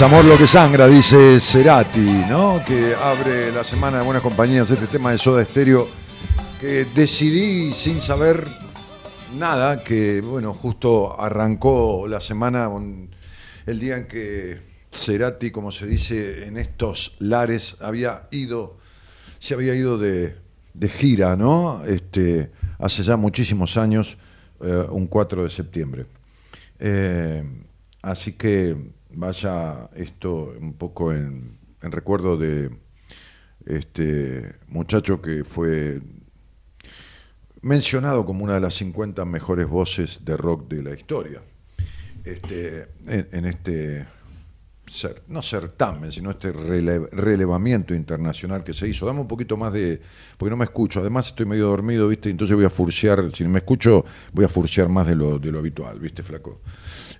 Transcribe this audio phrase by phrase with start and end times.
[0.00, 2.64] Amor lo que sangra, dice Cerati, ¿no?
[2.64, 5.88] Que abre la semana de buenas compañías este tema de Soda Estéreo
[6.60, 8.46] que decidí sin saber
[9.36, 12.70] nada, que bueno, justo arrancó la semana,
[13.66, 14.58] el día en que
[14.92, 18.78] Cerati, como se dice en estos lares, había ido,
[19.40, 20.36] se había ido de,
[20.96, 21.84] gira, ¿no?
[21.84, 24.16] Este, hace ya muchísimos años,
[24.60, 26.06] eh, un 4 de septiembre.
[26.78, 27.42] Eh,
[28.00, 32.70] así que vaya esto un poco en, recuerdo de
[33.66, 36.00] este muchacho que fue
[37.60, 41.42] mencionado como una de las 50 mejores voces de rock de la historia.
[42.24, 44.06] Este, en, este,
[45.28, 49.06] no certamen, sino este relevamiento internacional que se hizo.
[49.06, 50.00] Dame un poquito más de,
[50.36, 52.28] porque no me escucho, además estoy medio dormido, ¿viste?
[52.30, 55.58] Entonces voy a furciar, si me escucho, voy a furciar más de lo, de lo
[55.58, 56.60] habitual, ¿viste, flaco?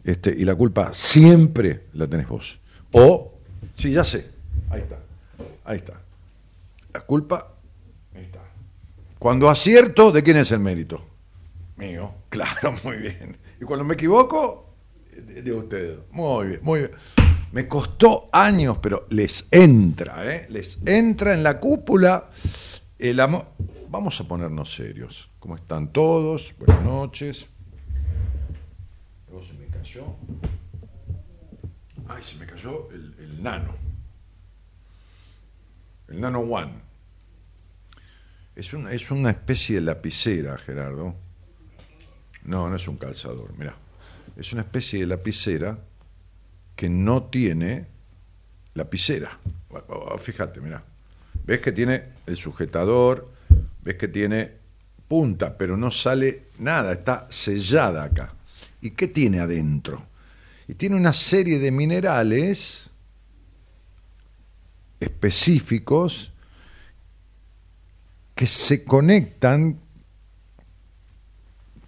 [0.09, 2.59] Este, y la culpa siempre la tenés vos.
[2.93, 3.35] O,
[3.77, 4.27] sí, ya sé,
[4.71, 4.99] ahí está,
[5.67, 6.01] ahí está.
[6.95, 7.53] La culpa,
[8.15, 8.41] ahí está.
[9.19, 11.05] Cuando acierto, ¿de quién es el mérito?
[11.77, 13.37] Mío, claro, muy bien.
[13.61, 14.73] Y cuando me equivoco,
[15.15, 15.99] de, ustedes.
[16.11, 16.93] Muy bien, muy bien.
[17.53, 20.47] Me costó años, pero les entra, ¿eh?
[20.49, 22.31] Les entra en la cúpula
[22.99, 23.45] el amor.
[23.91, 25.29] Vamos a ponernos serios.
[25.39, 26.55] ¿Cómo están todos?
[26.59, 27.51] Buenas noches.
[32.09, 33.75] Ay, se me cayó el, nano.
[36.09, 36.73] El nano one.
[38.55, 41.15] Es una, es una especie de lapicera, Gerardo.
[42.45, 43.75] No, no es un calzador, mira.
[44.37, 45.79] Es una especie de lapicera
[46.77, 47.87] que no tiene
[48.75, 49.39] lapicera.
[50.19, 50.83] Fíjate, mira.
[51.45, 53.33] Ves que tiene el sujetador,
[53.83, 54.53] ves que tiene
[55.07, 58.35] punta, pero no sale nada, está sellada acá.
[58.81, 60.07] ¿Y qué tiene adentro?
[60.67, 62.91] Y tiene una serie de minerales
[65.01, 66.33] específicos
[68.35, 69.81] que se conectan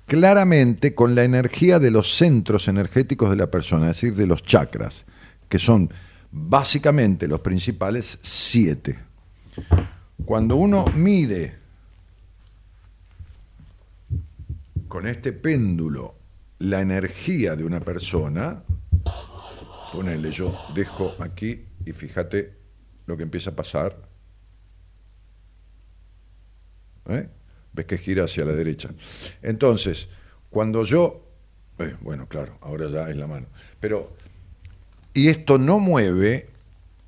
[0.06, 4.42] claramente con la energía de los centros energéticos de la persona, es decir, de los
[4.42, 5.04] chakras,
[5.48, 5.92] que son
[6.32, 8.98] básicamente los principales siete.
[10.24, 11.58] Cuando uno mide
[14.88, 16.19] con este péndulo
[16.60, 18.62] la energía de una persona,
[19.92, 22.54] ponele, yo dejo aquí y fíjate
[23.06, 23.96] lo que empieza a pasar.
[27.08, 27.28] ¿Eh?
[27.72, 28.90] Ves que gira hacia la derecha.
[29.42, 30.08] Entonces,
[30.50, 31.26] cuando yo,
[31.78, 33.46] eh, bueno, claro, ahora ya es la mano,
[33.80, 34.12] pero,
[35.14, 36.50] y esto no mueve,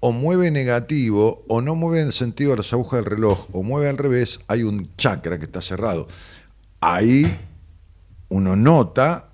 [0.00, 3.62] o mueve negativo, o no mueve en el sentido de las agujas del reloj, o
[3.62, 6.08] mueve al revés, hay un chakra que está cerrado.
[6.80, 7.38] Ahí
[8.30, 9.31] uno nota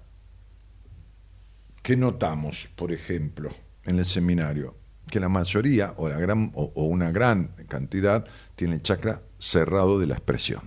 [1.88, 3.48] ¿Qué notamos, por ejemplo,
[3.86, 4.76] en el seminario?
[5.10, 8.26] Que la mayoría o, la gran, o, una gran cantidad
[8.56, 10.60] tiene el chakra cerrado de la expresión.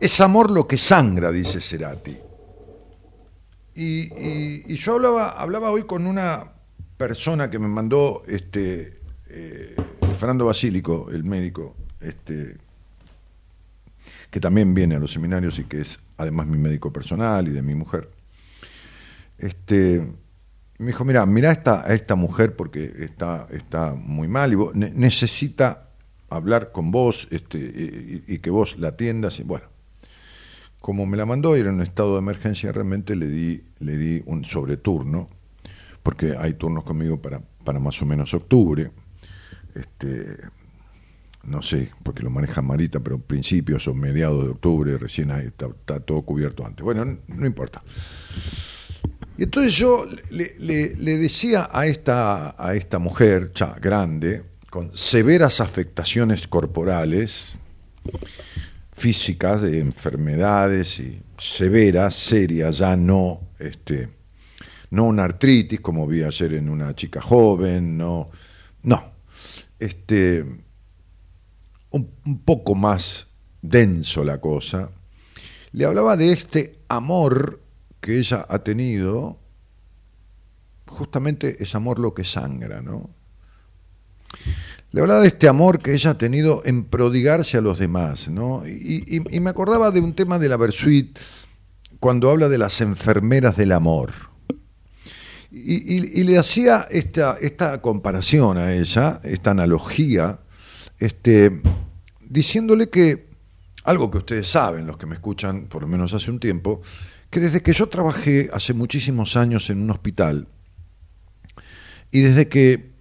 [0.00, 2.16] Es amor lo que sangra, dice Cerati.
[3.76, 6.50] Y, yo hablaba, hablaba hoy con una
[6.96, 9.76] persona que me mandó este, eh,
[10.18, 12.56] Fernando Basílico, el médico, este,
[14.32, 17.62] que también viene a los seminarios y que es además mi médico personal y de
[17.62, 18.10] mi mujer.
[19.38, 20.02] Este,
[20.78, 25.88] me dijo, mira, mira esta, esta mujer porque está, está muy mal y necesita
[26.28, 27.58] hablar con vos este,
[28.26, 29.40] y, que vos la atiendas.
[29.40, 29.66] Y bueno,
[30.80, 33.96] como me la mandó y era en un estado de emergencia, realmente le di, le
[33.96, 35.28] di un sobreturno,
[36.02, 38.90] porque hay turnos conmigo para, para más o menos octubre.
[39.74, 40.36] Este,
[41.44, 46.22] no sé, porque lo maneja Marita, pero principios o mediados de octubre, recién está, todo
[46.22, 46.84] cubierto antes.
[46.84, 47.82] Bueno, no, importa.
[49.36, 50.48] Y entonces yo le,
[50.96, 57.58] decía a esta, a esta mujer, ya grande, con severas afectaciones corporales,
[58.92, 64.08] físicas, de enfermedades y severas, serias, ya no, este,
[64.90, 68.30] no una artritis como vi ayer en una chica joven, no,
[68.82, 69.12] no,
[69.78, 70.44] este,
[71.90, 73.28] un, poco más
[73.62, 74.90] denso la cosa,
[75.72, 77.60] le hablaba de este amor
[78.00, 79.38] que ella ha tenido,
[80.86, 83.10] justamente es amor lo que sangra, ¿no?
[84.90, 88.66] Le hablaba de este amor que ella ha tenido en prodigarse a los demás, ¿no?
[88.66, 91.18] Y, me acordaba de un tema de la Versuit
[92.00, 94.12] cuando habla de las enfermeras del amor.
[95.50, 100.40] Y, le hacía esta, esta comparación a ella, esta analogía,
[100.98, 101.60] este,
[102.20, 103.28] diciéndole que
[103.84, 106.82] algo que ustedes saben, los que me escuchan por lo menos hace un tiempo,
[107.30, 110.48] que desde que yo trabajé hace muchísimos años en un hospital,
[112.10, 112.92] y desde que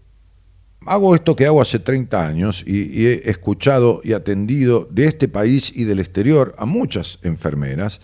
[0.85, 5.71] hago esto que hago hace 30 años y, he escuchado y atendido de este país
[5.75, 7.99] y del exterior a muchas enfermeras,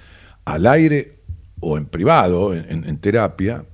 [0.46, 1.20] al aire
[1.62, 3.66] o en privado, en, terapia,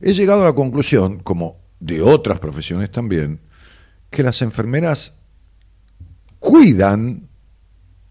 [0.00, 3.38] he llegado a la conclusión, como de otras profesiones también,
[4.12, 5.14] que las enfermeras
[6.38, 7.28] cuidan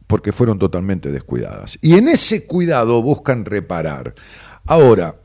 [0.08, 1.80] porque fueron totalmente descuidadas.
[1.82, 4.14] Y en ese cuidado buscan reparar.
[4.66, 5.16] Ahora,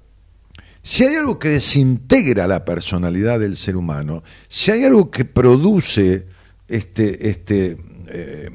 [0.82, 6.26] si hay algo que desintegra la personalidad del ser humano, si hay algo que produce
[6.68, 8.50] este, este, eh,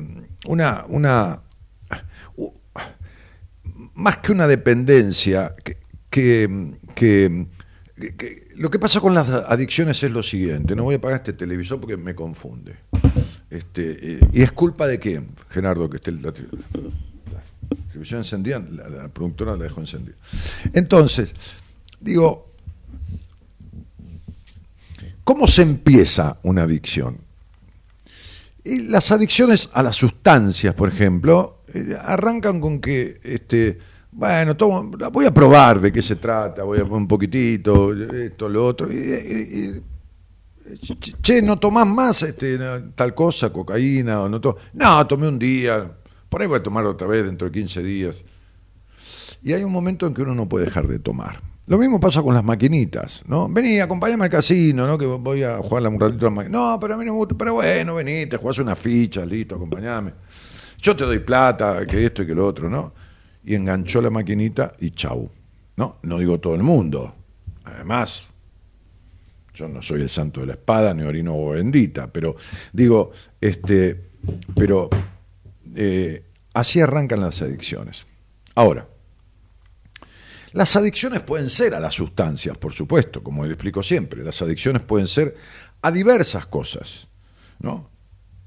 [0.47, 1.43] una, una
[3.93, 5.53] más que una dependencia,
[6.09, 7.47] que, que,
[8.61, 11.79] lo que pasa con las adicciones es lo siguiente, no voy a apagar este televisor
[11.79, 12.75] porque me confunde.
[13.49, 16.31] Este, eh, ¿Y es culpa de quién, Gerardo, que esté la,
[17.91, 18.59] televisión encendida?
[18.59, 20.15] La, productora la dejó encendida.
[20.73, 21.33] Entonces,
[22.01, 22.49] Digo,
[25.23, 27.19] ¿cómo se empieza una adicción?
[28.63, 33.77] Y las adicciones a las sustancias, por ejemplo, eh, arrancan con que, este,
[34.11, 38.49] bueno, tomo, voy a probar de qué se trata, voy a poner un poquitito, esto,
[38.49, 38.89] lo otro.
[41.21, 42.59] che, ¿no tomás más este,
[42.93, 44.21] tal cosa, cocaína?
[44.21, 44.41] O no,
[44.73, 45.91] no, tomé un día,
[46.27, 48.23] por ahí voy a tomar otra vez dentro de 15 días.
[49.43, 51.41] Y hay un momento en que uno no puede dejar de tomar.
[51.67, 53.47] Lo mismo pasa con las maquinitas, ¿no?
[53.47, 54.97] Vení, acompáñame al casino, ¿no?
[54.97, 56.49] Que voy a jugar un ratito a la.
[56.49, 57.35] No, pero a mí no me gusta.
[57.37, 60.11] Pero bueno, vení, te jugás una ficha, listo, acompáñame.
[60.79, 62.93] Yo te doy plata, que esto y que lo otro, ¿no?
[63.43, 65.29] Y enganchó la maquinita y chau.
[65.77, 67.15] No, no digo todo el mundo.
[67.63, 68.27] Además,
[69.53, 72.35] yo no soy el santo de la espada ni orino bendita, pero
[72.71, 74.09] digo, este,
[74.55, 74.89] pero
[75.75, 78.05] eh, así arrancan las adicciones.
[78.55, 78.87] Ahora,
[80.53, 84.23] las adicciones pueden ser a las sustancias, por supuesto, como le explico siempre.
[84.23, 85.35] Las adicciones pueden ser
[85.81, 87.07] a diversas cosas,
[87.59, 87.90] ¿no?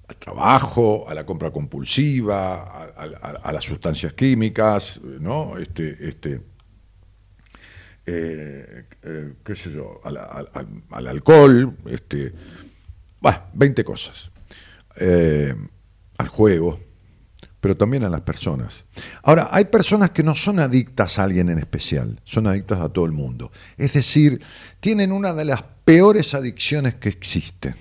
[0.07, 5.57] Al trabajo, a la compra compulsiva, a, las sustancias químicas, ¿no?
[5.57, 6.41] Este, este,
[8.07, 12.33] eh, eh, qué sé yo, al, alcohol, este,
[13.21, 14.31] bueno, 20 cosas.
[14.97, 15.55] Eh,
[16.19, 16.79] al juego,
[17.61, 18.85] pero también a las personas.
[19.23, 23.07] Ahora, hay personas que no son adictas a alguien en especial, son adictas a todo
[23.07, 23.51] el mundo.
[23.77, 24.43] Es decir,
[24.81, 27.75] tienen una de las peores adicciones que existen.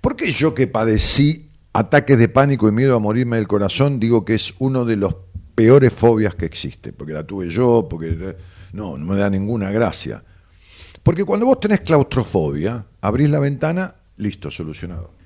[0.00, 4.24] ¿Por qué yo que padecí ataques de pánico y miedo a morirme del corazón digo
[4.24, 5.16] que es uno de los
[5.54, 6.92] peores fobias que existe?
[6.92, 8.36] Porque la tuve yo, porque
[8.72, 10.22] no, no me da ninguna gracia.
[11.02, 15.22] Porque cuando vos tenés claustrofobia, abrís la ventana, listo, solucionado.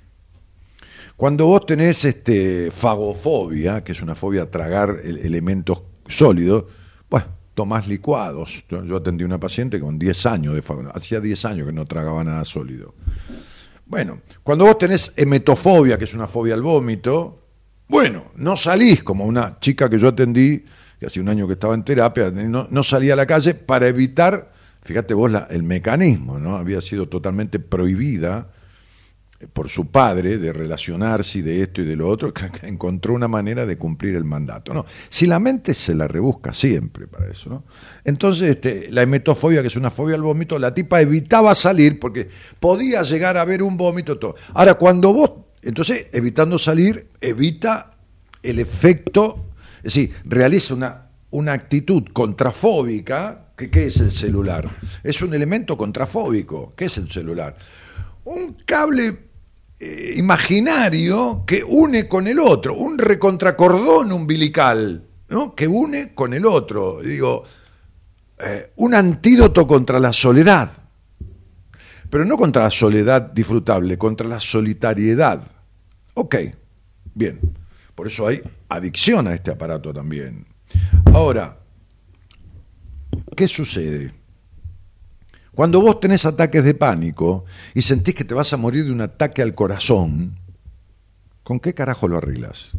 [1.16, 6.64] Cuando vos tenés este, fagofobia, que es una fobia a tragar elementos sólidos,
[7.08, 7.24] pues
[7.54, 8.64] tomás licuados.
[8.68, 11.86] Yo, atendí a una paciente con 10 años de fagofobia, hacía 10 años que no
[11.86, 12.94] tragaba nada sólido.
[13.86, 17.46] Bueno, cuando vos tenés hemetofobia, que es una fobia al vómito,
[17.88, 20.64] bueno, no salís como una chica que yo atendí,
[20.98, 23.86] que hace un año que estaba en terapia, no, no salía a la calle para
[23.86, 24.52] evitar,
[24.82, 26.56] fíjate vos el mecanismo, ¿no?
[26.56, 28.50] Había sido totalmente prohibida
[29.52, 33.66] por su padre de relacionarse y de esto y de lo otro, encontró una manera
[33.66, 34.72] de cumplir el mandato.
[34.72, 34.86] ¿no?
[35.08, 37.50] Si la mente se la rebusca siempre para eso.
[37.50, 37.64] ¿no?
[38.04, 42.28] Entonces, este, la hemetofobia, que es una fobia al vómito, la tipa evitaba salir porque
[42.58, 44.18] podía llegar a ver un vómito.
[44.18, 44.36] Todo.
[44.54, 47.92] Ahora, cuando vos, entonces, evitando salir, evita
[48.42, 49.46] el efecto,
[49.78, 53.42] es decir, realiza una, una actitud contrafóbica.
[53.56, 54.70] ¿Qué es el celular?
[55.02, 56.74] Es un elemento contrafóbico.
[56.76, 57.56] ¿Qué es el celular?
[58.26, 59.30] Un cable
[59.78, 65.54] eh, imaginario que une con el otro, un recontracordón umbilical, ¿no?
[65.54, 67.00] que une con el otro.
[67.02, 67.44] Digo,
[68.38, 70.72] eh, un antídoto contra la soledad,
[72.10, 75.42] pero no contra la soledad disfrutable, contra la solitariedad.
[76.14, 76.34] Ok,
[77.14, 77.38] bien,
[77.94, 80.46] por eso hay adicción a este aparato también.
[81.12, 81.58] Ahora,
[83.36, 84.25] ¿qué sucede?
[85.56, 89.00] Cuando vos tenés ataques de pánico y sentís que te vas a morir de un
[89.00, 90.34] ataque al corazón,
[91.42, 92.72] ¿con qué carajo lo arreglas?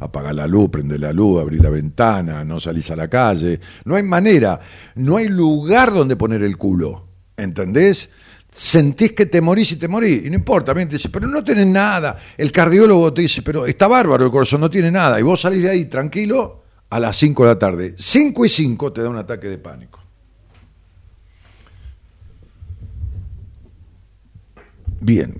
[0.00, 3.60] Apaga la luz, prende la luz, abrí la ventana, no salís a la calle.
[3.84, 4.58] No hay manera,
[4.94, 7.08] no hay lugar donde poner el culo.
[7.36, 8.08] ¿Entendés?
[8.48, 10.24] Sentís que te morís y te morís.
[10.24, 12.16] Y no importa, te dice, pero no tenés nada.
[12.38, 15.20] El cardiólogo te dice, pero está bárbaro el corazón, no tiene nada.
[15.20, 17.94] Y vos salís de ahí tranquilo a las 5 de la tarde.
[17.98, 20.03] 5 y 5 te da un ataque de pánico.
[25.04, 25.34] Bien,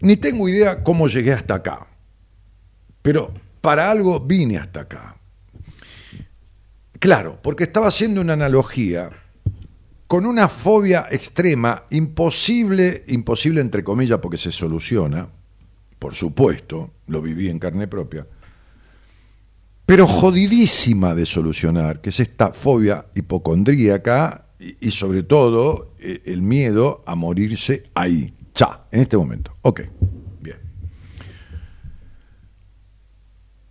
[0.00, 1.86] ni tengo idea cómo llegué hasta acá,
[3.00, 5.16] pero para algo vine hasta acá.
[6.98, 9.10] Claro, porque estaba haciendo una analogía
[10.08, 15.28] con una fobia extrema, imposible, imposible entre comillas porque se soluciona,
[16.00, 18.26] por supuesto, lo viví en carne propia,
[19.84, 27.02] pero jodidísima de solucionar, que es esta fobia hipocondríaca y, sobre todo eh, el miedo
[27.06, 29.56] a morirse ahí, ya, en este momento.
[29.62, 29.82] Ok.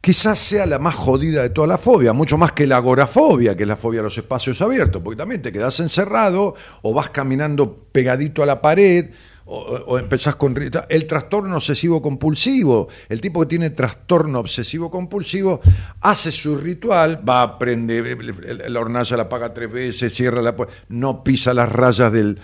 [0.05, 3.63] quizás sea la más jodida de toda la fobia, mucho más que la agorafobia, que
[3.63, 7.87] es la fobia a los espacios abiertos, porque también te quedas encerrado o vas caminando
[7.91, 9.09] pegadito a la pared
[9.47, 10.55] o, empezás con
[10.89, 12.87] el trastorno obsesivo compulsivo.
[13.09, 15.61] El tipo que tiene trastorno obsesivo compulsivo
[16.01, 18.17] hace su ritual, va a prender
[18.69, 22.39] la hornalla, la apaga tres veces, cierra la puerta, no pisa las rayas del,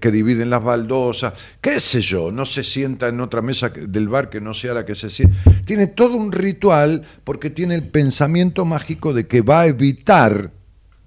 [0.00, 4.30] que dividen las baldosas, qué sé yo, no se sienta en otra mesa del bar
[4.30, 5.36] que no sea la que se sienta.
[5.64, 10.52] Tiene todo un ritual porque tiene el pensamiento mágico de que va a evitar,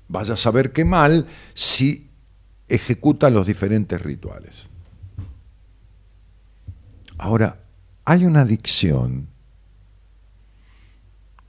[0.09, 2.09] vaya a saber qué mal, si
[2.67, 4.69] ejecuta los diferentes rituales.
[7.17, 7.63] Ahora,
[8.05, 9.27] hay una adicción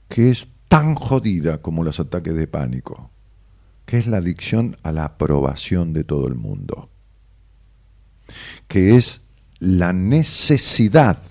[0.07, 3.11] que es tan jodida como los ataques de pánico,
[3.85, 6.89] que es la adicción a la aprobación de todo el mundo,
[8.67, 9.21] que es
[9.59, 11.21] la necesidad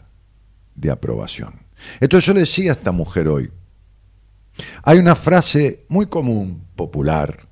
[0.75, 1.54] de aprobación.
[2.00, 3.50] Entonces yo le decía a esta mujer hoy,
[4.83, 7.48] hay una frase muy común, popular,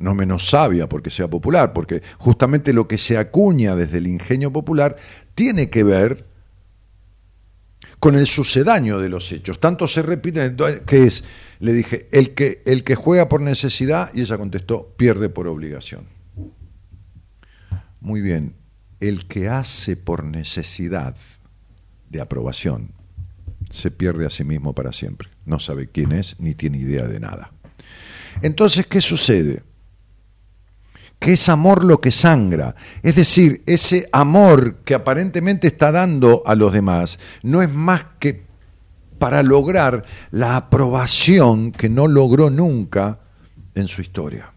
[0.00, 4.50] no menos sabia porque sea popular, porque justamente lo que se acuña desde el ingenio
[4.52, 4.96] popular
[5.34, 6.26] tiene que ver
[8.00, 9.60] con el sucedáneo de los hechos.
[9.60, 11.22] Tanto se repite que es,
[11.58, 16.06] le dije, el que, el que juega por necesidad, y ella contestó, pierde por obligación.
[18.00, 18.54] Muy bien,
[19.00, 21.14] el que hace por necesidad
[22.08, 22.92] de aprobación
[23.68, 25.28] se pierde a sí mismo para siempre.
[25.44, 27.52] No sabe quién es ni tiene idea de nada.
[28.40, 29.62] Entonces, ¿qué sucede?
[31.20, 32.74] Que es amor lo que sangra.
[33.02, 38.46] Es decir, ese amor que aparentemente está dando a los demás no es más que
[39.18, 43.20] para lograr la aprobación que no logró nunca
[43.74, 44.52] en su historia.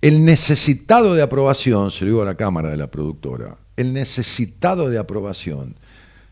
[0.00, 4.88] El necesitado de aprobación, se lo digo a la cámara de la productora, el necesitado
[4.88, 5.76] de aprobación,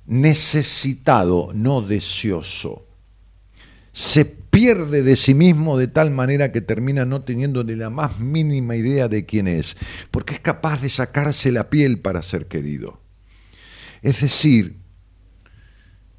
[0.06, 2.86] necesitado, no deseoso,
[3.92, 8.18] se pierde de sí mismo de tal manera que termina no teniendo ni la más
[8.18, 9.76] mínima idea de quién es,
[10.10, 13.00] porque es capaz de sacarse la piel para ser querido.
[14.02, 14.76] Es decir,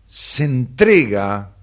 [0.07, 1.55] se entrega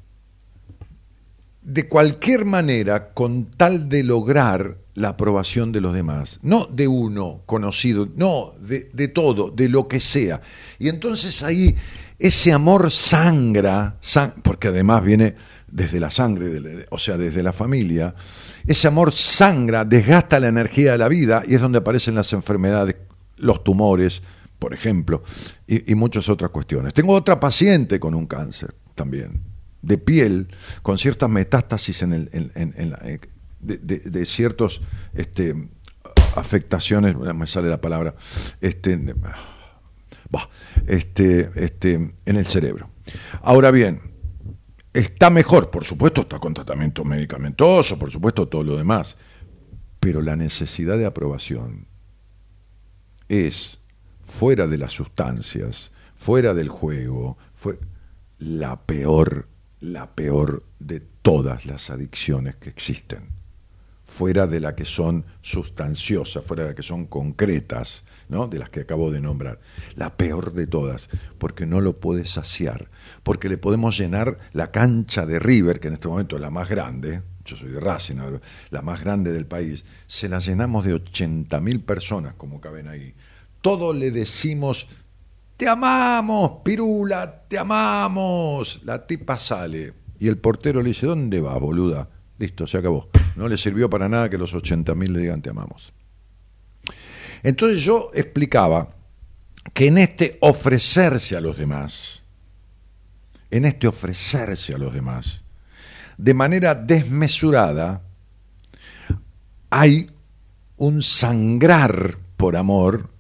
[1.63, 7.43] de cualquier manera con tal de lograr la aprobación de los demás, no de uno
[7.47, 10.41] conocido, no, de, todo, de lo que sea.
[10.79, 11.77] Y entonces ahí
[12.19, 13.99] ese amor sangra,
[14.43, 15.37] porque además viene
[15.71, 18.15] desde la sangre, o sea, desde la familia,
[18.67, 22.97] ese amor sangra, desgasta la energía de la vida y es donde aparecen las enfermedades,
[23.37, 24.23] los tumores,
[24.59, 25.23] por ejemplo,
[25.67, 26.93] y, muchas otras cuestiones.
[26.95, 29.43] Tengo otra paciente con un cáncer también,
[29.83, 30.49] de piel,
[30.83, 33.21] con ciertas metástasis en el, eh,
[33.61, 34.81] de, ciertas
[35.15, 35.55] este,
[36.35, 38.15] afectaciones, me sale la palabra,
[38.61, 39.15] este,
[40.87, 42.91] este, este, en el cerebro.
[43.43, 44.01] Ahora bien,
[44.99, 49.17] Está mejor, por supuesto, está con tratamiento medicamentoso, por supuesto, todo lo demás.
[50.01, 51.87] Pero la necesidad de aprobación
[53.29, 53.79] es,
[54.25, 57.79] fuera de las sustancias, fuera del juego, fue
[58.41, 59.47] la peor,
[59.79, 63.29] la peor de todas las adicciones que existen.
[64.05, 68.49] Fuera de las que son sustanciosas, fuera de las que son concretas, ¿no?
[68.49, 69.61] de las que acabo de nombrar.
[69.95, 71.09] La peor de todas,
[71.39, 72.91] porque no lo puede saciar,
[73.29, 76.67] porque le podemos llenar la cancha de River, que en este momento es la más
[76.67, 78.17] grande, yo soy de Racing,
[78.71, 83.13] la más grande del país, se la llenamos de 80.000 personas como caben ahí.
[83.61, 84.89] Todo le decimos,
[85.59, 88.81] te amamos, pirula, te amamos.
[88.85, 92.09] La tipa sale y el portero le dice, ¿dónde va, boluda?
[92.39, 93.11] Listo, se acabó.
[93.37, 95.93] No le sirvió para nada que los 80.000 le digan te amamos.
[97.43, 98.89] Entonces yo explicaba
[99.75, 102.18] que en este ofrecerse a los demás,
[103.51, 105.45] en este ofrecerse a los demás,
[106.17, 108.03] de manera desmesurada,
[109.71, 110.11] hay
[110.77, 113.11] un sangrar por amor,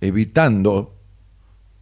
[0.00, 0.96] evitando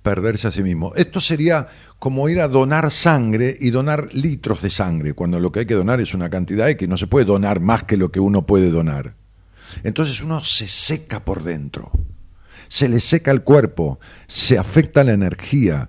[0.02, 0.92] perderse a sí mismo.
[0.96, 1.66] Esto sería
[1.98, 5.74] como ir a donar sangre y donar litros de sangre, cuando lo que hay que
[5.74, 8.70] donar es una cantidad que no se puede donar más que lo que uno puede
[8.70, 9.14] donar.
[9.82, 11.90] Entonces uno se seca por dentro,
[12.68, 15.88] se le seca el cuerpo, se afecta la energía,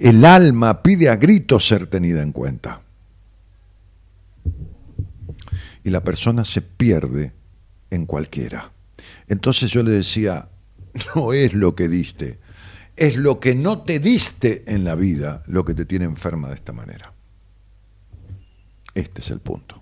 [0.00, 2.82] el alma pide a gritos ser tenida en cuenta.
[5.84, 7.32] y la persona se pierde
[7.90, 8.72] en cualquiera.
[9.28, 10.48] Entonces yo le decía,
[11.14, 12.38] no es lo que diste,
[12.96, 16.54] es lo que no te diste en la vida lo que te tiene enferma de
[16.54, 17.12] esta manera.
[18.94, 19.79] Este es el punto.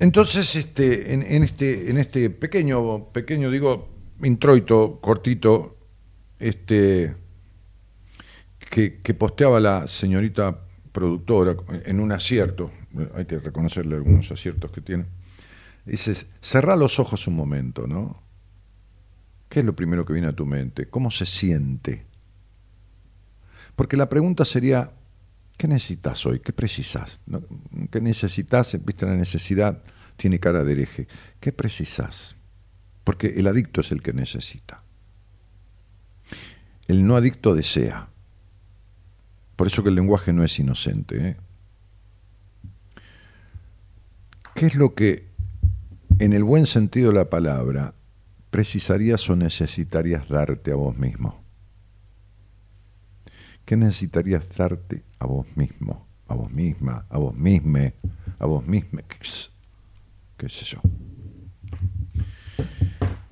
[0.00, 3.88] Entonces, este, en, este, en este pequeño, pequeño, digo,
[4.22, 5.76] introito, cortito,
[6.38, 7.16] este,
[8.70, 10.60] que, posteaba la señorita
[10.92, 12.70] productora en un acierto,
[13.14, 15.06] hay que reconocerle algunos aciertos que tiene,
[15.84, 18.22] dices, cerrá los ojos un momento, ¿no?
[19.48, 20.88] ¿Qué es lo primero que viene a tu mente?
[20.88, 22.04] ¿Cómo se siente?
[23.74, 24.92] Porque la pregunta sería,
[25.58, 26.38] ¿Qué necesitas hoy?
[26.38, 27.18] ¿Qué precisas?
[27.90, 28.78] ¿Qué necesitas?
[28.84, 29.82] Viste la necesidad,
[30.16, 31.08] tiene cara de hereje.
[31.40, 32.36] ¿Qué precisas?
[33.02, 34.84] Porque el adicto es el que necesita.
[36.86, 38.08] El no adicto desea.
[39.56, 41.30] Por eso que el lenguaje no es inocente.
[41.30, 41.36] ¿eh?
[44.54, 45.26] ¿Qué es lo que,
[46.20, 47.94] en el buen sentido de la palabra,
[48.50, 51.47] precisarías o necesitarías darte a vos mismo?
[53.68, 57.92] ¿Qué necesitarías darte a vos mismo, a vos misma, a vos misma,
[58.38, 59.02] a vos misma?
[60.38, 60.80] ¿Qué sé yo?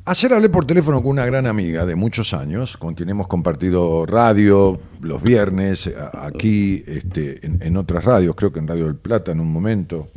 [0.04, 4.04] Ayer hablé por teléfono con una gran amiga de muchos años, con quien hemos compartido
[4.04, 9.40] radio los viernes, aquí, este, en, otras radios, creo que en Radio del Plata en
[9.40, 10.10] un momento,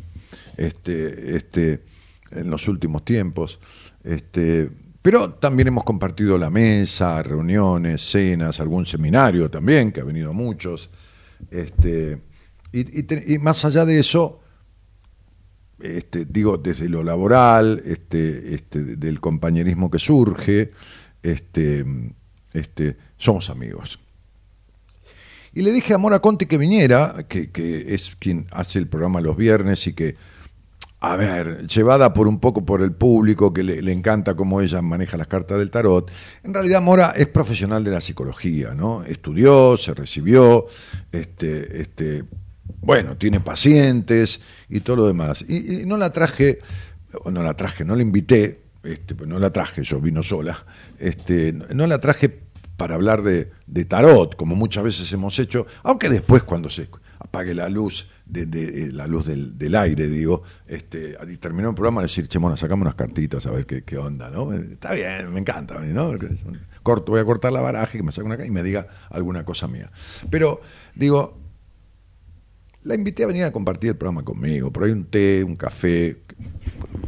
[0.58, 1.86] este, este,
[2.32, 3.58] en los últimos tiempos.
[4.03, 4.69] Este,
[5.01, 10.89] pero también hemos compartido la mesa, reuniones, cenas, algún seminario también, que ha venido muchos.
[11.49, 12.21] Este,
[12.73, 14.41] y, más allá de eso,
[15.79, 20.71] este, digo, desde lo laboral, este, este, del compañerismo que surge,
[21.23, 21.85] este,
[22.53, 23.99] este, somos amigos.
[25.53, 29.21] Y le dije a Mora Conti que viniera, que, que es quien hace el programa
[29.21, 30.15] los viernes y que
[31.01, 35.15] a ver, llevada por un poco por el público que le, encanta cómo ella maneja
[35.15, 36.12] las cartas del tarot,
[36.43, 39.03] en realidad Mora es profesional de la psicología, ¿no?
[39.05, 40.67] Estudió, se recibió,
[41.12, 42.25] este, este,
[42.81, 45.45] bueno, tiene pacientes y todo lo demás.
[45.47, 46.59] Y, no la traje,
[47.31, 50.65] no la traje, no la invité, este, no la traje, yo vino sola,
[50.97, 52.41] este, no la traje
[52.75, 57.69] para hablar de tarot, como muchas veces hemos hecho, aunque después cuando se apague la
[57.69, 62.27] luz de, eh, la luz del, aire, digo, este, y terminó el programa a decir,
[62.27, 64.53] che, bueno, sacame unas cartitas a ver qué, onda, ¿no?
[64.53, 66.13] Está bien, me encanta, ¿no?
[66.83, 69.67] Corto, voy a cortar la baraja, que me saque una y me diga alguna cosa
[69.67, 69.91] mía.
[70.29, 70.61] Pero,
[70.95, 71.39] digo,
[72.83, 76.19] la invité a venir a compartir el programa conmigo, por ahí un té, un café,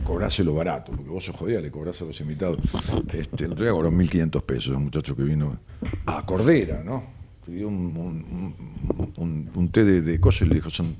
[0.03, 2.59] cobráselo barato, porque vos sos jodida, le cobrás a los invitados.
[3.13, 5.59] Este, el otro día cobró 1.500 pesos, un muchacho que vino
[6.05, 7.21] a Cordera, ¿no?
[7.47, 8.55] Un,
[9.55, 10.95] un, té de, de cosas y le dijo, son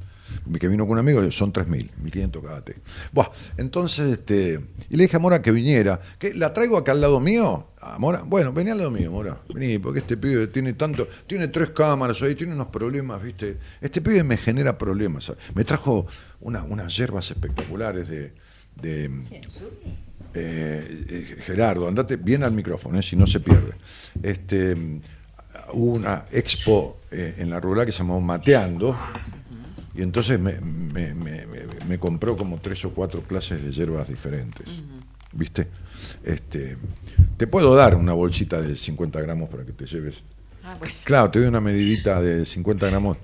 [0.60, 2.76] que vino con un amigo, son 3.000, 1.500 cada té.
[3.12, 7.02] Buah, entonces, este, y le dije a Mora que viniera, que la traigo acá al
[7.02, 11.08] lado mío, Mora, bueno, vení al lado mío, Mora, vení, porque este pibe tiene tanto,
[11.28, 16.08] tiene tres cámaras ahí, tiene unos problemas, viste, este pibe me genera problemas, me trajo
[16.40, 18.34] unas hierbas espectaculares de...
[18.82, 19.10] de
[20.34, 23.74] eh, eh, Gerardo, andate bien al micrófono, eh, si no se pierde.
[24.24, 24.74] Este,
[25.74, 28.98] hubo una expo en la rural que se llamó Mateando,
[29.94, 34.82] y entonces me, me, me, compró como tres o cuatro clases de hierbas diferentes.
[35.34, 35.68] ¿Viste?
[36.24, 36.78] Este,
[37.38, 40.24] te puedo dar una bolsita de 50 gramos para que te lleves.
[40.64, 43.18] Ah, claro, te doy una medidita de 50 gramos.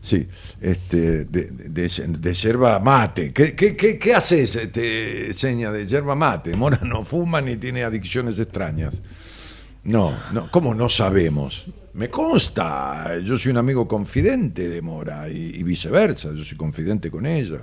[0.00, 0.28] Sí,
[0.60, 3.32] este, de, de, yerba mate.
[3.32, 6.54] ¿Qué, qué, qué, qué haces, este, seña de yerba mate?
[6.54, 9.00] Mora no fuma ni tiene adicciones extrañas.
[9.84, 11.66] No, no, ¿cómo no sabemos?
[11.94, 17.26] Me consta, yo soy un amigo confidente de Mora y, viceversa, yo soy confidente con
[17.26, 17.60] ella.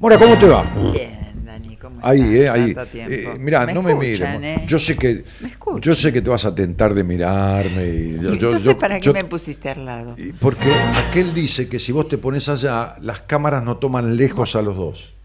[0.00, 0.64] Mora, ¿cómo te va?
[0.92, 2.76] Bien, Dani, ¿cómo Ahí, eh, ahí.
[2.94, 4.20] Eh, mirá, no me mires.
[4.20, 4.64] Eh.
[4.66, 5.24] Yo sé que
[5.80, 7.88] yo sé que te vas a tentar de mirarme.
[7.88, 10.14] Y yo, ¿para qué me pusiste al lado?
[10.40, 14.62] Porque aquel dice que si vos te pones allá, las cámaras no toman lejos a
[14.62, 15.17] los dos.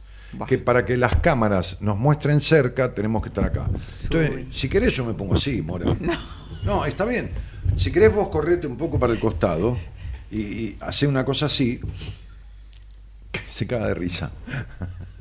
[0.48, 3.68] Que para que las cámaras nos muestren cerca, tenemos que estar acá.
[4.04, 5.86] Entonces, si querés, yo me pongo así, Mora.
[6.00, 6.44] No.
[6.64, 7.32] No, está bien.
[7.76, 9.78] Si querés vos correte un poco para el costado
[10.32, 11.82] y, y hacer una cosa así,
[13.50, 14.32] se caga de risa.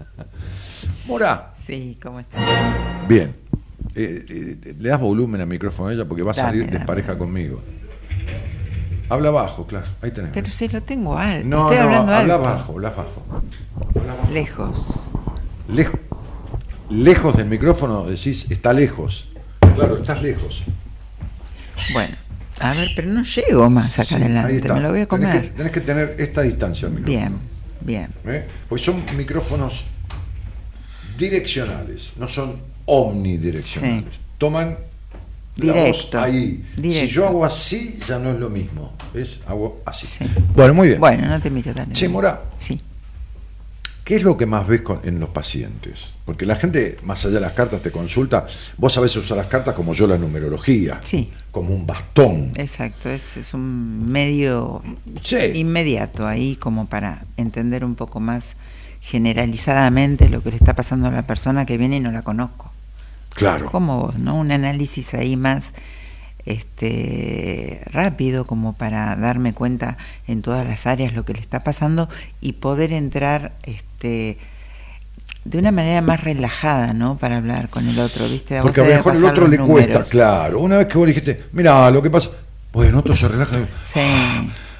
[1.06, 1.54] Mora.
[1.66, 3.08] Sí, ¿cómo estás?
[3.08, 3.34] Bien.
[3.94, 4.24] Eh,
[4.64, 7.62] eh, le das volumen al micrófono a ella porque va a salir de pareja conmigo.
[9.12, 9.86] Habla bajo, claro.
[10.00, 10.30] Ahí tenés.
[10.32, 11.46] Pero si lo tengo alto.
[11.46, 12.46] No, Estoy no, hablando habla alto.
[12.48, 13.22] bajo, habla bajo.
[14.32, 15.10] Lejos.
[15.68, 16.00] Lejos.
[16.88, 19.28] lejos del micrófono decís, está lejos.
[19.74, 20.64] Claro, estás lejos.
[21.92, 22.16] Bueno,
[22.60, 25.42] a ver, pero no llego más acá Sí, adelante, me lo voy a Tenés comer.
[25.42, 27.18] que, tenés que tener esta distancia al micrófono.
[27.18, 28.34] Bien, bien.
[28.34, 28.46] ¿eh?
[28.68, 29.84] Porque son micrófonos
[31.18, 34.04] direccionales, no son omnidireccionales.
[34.14, 34.20] Sí.
[34.38, 34.78] Toman
[35.56, 36.64] la Directo, voz ahí.
[36.76, 38.92] Si yo hago así, ya no es lo mismo.
[39.12, 39.38] ¿Ves?
[39.46, 40.06] Hago así.
[40.06, 40.24] Sí.
[40.54, 41.00] Bueno, muy bien.
[41.00, 42.40] Bueno, no te miro tan Che, Mora.
[42.56, 42.80] Sí.
[44.04, 46.14] ¿Qué es lo que más ves con- en los pacientes?
[46.24, 48.46] Porque la gente, más allá de las cartas, te consulta.
[48.76, 51.00] Vos sabés usar las cartas como yo la numerología.
[51.04, 51.30] Sí.
[51.52, 52.52] Como un bastón.
[52.56, 54.82] Exacto, es, es un medio
[55.22, 55.36] Sí.
[55.54, 58.42] inmediato ahí como para entender un poco más
[59.02, 62.71] generalizadamente lo que le está pasando a la persona que viene y no la conozco.
[63.34, 63.70] Claro.
[63.70, 64.36] Como vos, ¿no?
[64.36, 65.72] Un análisis ahí más
[66.44, 72.08] este rápido como para darme cuenta en todas las áreas lo que le está pasando
[72.40, 74.38] y poder entrar este
[75.44, 77.16] de una manera más relajada, ¿no?
[77.16, 78.58] Para hablar con el otro, ¿viste?
[78.58, 80.60] A Porque a lo mejor pasar otro le cuesta, claro.
[80.60, 82.30] Una vez que vos dijiste, mira, lo que pasa.
[82.72, 83.56] Bueno, otro se relaja.
[83.82, 84.00] Sí,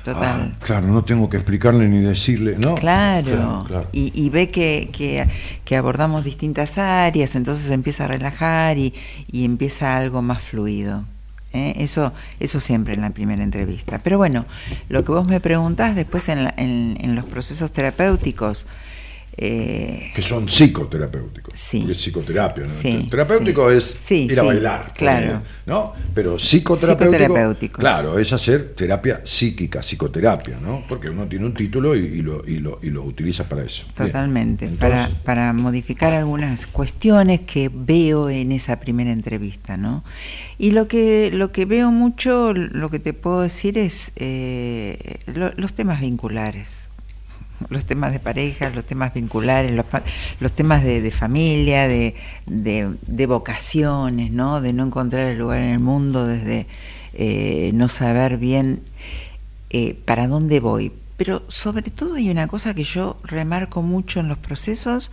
[0.04, 0.52] total.
[0.54, 2.74] Ah, claro, no tengo que explicarle ni decirle, ¿no?
[2.74, 3.88] Claro, claro.
[3.92, 5.28] Y, y ve que, que,
[5.64, 8.94] que abordamos distintas áreas, entonces empieza a relajar y,
[9.30, 11.04] y empieza algo más fluido.
[11.52, 11.74] ¿eh?
[11.76, 14.00] Eso, eso siempre en la primera entrevista.
[14.02, 14.46] Pero bueno,
[14.88, 18.66] lo que vos me preguntás después en, la- en, en los procesos terapéuticos,
[19.36, 21.58] eh, Que son psicoterapéuticos.
[21.58, 22.68] Sí, Porque es psicoterapia, ¿no?
[22.70, 23.76] sí, Terapéutico sí.
[24.26, 24.92] es ir a bailar.
[24.94, 25.42] claro.
[25.66, 25.94] ¿No?
[26.14, 27.12] Pero psicoterapéutico.
[27.16, 27.80] Psicoterapéutico.
[27.80, 30.84] Claro, es hacer terapia psíquica, psicoterapia, ¿no?
[30.88, 33.86] Porque uno tiene un título y, y lo, y, lo, y lo utiliza para eso.
[33.96, 40.04] Totalmente, Entonces, para, para modificar algunas cuestiones que veo en esa primera entrevista, ¿no?
[40.58, 45.52] Y lo que, lo que veo mucho, lo que te puedo decir es eh, lo-
[45.56, 46.81] los temas vinculares,
[47.68, 49.86] los temas de pareja, los temas vinculares, los,
[50.40, 52.14] los temas de, de familia, de,
[52.46, 54.60] de, de vocaciones, ¿no?
[54.60, 56.66] De no encontrar el lugar en el mundo, desde
[57.14, 58.82] eh, no saber bien
[59.70, 60.92] eh, para dónde voy.
[61.16, 65.10] Pero sobre todo hay una cosa que yo remarco mucho en los procesos,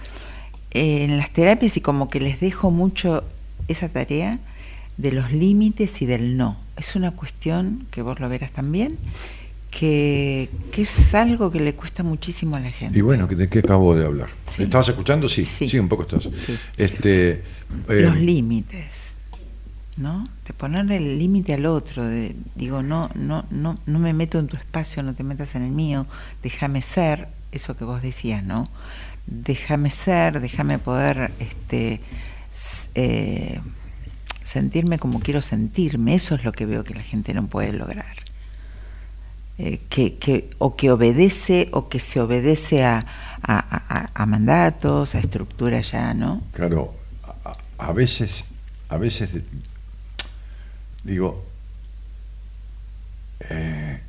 [0.71, 3.23] eh, en las terapias y como que les dejo mucho
[3.67, 4.39] esa tarea
[4.97, 6.57] de los límites y del no.
[6.77, 8.97] Es una cuestión que vos lo verás también,
[9.71, 12.97] que, que es algo que le cuesta muchísimo a la gente.
[12.97, 14.29] Y bueno, ¿de qué acabo de hablar?
[14.47, 14.63] Sí.
[14.63, 15.29] ¿Estabas escuchando?
[15.29, 15.69] Sí, Sí.
[15.69, 16.23] sí, un poco estás.
[16.23, 16.57] Sí.
[16.77, 17.43] Este,
[17.87, 18.87] eh, los límites,
[19.97, 20.27] ¿no?
[20.47, 24.47] De ponerle el límite al otro, de, digo, no, no, no, no me meto en
[24.47, 26.07] tu espacio, no te metas en el mío,
[26.41, 28.63] déjame ser, eso que vos decías, ¿no?
[29.27, 32.01] Déjame ser, déjame poder este,
[32.95, 33.59] eh,
[34.43, 38.15] sentirme como quiero sentirme, eso es lo que veo que la gente no puede lograr.
[39.61, 43.05] Eh, que, que, o que obedece o que se obedece a,
[43.43, 46.41] a- a- a mandatos, a estructuras ya, ¿no?
[46.53, 46.95] Claro,
[47.77, 48.45] a, veces,
[48.87, 49.31] a veces
[51.03, 51.43] digo,
[53.49, 53.99] eh,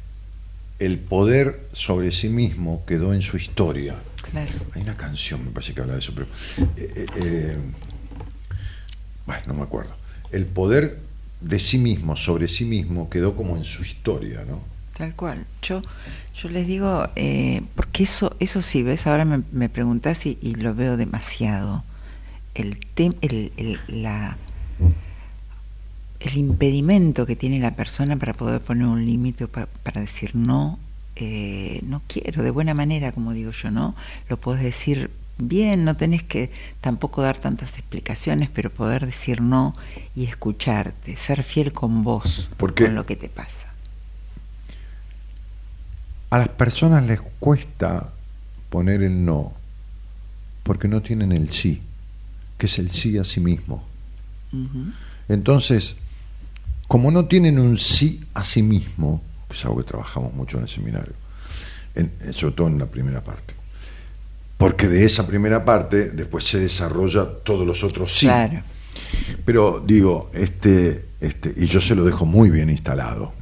[0.78, 3.96] el poder sobre sí mismo quedó en su historia.
[4.30, 4.52] Claro.
[4.76, 6.28] Hay una canción, me parece que habla de eso, pero
[6.76, 7.56] eh,
[9.26, 9.94] bueno, no me acuerdo.
[10.30, 11.00] El poder
[11.40, 14.60] de sí mismo sobre sí mismo quedó como en su historia, ¿no?
[14.96, 15.46] Tal cual.
[15.62, 15.80] Yo,
[16.34, 20.54] yo les digo, eh, porque eso, eso sí, ves, ahora me, me preguntás y, y
[20.56, 21.84] lo veo demasiado.
[22.54, 24.36] El, tem- el, el, la,
[26.20, 30.34] el impedimento que tiene la persona para poder poner un límite o pa- para, decir
[30.36, 30.78] no,
[31.16, 33.94] eh, no quiero, de buena manera, como digo yo, ¿no?
[34.28, 36.50] Lo puedes decir bien, no tenés que
[36.82, 39.72] tampoco dar tantas explicaciones, pero poder decir no
[40.14, 43.59] y escucharte, ser fiel con vos, Porque- con lo que te pasa.
[46.30, 48.10] A las personas les cuesta
[48.68, 49.52] poner el no
[50.62, 51.80] porque no tienen el sí,
[52.58, 53.84] que es el sí a sí mismo.
[55.28, 55.96] Entonces,
[56.86, 60.64] como no tienen un sí a sí mismo, que es algo que trabajamos mucho en
[60.64, 61.12] el seminario,
[61.94, 63.54] en- en- sobre todo en la primera parte,
[64.58, 68.26] porque de esa primera parte después se desarrolla todos los otros sí.
[68.26, 68.62] Claro.
[69.44, 73.34] Pero digo, este, este, y yo se lo dejo muy bien instalado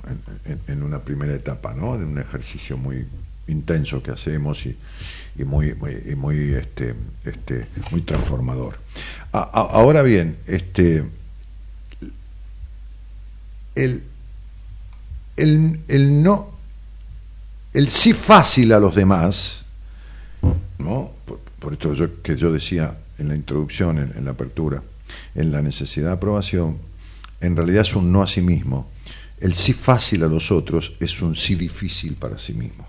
[0.66, 1.94] en, una primera etapa, ¿no?
[1.94, 3.06] En un ejercicio muy
[3.46, 4.76] intenso que hacemos y,
[5.44, 5.74] muy,
[6.16, 8.78] muy, este, este, muy transformador.
[9.30, 11.04] Ahora bien, este,
[13.76, 14.02] el,
[15.36, 16.50] el, el no,
[17.74, 19.64] el sí fácil a los demás,
[20.78, 21.12] ¿no?
[21.60, 24.82] Por, esto que yo decía en la introducción, en la apertura,
[25.36, 26.88] en la necesidad de aprobación,
[27.40, 28.88] en realidad es un no a sí mismo.
[29.40, 32.86] El sí fácil a los otros es un sí difícil para sí mismo.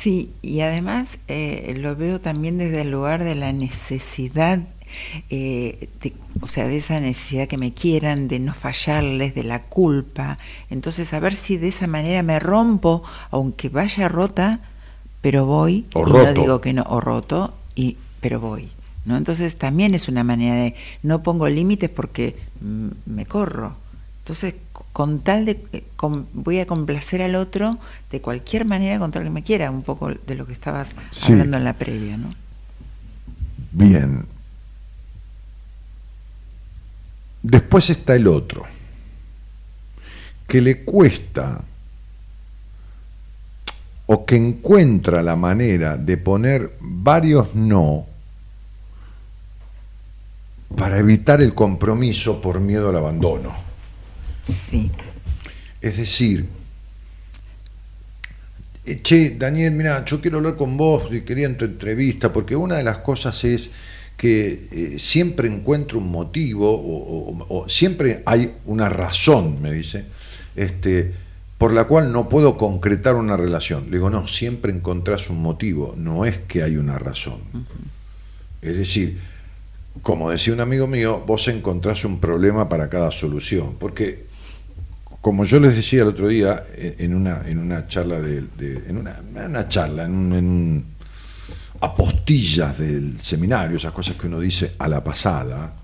[0.00, 4.60] Sí, y además eh, lo veo también desde el lugar de la necesidad,
[5.30, 5.88] eh,
[6.40, 10.38] o sea, de esa necesidad que me quieran, de no fallarles, de la culpa.
[10.70, 14.60] Entonces, a ver si de esa manera me rompo, aunque vaya rota,
[15.20, 15.86] pero voy.
[15.94, 16.34] O y roto.
[16.34, 18.70] No digo que no, o roto, y, pero voy.
[19.04, 19.16] ¿No?
[19.16, 22.36] Entonces, también es una manera de no pongo límites porque
[23.06, 23.76] me corro.
[24.20, 24.54] Entonces,
[24.92, 27.78] con tal de, eh, con, voy a complacer al otro
[28.10, 31.32] de cualquier manera con tal que me quiera, un poco de lo que estabas Sí.
[31.32, 32.28] hablando en la previa, ¿no?
[33.72, 34.24] Bien.
[37.42, 38.64] Después está el otro,
[40.46, 41.62] que le cuesta
[44.06, 48.06] o que encuentra la manera de poner varios no
[50.76, 53.54] para evitar el compromiso por miedo al abandono.
[54.42, 54.90] Sí,
[55.80, 56.46] Es decir,
[58.84, 62.56] eh, che, Daniel, mira, yo quiero hablar con vos y quería en tu entrevista, porque
[62.56, 63.70] una de las cosas es
[64.16, 70.04] que eh, siempre encuentro un motivo, o, o- o siempre hay una razón, me dice,
[70.56, 71.12] este,
[71.58, 73.84] por la cual no puedo concretar una relación.
[73.86, 77.38] Le digo, no, siempre encontrás un motivo, no es que hay una razón.
[78.60, 79.20] Es decir,
[80.00, 84.24] como decía un amigo mío, vos encontrás un problema para cada solución, porque
[85.20, 88.42] como yo les decía el otro día en una en una charla de,
[88.88, 90.84] en una, una charla en, un, en
[91.80, 95.74] apostillas del seminario esas cosas que uno dice a la pasada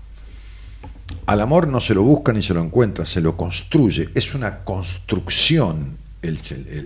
[1.25, 4.09] al amor no se lo busca ni se lo encuentra se lo construye.
[4.15, 6.37] Es una construcción el-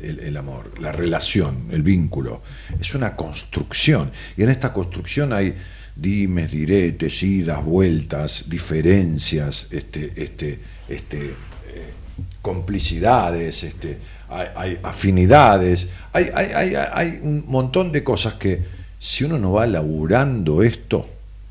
[0.03, 2.41] el- el amor la relación el vínculo.
[2.79, 4.11] Es una construcción.
[4.37, 5.55] Y en esta construcción hay
[5.95, 11.33] dimes diretes idas vueltas diferencias este este este
[11.73, 11.93] eh,
[12.41, 13.97] complicidades, este,
[14.29, 18.63] hay, hay afinidades, hay, hay, hay, hay un montón de cosas que
[18.99, 21.07] si uno no va laburando esto,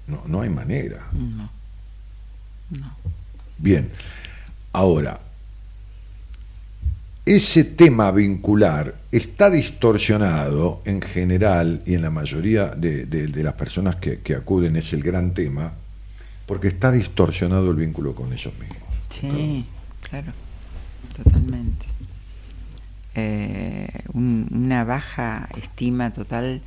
[0.07, 1.07] no, no hay manera.
[1.13, 1.51] no.
[3.59, 3.91] Bien,
[4.73, 5.21] ahora,
[7.25, 13.55] ese tema vincular está distorsionado en general y en la mayoría de, de- de las
[13.55, 15.73] personas que, que acuden es el gran tema,
[16.47, 18.79] porque está distorsionado el vínculo con ellos mismos.
[19.11, 19.65] Sí,
[20.09, 20.33] claro,
[21.17, 21.87] totalmente.
[23.15, 26.61] Eh, un- una baja estima total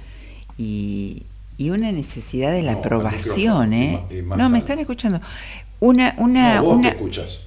[0.57, 1.23] y,
[1.57, 3.99] y una necesidad de la No, aprobación, y ¿eh?
[4.11, 5.19] y más No, me están escuchando.
[5.81, 6.89] Una, una, No, vos una.
[6.89, 7.41] te escuchás.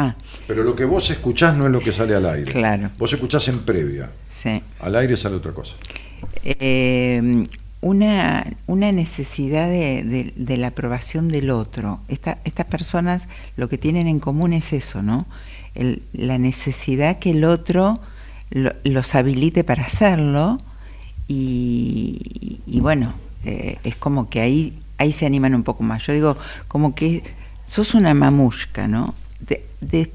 [0.00, 0.14] Ah,
[0.46, 2.52] Pero lo que vos escuchás no es lo que sale al aire.
[2.52, 2.90] Claro.
[2.98, 4.10] Vos escuchás en previa.
[4.28, 4.62] sí.
[4.80, 5.74] Al aire sale otra cosa.
[6.44, 7.46] Eh,
[7.82, 12.00] una, una necesidad de, de- de la aprobación del otro.
[12.08, 13.24] Esta- estas personas
[13.56, 15.26] lo que tienen en común es eso, ¿no?
[15.74, 17.98] El- la necesidad que el otro
[18.50, 20.58] lo- los habilite para hacerlo
[21.28, 26.06] y, y bueno, eh, es como que ahí, ahí se animan un poco más.
[26.06, 26.36] Yo digo,
[26.68, 27.22] como que
[27.66, 29.14] sos una mamushka, ¿no?
[29.40, 30.10] De, de-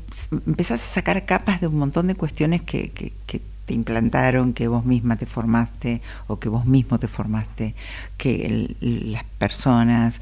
[0.45, 4.67] empezás a sacar capas de un montón de cuestiones que, que- que te implantaron, que
[4.67, 7.73] vos misma te formaste o que vos mismo te formaste,
[8.17, 10.21] que el- las personas,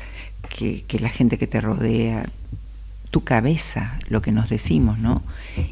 [0.49, 2.29] que, que la gente que te rodea,
[3.11, 5.21] tu cabeza, lo que nos decimos, ¿no?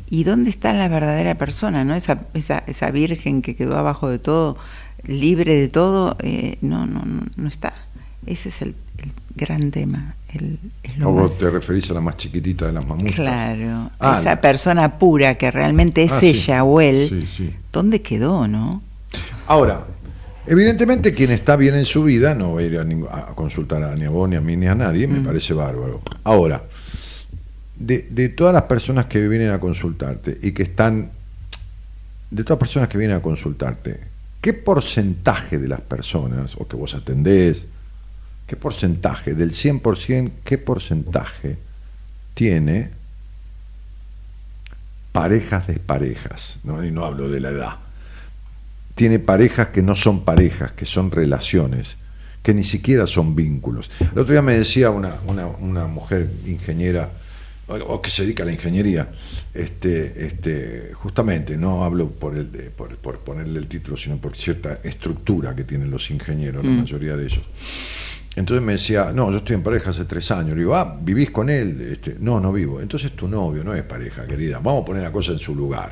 [0.09, 1.95] ¿Y dónde está la verdadera persona, ¿no?
[1.95, 4.57] Esa, esa, esa virgen que quedó abajo de todo,
[5.07, 7.73] libre de todo, eh, no, no, no, no está.
[8.27, 10.13] Ese es el, el gran tema.
[10.33, 10.57] El,
[11.03, 13.15] O vos más- te referís a la más chiquitita de las mamuscas.
[13.15, 16.27] Claro, Ah, esa la- persona pura que realmente es Ah, sí.
[16.29, 17.55] ella o él, Sí, sí.
[17.71, 18.81] ¿dónde quedó, no?
[19.47, 19.85] Ahora,
[20.47, 24.05] evidentemente quien está bien en su vida no va a ir a, consultar a, ni
[24.05, 26.01] a vos, ni a mí, ni a nadie, me parece bárbaro.
[26.23, 26.63] Ahora,
[27.77, 31.11] de, de todas las personas que vienen a consultarte y que están,
[32.29, 33.99] de todas las personas que vienen a consultarte,
[34.39, 37.65] ¿qué porcentaje de las personas, o que vos atendés,
[38.51, 41.57] qué porcentaje, del 100%, qué porcentaje
[42.33, 42.91] tiene
[45.13, 46.59] parejas desparejas?
[46.65, 46.83] ¿no?
[46.83, 47.75] Y no hablo de la edad
[49.01, 51.97] tiene parejas que no son parejas, que son relaciones,
[52.43, 53.89] que ni siquiera son vínculos.
[53.99, 57.09] El otro día me decía una, una, una mujer ingeniera,
[57.67, 59.09] o, que se dedica a la ingeniería,
[59.53, 64.79] este, este, justamente, no hablo por, el, por, por ponerle el título, sino por cierta
[64.83, 67.43] estructura que tienen los ingenieros, la mayoría de ellos.
[68.35, 70.51] Entonces me decía, no, yo estoy en pareja hace tres años.
[70.51, 71.81] Le digo, ah, ¿vivís con él?
[71.91, 72.79] Este, no, no vivo.
[72.79, 74.59] Entonces tu novio no es pareja, querida.
[74.59, 75.91] Vamos a poner la cosa en su lugar.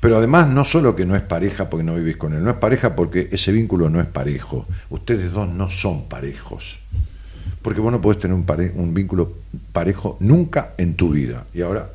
[0.00, 2.56] Pero además no solo que no es pareja porque no vivís con él, no es
[2.56, 4.66] pareja porque ese vínculo no es parejo.
[4.90, 6.78] Ustedes dos no son parejos.
[7.62, 9.32] Porque vos no podés tener un, vínculo
[9.72, 11.46] parejo nunca en tu vida.
[11.54, 11.90] Y ahora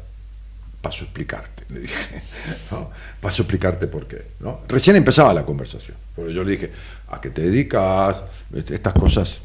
[0.82, 2.22] paso a explicarte, le dije,
[2.72, 2.89] ¿no?
[3.19, 4.26] paso a explicarte por qué.
[4.39, 4.61] ¿no?
[4.67, 6.72] Recién empezaba la conversación, porque yo le dije,
[7.09, 8.24] ¿a qué te dedicas?
[8.53, 9.41] Este, estas cosas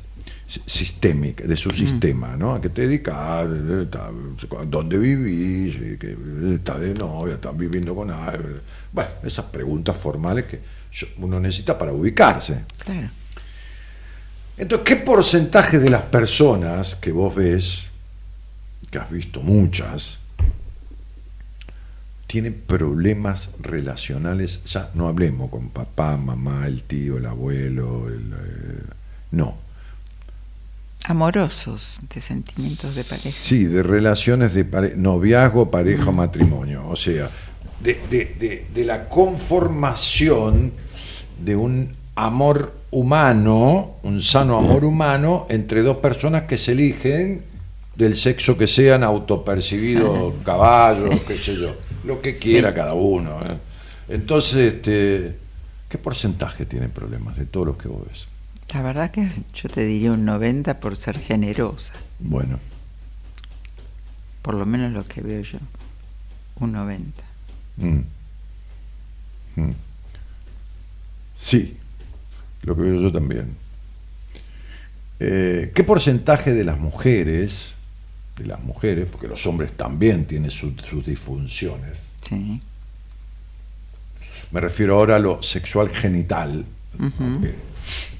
[0.65, 2.55] sistémicas, de su sistema, ¿no?
[2.55, 3.49] ¿A qué te dedicas?
[4.69, 5.77] ¿Dónde vivís?
[6.55, 7.35] ¿Estás de novia?
[7.35, 8.61] ¿Estás viviendo con alguien?
[8.93, 10.61] Bueno, esas preguntas formales que
[11.19, 12.65] uno necesita para ubicarse.
[12.79, 13.11] Claro.
[14.57, 17.91] Entonces, ¿qué porcentaje de las personas que vos ves,
[18.91, 20.21] que has visto muchas,
[22.27, 24.63] tiene problemas relacionales?
[24.65, 28.83] Ya no hablemos con papá, mamá, el tío, el abuelo, el, eh,
[29.33, 29.57] no.
[31.05, 33.31] Amorosos, de sentimientos de pareja.
[33.31, 36.89] Sí, de relaciones de noviazgo, pareja, matrimonio.
[36.89, 37.31] O sea,
[37.81, 40.73] de, de, de la conformación
[41.45, 47.45] de un amor humano, un sano amor humano, entre dos personas que se eligen
[47.95, 51.75] del sexo que sean, autopercibidos caballos, qué sé yo,
[52.07, 53.41] lo que quiera cada uno.
[53.45, 53.59] ¿eh?
[54.09, 55.37] Entonces, este,
[55.89, 58.29] ¿qué porcentaje tiene problemas de todos los que vos ves?
[58.73, 61.93] La verdad que yo te diría un 90 por ser generosa.
[62.19, 62.59] Bueno.
[64.43, 65.59] Por lo menos lo que veo yo.
[66.61, 67.23] Un 90.
[67.77, 67.99] Mm.
[69.57, 69.73] Mm.
[71.37, 71.77] Sí,
[72.63, 73.57] lo que veo yo también.
[75.19, 77.76] Eh, ¿Qué porcentaje de las mujeres,
[78.37, 82.61] de las mujeres, porque los hombres también tienen sus disfunciones, sí.
[84.51, 86.65] me refiero ahora a lo sexual genital,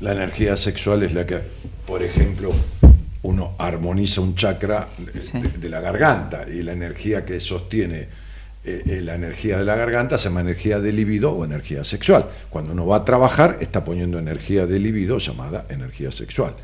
[0.01, 1.41] la energía sexual es la que,
[1.87, 2.53] por ejemplo,
[3.23, 4.89] uno armoniza un chakra
[5.59, 8.09] de la garganta y la energía que sostiene
[8.69, 12.27] eh, eh, la energía de la garganta se llama energía de libido o energía sexual.
[12.51, 16.55] Cuando uno va a trabajar está poniendo energía de libido llamada energía sexual.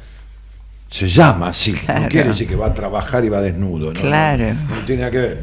[0.92, 4.00] Se llama así, no quiere decir que va a trabajar y va desnudo, ¿no?
[4.00, 4.52] Claro.
[4.52, 5.42] No, tiene nada que ver.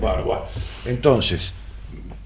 [0.85, 1.51] Entonces,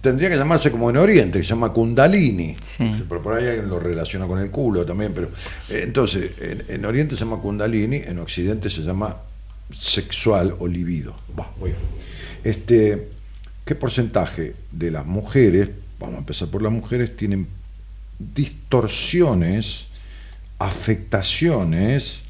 [0.02, 2.54] tendría que llamarse como en Oriente, que se llama Kundalini.
[2.78, 5.14] Pero por ahí lo relaciona con el culo también.
[5.14, 5.30] Pero,
[5.70, 9.18] eh, entonces, en, en, Oriente se llama Kundalini, en Occidente se llama
[9.72, 11.16] sexual o libido.
[12.44, 13.08] Este,
[13.64, 17.48] ¿Qué porcentaje de las mujeres, vamos a empezar por las mujeres, tienen
[18.20, 19.88] distorsiones,
[20.60, 22.24] afectaciones,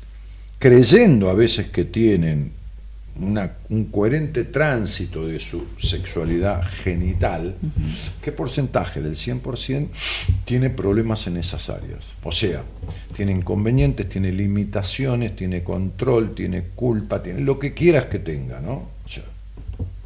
[0.64, 2.54] creyendo a veces que tienen
[3.18, 7.58] un coherente tránsito de su sexualidad genital,
[8.22, 9.90] ¿qué porcentaje del 100%
[10.46, 12.16] tiene problemas en esas áreas?
[12.24, 12.64] O sea,
[13.14, 18.88] tiene inconvenientes, tiene limitaciones, tiene control, tiene culpa, tiene lo que quieras que tenga, ¿no?
[19.04, 19.26] O sea,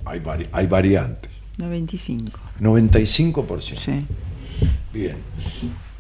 [0.06, 1.30] hay, hay variantes.
[1.60, 2.40] 95.
[2.60, 3.76] 95%.
[3.76, 4.06] Sí.
[4.92, 5.18] Bien.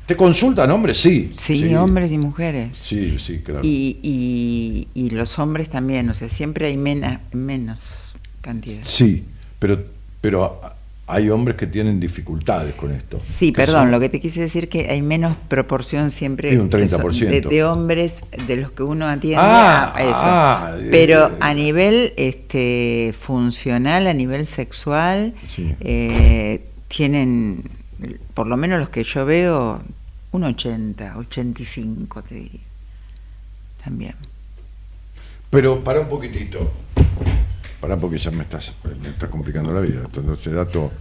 [0.07, 0.97] ¿Te consultan hombres?
[0.97, 1.29] Sí.
[1.33, 2.77] Sí, hombres y mujeres.
[2.79, 3.61] Sí, sí, claro.
[3.63, 7.79] Y, y, los hombres también, o sea, siempre hay menos
[8.41, 8.81] cantidad.
[8.83, 9.25] Sí,
[9.59, 9.83] pero,
[10.21, 10.61] pero
[11.07, 13.19] hay hombres que tienen dificultades con esto.
[13.37, 17.47] Sí, perdón, lo que te quise decir que hay menos proporción siempre un 30%.
[17.49, 20.13] de, hombres de los que uno atiende ah, a eso.
[20.15, 25.33] Ah, Pero a nivel este, funcional, a nivel sexual,
[25.79, 27.63] eh, tienen,
[28.33, 29.81] por lo menos los que yo veo,
[30.31, 32.59] un 80, 85 te diría.
[33.83, 34.15] También.
[35.49, 36.71] Pero para un poquitito.
[37.79, 40.01] Pará porque ya me estás, me está complicando la vida.
[40.03, 40.91] Entonces, dato.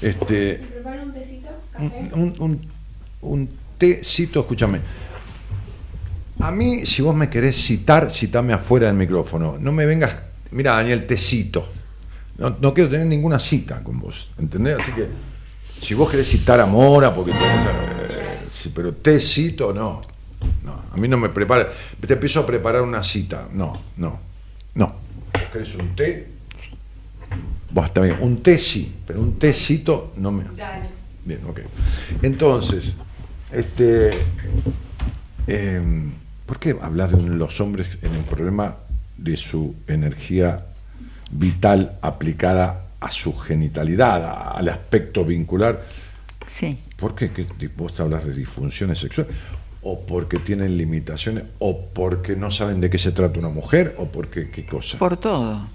[0.00, 1.48] Este, un tecito?
[1.78, 2.70] Un, un,
[3.20, 4.80] un, tecito, escúchame.
[6.40, 9.56] A mí, si vos me querés citar, citame afuera del micrófono.
[9.58, 10.16] No me vengas.
[10.50, 11.72] Mira, Daniel, tecito.
[12.36, 14.28] No, no quiero tener ninguna cita con vos.
[14.36, 14.78] ¿Entendés?
[14.80, 15.08] Así que,
[15.80, 18.13] si vos querés citar a Mora, porque eh,
[18.74, 20.02] pero tecito, no.
[20.62, 21.70] No, a mí no me prepara.
[22.06, 23.48] Te empiezo a preparar una cita.
[23.52, 24.20] No, no,
[24.74, 24.94] no.
[25.52, 26.28] ¿Querés un té?
[26.60, 26.70] Sí.
[27.70, 30.44] Bueno, está bien, un té sí, pero un tecito no me.
[30.56, 30.88] Dale.
[31.24, 31.60] Bien, ok.
[32.22, 32.94] Entonces,
[33.52, 34.10] este.
[35.46, 36.12] Em,
[36.46, 38.76] ¿Por qué hablas de los hombres en el problema
[39.16, 40.66] de su energía
[41.30, 45.82] vital aplicada a su genitalidad, al aspecto vincular?
[46.46, 46.78] Sí.
[46.96, 47.30] ¿Por qué?
[47.76, 49.34] ¿Vos hablas de disfunciones sexuales?
[49.84, 54.06] o porque tienen limitaciones, o porque no saben de qué se trata una mujer, o
[54.06, 54.98] porque qué cosa.
[54.98, 55.68] Por todo.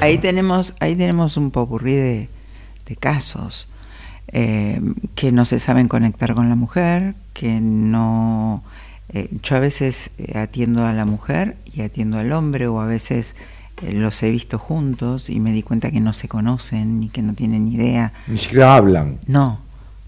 [0.00, 2.28] Ahí, tenemos, ahí tenemos un popurrí de,
[2.84, 3.68] de casos
[4.28, 4.80] eh,
[5.14, 8.62] que no se saben conectar con la mujer, que no...
[9.08, 12.86] Eh, yo a veces eh, atiendo a la mujer y atiendo al hombre, o a
[12.86, 13.34] veces
[13.82, 17.34] los he visto juntos y me di cuenta que no se conocen ni que no
[17.34, 18.12] tienen idea.
[18.26, 19.18] Ni siquiera hablan.
[19.26, 19.60] No,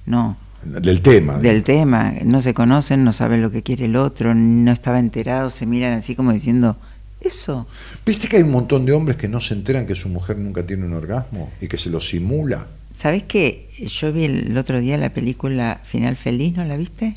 [0.07, 0.37] no.
[0.63, 1.39] Del tema.
[1.39, 2.15] Del tema.
[2.25, 5.93] No se conocen, no saben lo que quiere el otro, no estaba enterado, se miran
[5.93, 6.77] así como diciendo,
[7.21, 7.67] Eso.
[8.07, 10.65] ¿Viste que hay un montón de hombres que no se enteran que su mujer nunca
[10.65, 12.67] tiene un orgasmo y que se lo simula?
[12.97, 13.69] ¿Sabés qué?
[13.79, 17.15] Yo vi el otro día la película Final Feliz, ¿no la viste?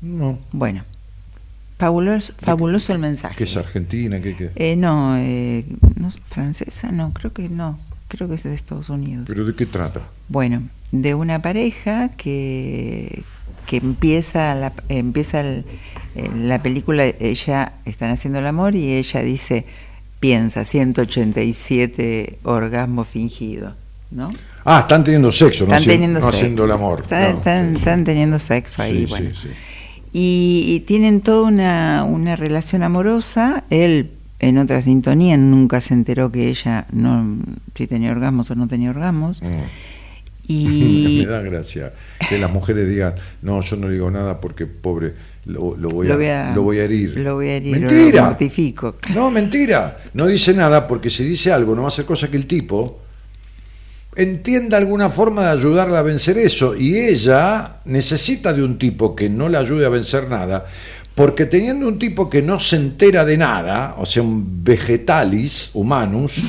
[0.00, 0.38] No.
[0.52, 0.84] Bueno,
[1.78, 3.36] fabuloso, fabuloso el mensaje.
[3.36, 4.20] ¿Que es argentina?
[4.20, 4.50] ¿Qué, qué?
[4.56, 5.64] Eh, no, eh,
[5.96, 9.24] no, francesa, no, creo que no, creo que es de Estados Unidos.
[9.26, 10.02] ¿Pero de qué trata?
[10.28, 10.62] Bueno,
[10.92, 13.22] de una pareja que,
[13.66, 15.64] que empieza la, empieza el-
[16.48, 19.66] la película, ella están haciendo el amor y ella dice,
[20.18, 23.74] piensa, 187 orgasmos fingidos,
[24.10, 24.30] ¿no?
[24.64, 26.38] Ah, están teniendo sexo, no, Están haci- teniendo no sexo.
[26.38, 27.00] haciendo el amor.
[27.02, 27.38] Están, No.
[27.38, 29.30] están- están teniendo sexo ahí, Sí, bueno.
[29.34, 29.48] sí, sí.
[30.12, 33.64] Y, y tienen toda una, una relación amorosa.
[33.70, 37.38] Él, en otra sintonía, nunca se enteró que ella no
[37.74, 39.42] si tenía orgasmos o no tenía orgasmos.
[39.42, 39.46] Mm.
[40.50, 41.92] Y Me da gracia
[42.28, 46.14] que las mujeres digan, no, yo no digo nada porque pobre, lo, lo voy, Lo
[46.14, 47.18] a, voy a- lo voy a herir.
[47.18, 48.24] lo voy a herir, lo Mentira.
[48.24, 48.96] mortifico.
[49.14, 49.98] No, mentira.
[50.14, 53.00] No dice nada porque si dice algo no va a hacer cosa que el tipo
[54.18, 56.74] entienda alguna forma de ayudarla a vencer eso.
[56.76, 60.66] Y ella necesita de un tipo que no le ayude a vencer nada.
[61.14, 66.42] Porque teniendo un tipo que no se entera de nada, o sea, un vegetalis humanus,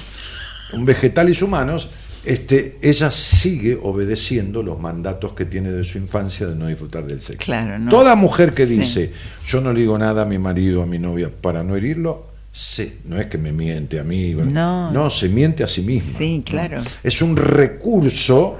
[0.74, 1.90] un vegetalis humanos,
[2.26, 7.22] este, ella sigue obedeciendo los mandatos que tiene de su infancia de no disfrutar del
[7.22, 7.40] sexo.
[7.46, 7.90] Claro, no.
[7.90, 8.78] Toda mujer que Sí.
[8.78, 9.14] dice,
[9.48, 12.29] yo no le digo nada a mi marido, a mi novia, para no herirlo,
[12.62, 14.91] sí, no es que me miente a mí, No.
[14.91, 16.18] no, se miente a sí misma.
[16.18, 16.82] Sí, claro.
[17.03, 18.57] Es un recurso,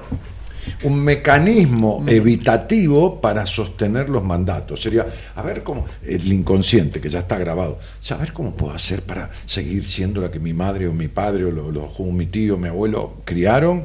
[0.84, 4.80] un mecanismo evitativo para sostener los mandatos.
[4.80, 7.78] Sería, a ver cómo, el inconsciente, que ya está grabado,
[8.10, 11.44] a ver cómo puedo hacer para seguir siendo la que mi madre o mi padre
[11.44, 13.84] o, lo- lo- o mi tío, mi abuelo criaron.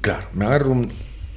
[0.00, 0.92] Claro, me agarro un,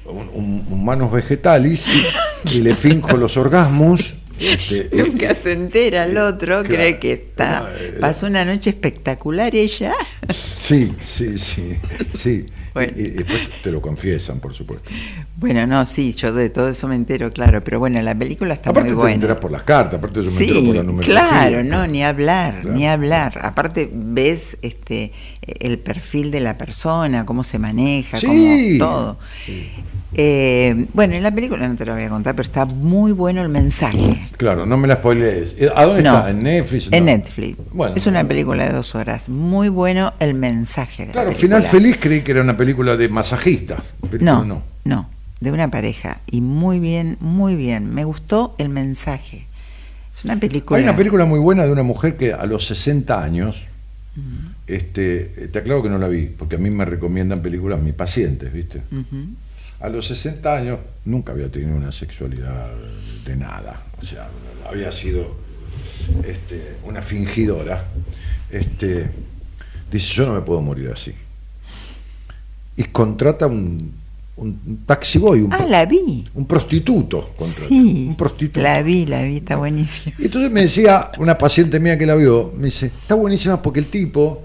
[0.06, 4.14] un- un- un manos vegetales y, y le finco los orgasmos.
[4.38, 6.68] este, eh, nunca se entera el otro, claro.
[6.68, 7.60] cree que está.
[7.60, 9.94] No, eh, Pasó una noche espectacular ella.
[10.30, 11.78] Sí, sí, sí,
[12.12, 12.44] sí.
[12.74, 12.92] Bueno.
[12.96, 14.90] Y, y después te lo confiesan, por supuesto.
[15.36, 18.68] Bueno, no, sí, yo de todo eso me entero, claro, pero bueno, la película está
[18.68, 19.14] aparte muy te buena.
[19.14, 21.28] enteras por las cartas, aparte yo me entero Sí, por la numerología.
[21.30, 22.76] claro, no, ni hablar, Claro.
[22.76, 23.38] ni hablar.
[23.42, 28.26] Aparte ves este el perfil de la persona, cómo se maneja, Sí.
[28.26, 29.18] cómo todo.
[29.46, 29.70] Sí.
[30.14, 33.42] Eh, bueno, en la película no te lo voy a contar, pero está muy bueno
[33.42, 34.28] el mensaje.
[34.38, 35.54] Claro, no me la spoilees.
[35.58, 36.30] Eh, ¿A dónde No, está?
[36.30, 36.88] ¿En Netflix?
[36.90, 37.12] En No.
[37.12, 37.58] Netflix.
[37.72, 37.94] Bueno.
[37.96, 39.28] es una película de dos horas.
[39.28, 41.02] Muy bueno el mensaje.
[41.02, 41.32] De la Claro.
[41.32, 43.92] Final Feliz creí que era una película de masajistas.
[44.10, 44.62] Pero No, no.
[44.84, 46.20] no, de una pareja.
[46.30, 47.92] Y muy bien, muy bien.
[47.94, 49.44] Me gustó el mensaje.
[50.16, 50.78] Es una película.
[50.78, 53.66] Hay una película muy buena de una mujer que a los 60 años,
[54.66, 58.52] este, te aclaro que no la vi, porque a mí me recomiendan películas mis pacientes,
[58.52, 58.78] ¿viste?
[58.90, 59.16] Ujú.
[59.80, 62.68] A los 60 años nunca había tenido una sexualidad
[63.24, 64.28] de nada, o sea,
[64.68, 65.36] había sido
[66.24, 67.84] este, una fingidora.
[68.50, 69.10] Este,
[69.90, 71.12] dice, yo no me puedo morir así.
[72.76, 73.92] Y contrata un,
[74.36, 76.26] un taxi boy, un, Ah, la vi.
[76.34, 77.32] un prostituto.
[77.36, 78.60] contrata, Sí, un prostituto.
[78.60, 80.16] la vi, la vi, está buenísima.
[80.18, 83.80] Y entonces me decía una paciente mía que la vio, me dice, está buenísima porque
[83.80, 84.42] el tipo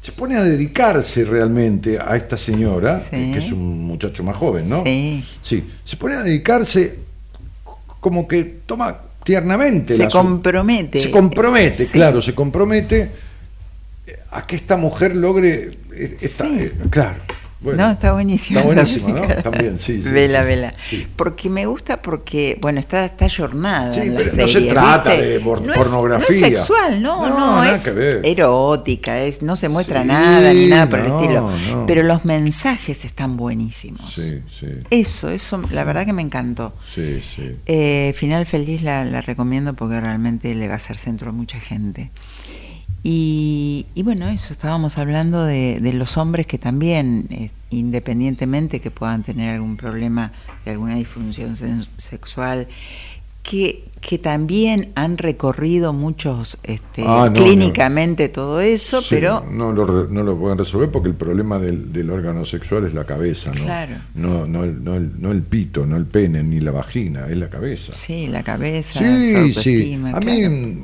[0.00, 3.32] se pone a dedicarse realmente a esta señora, Sí.
[3.32, 4.82] que es un muchacho más joven, ¿no?
[4.84, 5.24] Sí.
[5.42, 6.98] Sí, se pone a dedicarse
[8.00, 11.00] como que toma tiernamente Se la- compromete.
[11.00, 11.92] Se compromete, Sí.
[11.92, 13.10] claro, se compromete
[14.30, 16.56] a que esta mujer logre eh, esta, Sí.
[16.58, 17.20] eh, claro.
[17.60, 17.86] Bueno.
[17.86, 18.60] no, está buenísima.
[18.60, 19.42] Está esa buenísima, ¿no?
[19.42, 20.10] También, sí, sí.
[20.10, 20.46] Vela, sí.
[20.46, 20.74] vela.
[20.78, 21.06] Sí.
[21.16, 23.92] Porque me gusta porque, bueno, está, está jornada.
[23.92, 25.26] Sí, en la pero no se trata ¿viste?
[25.26, 26.40] de por- No es- pornografía.
[26.40, 28.20] no es sexual, no, No, no, nada es que ver.
[28.24, 31.50] erótica, es, no se muestra nada ni nada por el estilo.
[31.86, 34.12] Pero los mensajes están buenísimos.
[34.14, 36.74] Sí, sí, Eso, eso, la verdad que me encantó.
[36.94, 37.56] sí, sí.
[37.66, 41.60] Eh, Final Feliz la, la recomiendo porque realmente le va a ser centro a mucha
[41.60, 42.10] gente.
[43.02, 48.90] Y, y bueno, eso, estábamos hablando de, de los hombres que también, eh, independientemente que
[48.90, 50.32] puedan tener algún problema
[50.64, 51.56] de alguna disfunción
[51.96, 52.68] sexual,
[53.42, 59.72] que, que también han recorrido muchos este, Ah, no, clínicamente todo eso, Sí, pero no
[59.72, 63.50] lo, no lo pueden resolver porque el problema del, del órgano sexual es la cabeza,
[63.54, 63.64] ¿no?
[63.64, 63.94] Claro.
[64.14, 67.38] No, no, el, no, el, no el pito, no el pene, ni la vagina, es
[67.38, 67.94] la cabeza.
[67.94, 69.94] sí, la cabeza, Sí, sí.
[70.12, 70.26] A claro.
[70.50, 70.82] mí,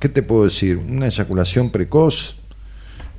[0.00, 0.76] ¿qué te puedo decir?
[0.76, 2.36] Una eyaculación precoz,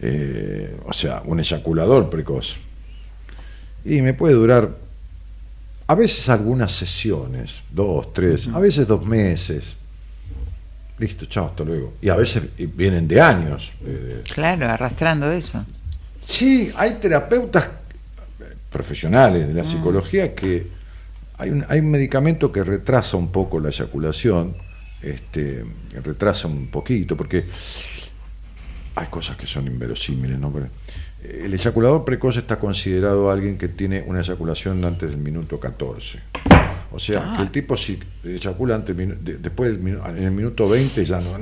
[0.02, 2.58] eh, o sea, un eyaculador precoz,
[3.86, 4.76] y me puede durar
[5.88, 9.76] a veces algunas sesiones, dos, tres, a veces dos meses.
[11.00, 11.94] Listo, chao, hasta luego.
[12.02, 13.72] Y a veces vienen de años.
[13.86, 15.66] eh, Claro, arrastrando eso.
[16.26, 17.68] Sí, hay terapeutas
[18.70, 20.68] profesionales de la psicología que
[21.38, 24.56] hay un, hay un medicamento que retrasa un poco la eyaculación,
[25.02, 25.66] este,
[26.04, 27.46] retrasa un poquito, porque
[28.96, 30.52] hay cosas que son inverosímiles, ¿no?
[31.24, 36.20] el eyaculador precoz está considerado alguien que tiene una eyaculación antes del minuto 14.
[36.92, 41.22] O sea, que el tipo si eyacula antes, después del en el minuto 20 ya
[41.22, 41.38] no.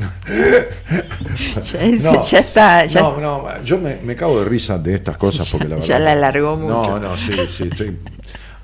[2.23, 2.85] ya, está.
[2.87, 5.87] no, no, yo me, me, cago de risa de estas cosas porque la verdad.
[5.87, 6.99] Ya la alargó mucho.
[6.99, 7.63] No, no, sí, sí.
[7.71, 7.97] Estoy,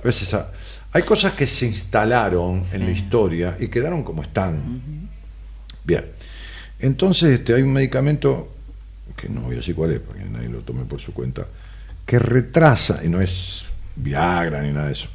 [0.02, 0.36] a veces
[0.94, 5.10] hay cosas que se instalaron en la historia y quedaron como están.
[5.84, 6.06] Bien.
[6.80, 8.54] Entonces este, hay un medicamento
[9.16, 11.48] que no voy a decir cuál es, porque nadie lo tome por su cuenta,
[12.06, 13.66] que retrasa, y no es
[13.96, 15.08] Viagra ni nada de eso,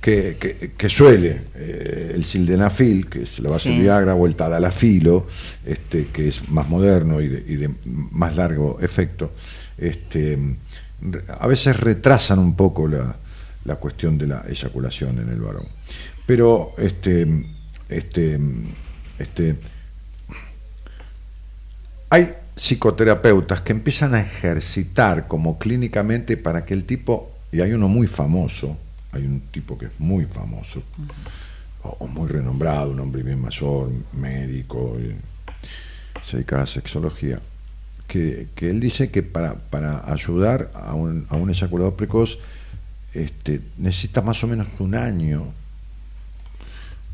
[0.00, 5.26] que, que, suele, eh, el sildenafil, que es la base de Viagra, o el tadalafilo,
[5.64, 9.32] este, que es más moderno y de, más largo efecto,
[9.76, 10.38] este,
[11.28, 13.16] a veces retrasan un poco la,
[13.66, 15.66] la cuestión de la eyaculación en el varón.
[16.26, 17.26] Pero este,
[17.88, 18.40] este,
[19.18, 19.56] este,
[22.10, 27.88] hay psicoterapeutas que empiezan a ejercitar como clínicamente para que el tipo, y hay uno
[27.88, 28.76] muy famoso,
[29.12, 30.82] hay un tipo que es muy famoso,
[31.82, 34.96] o, muy renombrado, un hombre bien mayor, médico,
[36.22, 37.40] se dedica a la sexología,
[38.08, 42.38] que, él dice que para, para ayudar a un, a un eyaculador precoz
[43.24, 45.52] este, necesita más o menos un año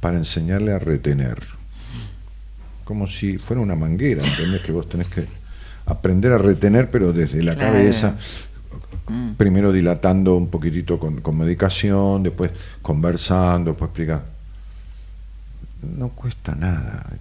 [0.00, 1.38] para enseñarle a retener
[2.84, 4.60] como si fuera una manguera, ¿entendés?
[4.62, 5.26] Que vos tenés que
[5.86, 8.16] aprender a retener, pero desde la cabeza,
[9.08, 9.32] mm.
[9.34, 12.50] primero dilatando un poquitito con, medicación, después
[12.82, 14.24] conversando, después explicar.
[15.96, 17.06] No cuesta nada.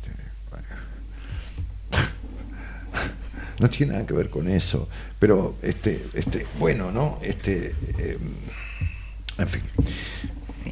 [3.59, 4.89] No tiene nada que ver con eso.
[5.19, 7.19] Pero, este, este, bueno, ¿no?
[7.21, 8.17] Este, em,
[9.41, 9.61] en fin.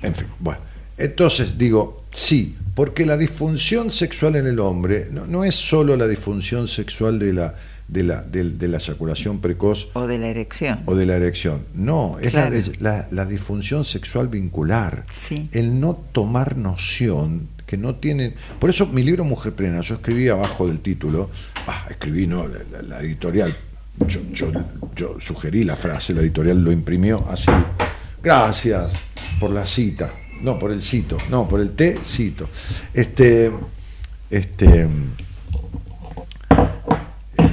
[0.02, 0.62] En fin, bueno.
[0.98, 6.68] Entonces digo, sí, porque la disfunción sexual en el hombre no, es solo la disfunción
[6.68, 7.56] sexual de la,
[7.88, 9.88] de la, de, la eyaculación precoz.
[9.94, 10.82] O de la erección.
[10.86, 11.66] O de la erección.
[11.74, 15.06] No, es la, la, disfunción sexual vincular.
[15.52, 18.34] El no tomar noción que no tienen.
[18.60, 21.30] Por eso mi libro Mujer Plena, yo escribí abajo del título,
[21.68, 23.56] ah, escribí, no, la, editorial,
[24.08, 24.52] yo, yo,
[24.96, 27.52] yo, sugerí la frase, la editorial lo imprimió así.
[28.22, 28.94] Gracias
[29.40, 30.12] por la cita.
[30.42, 31.18] No, por el cito.
[31.30, 32.50] No, por el té, cito.
[32.94, 33.52] Este.
[34.30, 34.88] Este.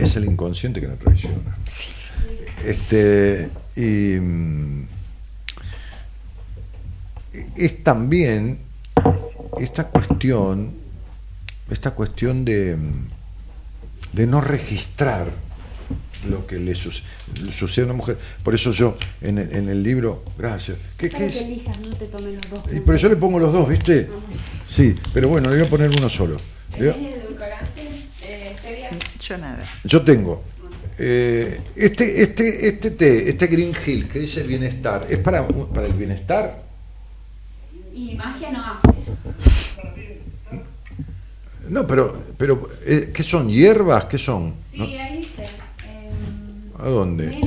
[0.00, 1.56] Es el inconsciente que nos traiciona.
[2.64, 3.50] Este.
[3.76, 4.16] Y.
[7.56, 8.58] Es también
[9.58, 10.74] esta cuestión.
[11.70, 12.76] Esta cuestión de.
[14.12, 15.45] de no registrar
[16.26, 18.18] lo que le sucede a una mujer.
[18.42, 20.78] Por eso yo en el, en el libro, gracias.
[20.96, 21.42] ¿Qué, qué es?
[21.42, 22.60] Elijas, no te tomen los dos.
[22.72, 24.08] Y pero yo le pongo los dos, ¿viste?
[24.66, 26.36] Sí, pero bueno, le voy a poner uno solo.
[26.72, 27.82] edulcorante?
[28.22, 28.56] Eh,
[29.20, 29.64] yo nada.
[29.84, 30.42] Yo tengo.
[30.98, 35.92] Eh, este, este, este té, este Green Hill que dice bienestar, ¿es para, para el
[35.92, 36.62] bienestar?
[37.92, 38.88] Y magia no hace.
[41.68, 43.48] No, pero, pero eh, ¿qué son?
[43.48, 44.04] ¿Hierbas?
[44.04, 44.54] ¿Qué son?
[44.72, 45.46] Sí, ahí dice.
[46.78, 47.38] ¿A dónde?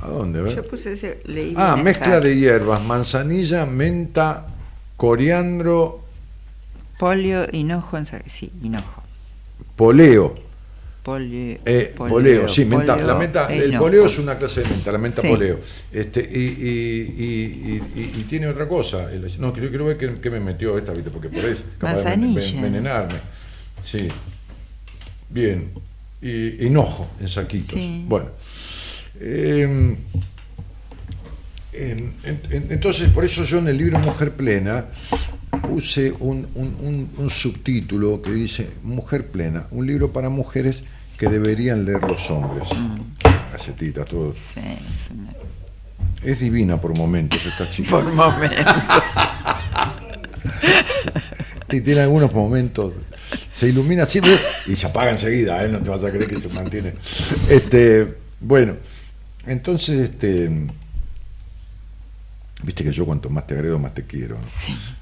[0.00, 0.54] ¿A dónde?
[0.54, 1.22] Yo puse ese,
[1.56, 4.46] ah, mezcla de hierbas, manzanilla, menta,
[4.96, 6.00] coriandro.
[6.98, 9.02] Polio, hinojo, sí, hinojo.
[9.76, 10.34] Poleo.
[11.02, 14.98] Polio, eh, poleo, sí, menta, la menta, el poleo es una clase de menta, la
[14.98, 15.58] menta poleo.
[15.90, 16.44] Este, y,
[17.16, 19.08] y, y, tiene otra cosa.
[19.38, 21.10] No, quiero, quiero ver qué, me metió esta, ¿viste?
[21.10, 23.18] porque por ahí es capaz de envenenarme.
[23.82, 24.08] Sí.
[25.30, 25.70] Bien
[26.22, 27.80] y hinojo en saquitos.
[28.06, 28.30] Bueno.
[29.20, 29.96] Em,
[31.72, 34.86] entonces, por eso yo en el libro Mujer Plena
[35.62, 36.48] puse un,
[37.16, 40.82] un, subtítulo que dice Mujer Plena, un libro para mujeres
[41.16, 42.68] que deberían leer los hombres.
[42.76, 44.04] Mm.
[44.04, 44.34] todo.
[46.22, 47.90] Es divina por momentos esta chica.
[47.90, 48.66] Por momentos.
[51.70, 52.92] y tiene algunos momentos
[53.52, 54.20] se ilumina así
[54.66, 55.68] y se apaga enseguida, ¿eh?
[55.68, 56.94] no te vas a creer que se mantiene.
[57.48, 58.76] Este, bueno,
[59.46, 60.50] entonces, este,
[62.62, 64.38] viste que yo cuanto más te agredo, más te quiero.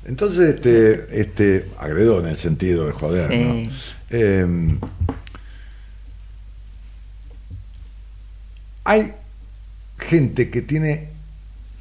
[0.05, 3.71] Entonces, este, este, agredo en el sentido de joder, ¿no?
[4.11, 4.79] Em,
[8.85, 9.13] hay
[9.99, 11.18] gente que tiene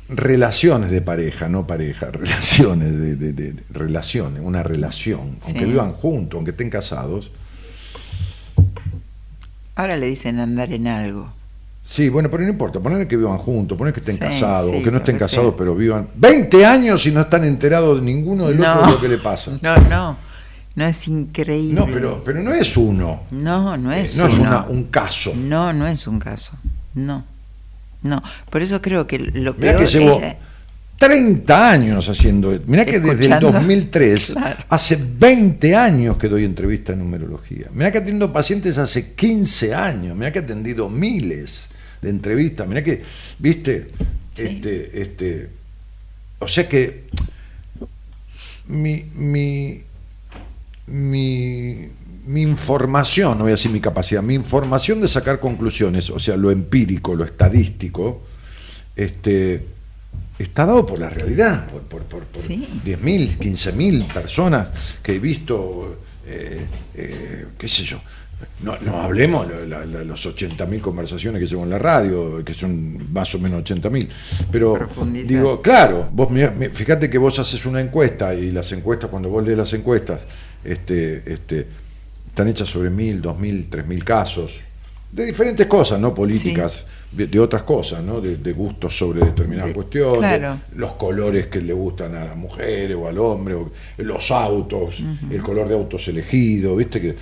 [0.10, 6.52] relaciones de pareja, no pareja, relaciones de, de, relaciones, una relación, aunque vivan juntos, aunque
[6.52, 7.32] estén casados.
[9.76, 11.30] Ahora le dicen andar en algo.
[11.86, 14.92] Sí, bueno, pero no importa, poner que vivan juntos, poner que estén casados, o que
[14.92, 18.86] no estén casados, pero vivan 20 años y no están enterados de ninguno del otro
[18.86, 19.58] de lo que le pasa.
[19.62, 20.18] No, no.
[20.76, 21.80] no es increíble.
[21.80, 23.22] No, pero, pero no es uno.
[23.32, 25.34] No, no Eh, es no es una- un caso.
[25.36, 26.58] No, no es un caso.
[26.96, 27.24] No.
[28.04, 28.22] No.
[28.50, 30.36] Por eso creo que lo Mirá peor que llevo es-
[30.98, 32.60] 30 años haciendo.
[32.66, 33.52] Mirá que desde el Escuchando.
[33.52, 34.64] 2003, Claro.
[34.70, 37.68] hace 20 años que doy entrevista en numerología.
[37.72, 40.16] Mirá que atiendo pacientes hace 15 años.
[40.18, 41.70] Mirá que he atendido miles
[42.02, 42.68] de entrevistas.
[42.68, 43.04] Mirá que,
[43.38, 43.90] viste,
[44.36, 45.50] este, este,
[46.40, 47.06] o sea que
[48.68, 49.82] mi, mi,
[50.88, 51.88] mi,
[52.28, 56.38] mi información, no voy a decir mi capacidad, mi información de sacar conclusiones, o sea,
[56.38, 58.22] lo empírico, lo estadístico,
[58.96, 59.66] este,
[60.40, 62.68] está dado por la realidad, por, por, por, por Sí.
[62.86, 64.72] 10.000, 15.000 personas
[65.02, 68.00] que he visto, eh, eh, qué sé yo.
[68.62, 72.54] No, no hablemos de la- la- los 80.000 conversaciones que llevo en la radio, que
[72.54, 74.08] son más o menos 80.000.
[74.52, 74.88] Pero
[75.26, 79.44] digo, claro, vos mirá, fíjate que vos haces una encuesta y las encuestas, cuando vos
[79.44, 80.22] lees las encuestas,
[80.64, 81.68] este, este,
[82.38, 84.62] están hechas sobre mil, dos mil, tres mil casos,
[85.12, 86.14] de diferentes cosas, ¿no?
[86.14, 88.22] Políticas, de, de otras cosas, ¿no?
[88.22, 90.60] De, de gustos sobre determinadas De- cuestiones, claro.
[90.76, 95.42] los colores que le gustan a las mujeres o al hombre, o los autos, el
[95.42, 97.02] color de autos elegido, ¿viste?
[97.02, 97.16] Que,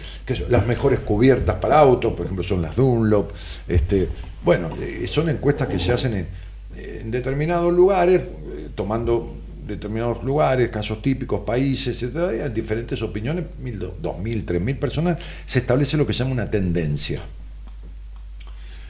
[0.49, 3.31] las mejores cubiertas para autos, por ejemplo, son las Dunlop.
[3.69, 4.09] Este,
[4.43, 6.27] bueno, eh, son encuestas que se hacen en,
[6.75, 9.33] en determinados lugares, eh, tomando
[9.67, 14.77] determinados lugares, casos típicos, países, etcétera, y diferentes opiniones, mil, do- dos mil, tres mil
[14.77, 17.21] personas, se establece lo que se llama una tendencia.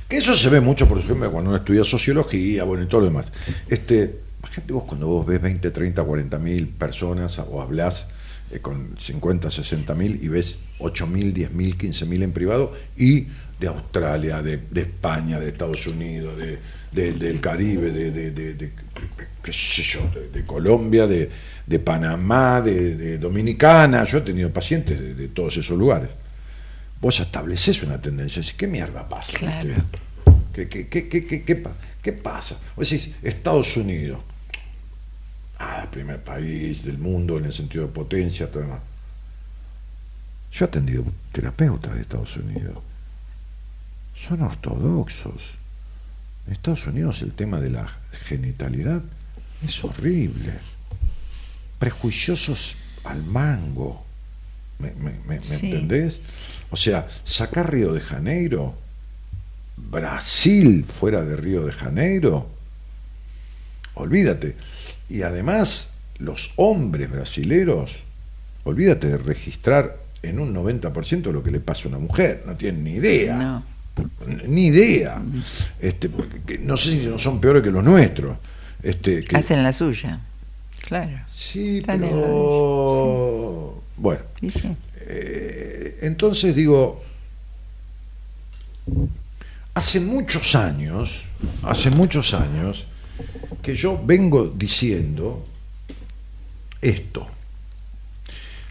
[0.09, 3.07] Que eso se ve mucho, por ejemplo, cuando uno estudia sociología, bueno, y todo lo
[3.07, 3.31] demás.
[3.67, 8.05] Este, imagínate vos cuando vos ves 20, 30, 40 mil personas o hablas
[8.51, 12.73] eh, con 50, 60 mil y ves 8 mil, 10 mil, 15 mil en privado
[12.95, 13.27] y
[13.59, 16.59] de Australia, de, de España, de Estados Unidos, de,
[16.91, 18.71] de- del Caribe, de, de- de- de-
[19.41, 20.01] qué sé yo,
[20.33, 21.29] de, Colombia, de,
[21.65, 24.03] de Panamá, de, de Dominicana.
[24.03, 26.09] Yo he tenido pacientes de, todos esos lugares.
[26.99, 29.37] Vos estableces una tendencia, decís, ¿qué mierda pasa?
[29.37, 29.67] Claro.
[29.67, 29.83] ¿viste?
[30.53, 32.57] ¿Qué, qué, qué, qué, qué, qué pa- qué pasa?
[32.75, 34.19] Vos decís, Estados Unidos,
[35.59, 38.79] ah, el primer país del mundo en el sentido de potencia, todo demás.
[40.51, 42.77] Yo he atendido terapeutas de Estados Unidos.
[44.15, 45.51] Son ortodoxos.
[46.47, 47.89] En Estados Unidos el tema de la
[48.27, 49.01] genitalidad
[49.65, 50.53] es horrible.
[51.79, 54.03] Prejuiciosos al mango.
[54.79, 55.67] ¿Me, me- me- me Sí.
[55.71, 56.19] entendés?
[56.69, 58.75] O sea, sacar Río de Janeiro,
[59.77, 62.49] Brasil fuera de Río de Janeiro,
[63.93, 64.55] olvídate.
[65.09, 67.97] Y además, los hombres brasileros,
[68.63, 72.83] olvídate de registrar en un 90% lo que le pasa a una mujer, no tienen
[72.83, 73.35] ni idea.
[73.37, 73.63] No.
[74.47, 75.21] Ni idea.
[75.79, 78.37] Este, porque- que no sé si no son peores que los nuestros.
[78.83, 80.19] Este, que- Hacen la suya.
[80.81, 81.19] Claro.
[81.31, 83.81] sí, Están pero.
[83.97, 84.75] Bueno, Sí, sí.
[85.01, 87.01] eh, entonces digo,
[89.73, 91.23] hace muchos años,
[91.63, 92.85] hace muchos años,
[93.61, 95.45] que yo vengo diciendo
[96.81, 97.27] esto.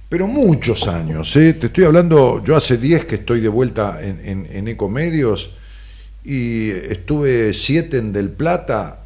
[0.09, 1.55] Pero muchos años, ¿eh?
[1.55, 5.51] te estoy hablando, yo hace 10 que estoy de vuelta en, en, en Ecomedios
[6.23, 9.01] y estuve 7 en Del Plata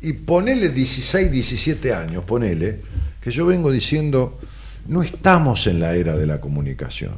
[0.00, 2.80] y ponele 16, 17 años, ponele,
[3.20, 4.38] que yo vengo diciendo,
[4.86, 7.14] no estamos en la era de la comunicación.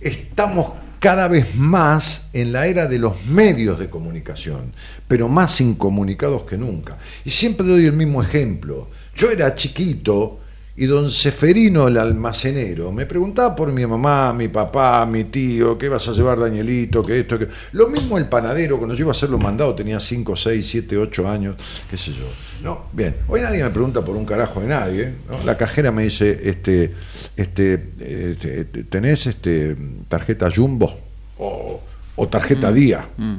[0.00, 4.72] Estamos cada vez más en la era de los medios de comunicación,
[5.08, 6.98] pero más incomunicados que nunca.
[7.24, 8.90] Y siempre doy el mismo ejemplo.
[9.14, 10.40] Yo era chiquito
[10.78, 15.88] y don Seferino, el almacenero, me preguntaba por mi mamá, mi papá, mi tío, qué
[15.88, 17.48] vas a llevar, Danielito, que esto, que...
[17.72, 20.98] Lo mismo el panadero, cuando yo iba a hacer los mandados tenía 5, 6, 7,
[20.98, 21.56] 8 años,
[21.90, 22.26] qué sé yo.
[22.62, 25.14] No, bien, hoy nadie me pregunta por un carajo de nadie.
[25.30, 25.42] ¿no?
[25.44, 26.92] La cajera me dice, este,
[27.36, 29.76] este, eh, te- te- ¿tenés este,
[30.08, 30.94] tarjeta Jumbo
[31.38, 31.80] o,
[32.16, 33.08] o tarjeta Día?
[33.16, 33.34] Mm.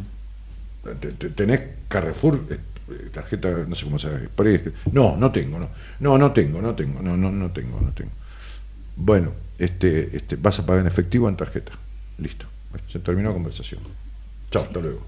[1.00, 2.40] Te- te- ¿Tenés Carrefour?
[2.90, 4.28] Eh, tarjeta, no sé cómo se ahí-
[4.92, 5.70] No, no tengo, no.
[6.00, 8.12] No, no tengo, no tengo, no, no, no tengo, no tengo.
[8.96, 11.72] Bueno, este, este, vas a pagar en efectivo o en tarjeta.
[12.18, 12.46] Listo.
[12.92, 13.82] Se terminó la conversación.
[14.52, 15.02] Chao, hasta luego.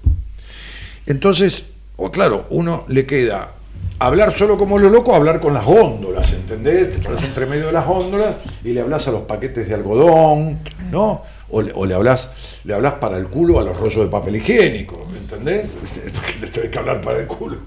[1.06, 1.64] Entonces,
[1.96, 3.52] o claro, uno le queda
[3.98, 6.92] hablar solo como lo loco, hablar con las góndolas, ¿entendés?
[6.92, 10.58] Te pones entre medio de las góndolas y le hablas a los paquetes de algodón,
[10.90, 11.22] ¿no?
[11.52, 12.28] O le, o le hablas,
[12.64, 15.66] le hablas para el culo a los rollos de papel higiénico, ¿entendés?
[16.14, 17.58] Porque le tenés que hablar para el culo.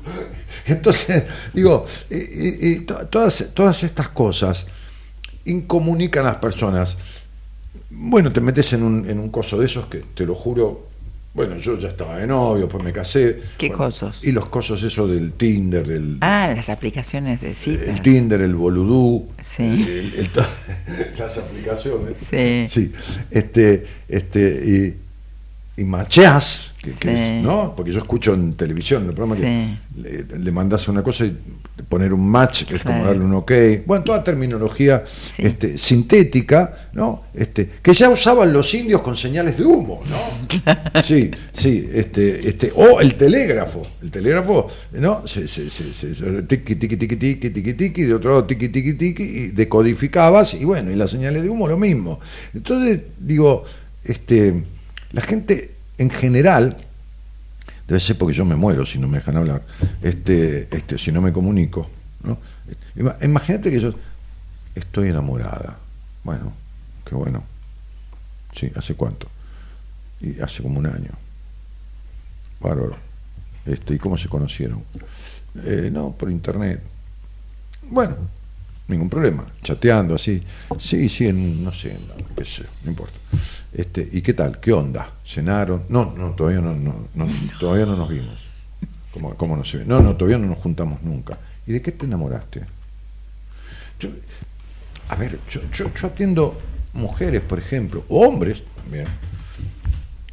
[0.66, 1.24] Entonces,
[1.54, 4.66] digo, y- y- y to- todas, todas estas cosas
[5.46, 6.98] incomunican a las personas.
[7.90, 10.88] Bueno, te metes en un, en un coso de esos que, te lo juro,
[11.36, 13.40] Bueno, yo ya estaba de novio, pues me casé.
[13.58, 14.24] ¿Qué Bueno, cosos?
[14.24, 17.88] Y los cosos eso del Tinder, del Ah, las aplicaciones de citas.
[17.88, 19.64] el Tinder, el Boludú, Sí.
[19.64, 20.30] el- el-
[21.18, 22.18] las aplicaciones.
[22.18, 22.66] Sí.
[22.68, 22.92] Sí,
[23.32, 25.03] este, este, y,
[25.76, 27.74] y macheás, que, es, ¿no?
[27.76, 29.42] Porque yo escucho en televisión, en el programa Sí.
[30.04, 31.36] que le, le mandas una cosa y
[31.90, 33.52] poner un match, que es como darle un ok.
[33.86, 35.42] Bueno, toda terminología Sí.
[35.46, 37.24] este, sintética, ¿no?
[37.34, 41.02] Este, que ya usaban los indios con señales de humo, ¿no?
[41.04, 45.26] Sí, sí, este, este, o el telégrafo, el telégrafo, ¿no?
[45.26, 48.70] Se, se, se, se- se- tiqui, tiqui, tiqui, tiqui, tiqui, tiqui, de otro lado tiqui,
[48.70, 52.20] tiqui, tiqui, y decodificabas, y bueno, y las señales de humo lo mismo.
[52.54, 53.64] Entonces, digo,
[54.04, 54.64] este,
[55.14, 56.78] la gente en general,
[57.88, 59.64] debe ser porque yo me muero si no me dejan hablar,
[60.02, 61.90] este, este, si no me comunico,
[62.24, 62.38] ¿no?
[62.96, 63.94] Ima- Imagínate que yo
[64.76, 65.78] estoy enamorada.
[66.24, 66.54] Bueno,
[67.06, 67.44] qué bueno.
[68.56, 69.28] Sí, ¿hace cuánto?
[70.22, 71.12] Y hace como un año.
[72.60, 72.96] Bárbaro.
[73.66, 74.84] Este, ¿Y cómo se conocieron?
[75.64, 76.82] Eh, no, por internet.
[77.90, 78.16] Bueno,
[78.88, 79.46] ningún problema.
[79.62, 80.42] Chateando así.
[80.80, 81.98] Sí, sí, no sé,
[82.36, 83.16] qué sé, no importa.
[83.74, 84.60] Este, ¿Y qué tal?
[84.60, 85.10] ¿Qué onda?
[85.26, 85.84] ¿Cenaron?
[85.90, 87.28] No, no, todavía no, no, no,
[87.60, 88.38] todavía no nos vimos.
[89.12, 89.86] ¿Cómo, cómo no se ve?
[89.86, 91.38] No, no, todavía no nos juntamos nunca.
[91.66, 92.62] ¿Y de qué te enamoraste?
[94.00, 94.10] Yo-
[95.10, 96.60] a ver, yo, yo, yo atiendo
[96.94, 99.08] mujeres, por ejemplo, hombres también.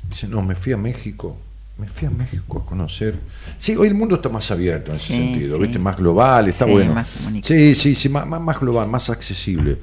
[0.09, 1.36] Dicen, no, me fui a México,
[1.78, 3.14] me fui a México a conocer.
[3.59, 5.62] Sí, hoy el mundo está más abierto en ese Sí, sentido, sí.
[5.62, 5.78] ¿viste?
[5.78, 6.95] Más global, está Sí, bueno.
[6.95, 7.09] más.
[7.43, 9.78] Sí, sí, sí, más, más, global, más accesible.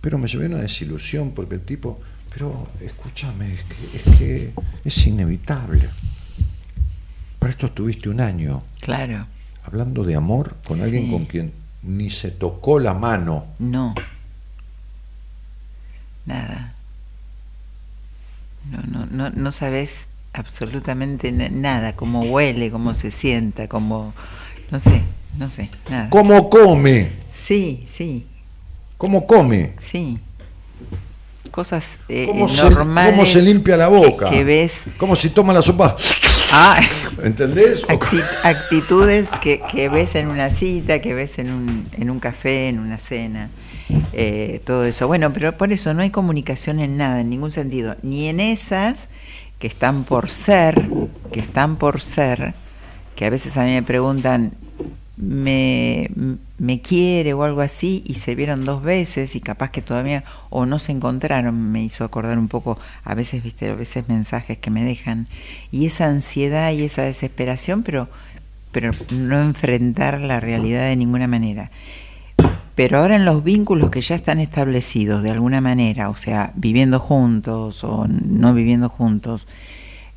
[0.00, 2.00] Pero me llevé una desilusión porque el tipo,
[2.36, 4.52] pero escúchame, es que es, que
[4.84, 5.88] es inevitable.
[7.38, 9.26] Para esto estuviste un año Claro,
[9.64, 13.46] hablando de amor con alguien con quien ni se tocó la mano.
[13.58, 13.94] no.
[16.26, 16.74] Nada.
[18.70, 24.12] No, no, no, no sabes absolutamente na- nada, cómo huele, cómo se sienta, cómo...
[24.70, 25.02] No sé,
[25.38, 26.10] no sé, nada.
[26.10, 27.12] ¿Cómo come?
[27.32, 28.26] Sí, sí,
[28.98, 29.72] ¿Cómo come?
[29.78, 30.18] sí.
[31.50, 34.30] Cosas eh, ¿Cómo, se, normales cómo se limpia la boca?
[34.30, 34.80] que ves...
[34.98, 35.96] ¿Cómo si toma la sopa?
[36.52, 36.80] Ah,
[37.22, 37.82] ¿Entendés?
[37.88, 42.68] Acti- actitudes que, que ves en una cita, que ves en un, en un café,
[42.68, 43.50] en una cena,
[44.12, 45.06] eh, todo eso.
[45.06, 49.08] Bueno, pero por eso no hay comunicación en nada, en ningún sentido, ni en esas
[49.58, 50.86] que están por ser,
[51.32, 52.54] que están por ser,
[53.16, 54.52] que a veces a mí me preguntan,
[55.16, 56.10] me,
[56.58, 60.66] me quiere o algo así, y se vieron dos veces y capaz que todavía o
[60.66, 64.70] no se encontraron, me hizo acordar un poco, a veces, viste, a veces mensajes que
[64.70, 65.28] me dejan,
[65.70, 68.08] y esa ansiedad y esa desesperación, pero,
[68.72, 71.70] pero no enfrentar la realidad de ninguna manera.
[72.74, 77.00] Pero ahora en los vínculos que ya están establecidos de alguna manera, o sea, viviendo
[77.00, 79.48] juntos o no viviendo juntos,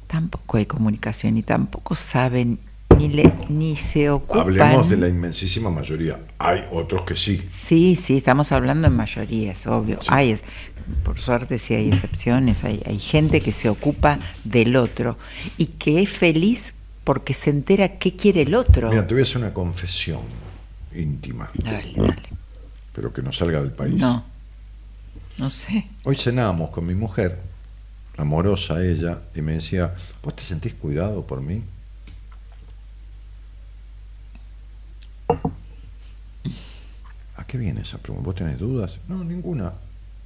[0.08, 2.60] tampoco hay comunicación y tampoco saben
[3.00, 4.42] ni le ni se ocupan.
[4.42, 6.20] Hablemos de la inmensísima mayoría.
[6.38, 7.44] Hay otros que sí.
[7.50, 10.00] Sí, sí, estamos hablando en mayoría, es obvio.
[10.02, 10.08] Sí.
[10.12, 10.44] Hay, es-
[11.04, 15.18] por suerte sí hay excepciones, hay, hay gente que se ocupa del otro
[15.58, 16.74] y que es feliz
[17.04, 18.90] porque se entera qué quiere el otro.
[18.90, 20.22] Mira, te voy a hacer una confesión
[20.96, 22.16] íntima, Dale, dale.
[22.94, 23.96] pero que no salga del país.
[24.02, 24.24] No,
[25.38, 25.86] no sé.
[26.04, 27.40] Hoy cenábamos con mi mujer,
[28.18, 29.94] amorosa ella, y me decía,
[30.24, 31.62] ¿vos te sentís cuidado por mí?
[37.36, 38.26] ¿A qué viene esa pregunta?
[38.26, 38.98] ¿Vos tenés dudas?
[39.08, 39.74] No, ninguna.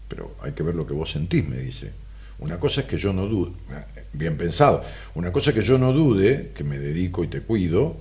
[0.07, 1.91] Pero hay que ver lo que vos sentís, me dice.
[2.39, 3.51] Una cosa es que yo no dude,
[4.11, 4.83] bien pensado,
[5.15, 7.97] una cosa es que yo no dude, que me dedico y te cuido,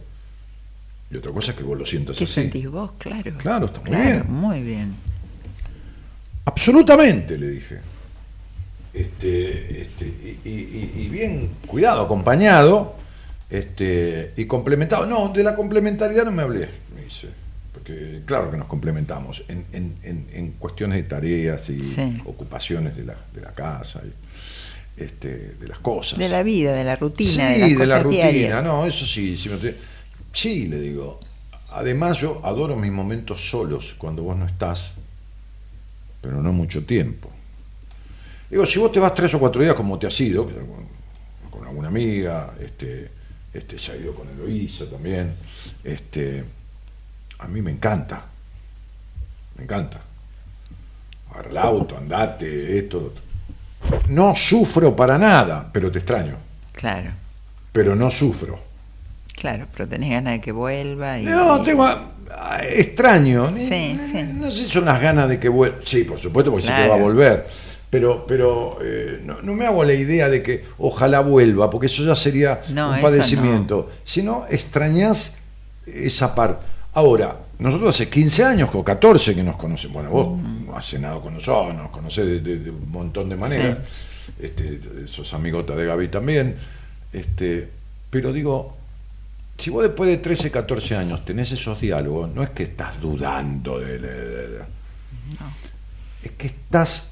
[1.11, 2.32] y otra cosa es que vos lo sientas ¿Qué así.
[2.34, 2.92] sentís vos?
[2.98, 3.32] Claro.
[3.38, 4.24] Claro, está muy Claro, bien.
[4.32, 4.94] Muy bien.
[6.46, 7.78] Absolutamente, le dije.
[8.94, 12.96] Este, este, y, y- y- y bien cuidado, acompañado
[13.48, 15.07] este, y complementado.
[15.07, 16.68] No, de la complementariedad no me hablé,
[17.22, 17.28] me dice.
[17.72, 22.18] Porque claro que nos complementamos en, en- en- en cuestiones de tareas y Sí.
[22.26, 26.18] ocupaciones de la, de la casa, y, este, de las cosas.
[26.18, 28.62] De la vida, de la rutina, Sí, de las de la rutina, diarias.
[28.64, 29.58] no, eso sí, sí, me
[30.34, 31.18] sí, le digo.
[31.70, 34.92] Además yo adoro mis momentos solos cuando vos no estás,
[36.20, 37.30] pero no mucho tiempo.
[38.50, 40.46] Digo, si vos te vas tres o cuatro días como te has ido,
[41.50, 43.10] con alguna amiga, este,
[43.54, 45.34] este, se ha ido con Eloísa también,
[45.82, 46.44] este,
[47.43, 48.22] a mí me encanta,
[49.57, 50.01] me encanta.
[51.32, 53.22] Agarra el auto, andate, esto, lo otro.
[54.09, 56.36] No sufro para nada, pero te extraño
[56.72, 57.11] Claro,
[57.72, 58.59] pero no sufro.
[59.34, 61.18] claro, pero tenés ganas de que vuelva.
[61.18, 61.86] Y, No, tengo
[62.62, 63.51] extraño.
[63.57, 64.22] Sí, sí.
[64.34, 65.78] No sé si son las ganas de que vuelva.
[65.84, 67.47] Sí, por supuesto, porque sí que va a volver.
[67.90, 72.03] Pero, pero eh, no, no me hago la idea de que ojalá vuelva, porque eso
[72.05, 73.90] ya sería No, un padecimiento.
[74.05, 75.34] Sino extrañas
[75.86, 76.64] esa parte.
[76.95, 79.95] Ahora, nosotros hace 15 años o 14 que nos conocemos.
[79.95, 80.70] Bueno, vos Mm.
[80.74, 83.78] has cenado con nosotros, nos conocés de, de- de un montón de maneras.
[84.38, 84.78] Este,
[85.09, 86.57] sos amigota de Gaby también.
[87.12, 87.68] Este,
[88.11, 88.76] pero digo,
[89.59, 93.78] si vos después de 13, 14 años tenés esos diálogos, no es que estás dudando
[93.78, 93.99] de...
[93.99, 94.59] de- de- de-
[96.22, 97.09] Es que estás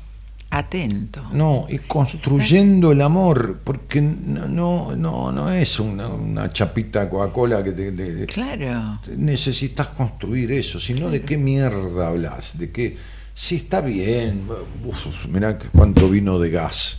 [0.53, 1.23] Atento.
[1.33, 7.63] no, y construyendo el amor, porque no, no, no, no es una, una chapita Coca-Cola
[7.63, 8.99] que te, te- Claro.
[9.17, 12.97] necesitas construir eso, sino de qué mierda hablas, de qué,
[13.35, 14.43] sí está bien,
[14.85, 16.99] uf, mirá cuánto vino de gas.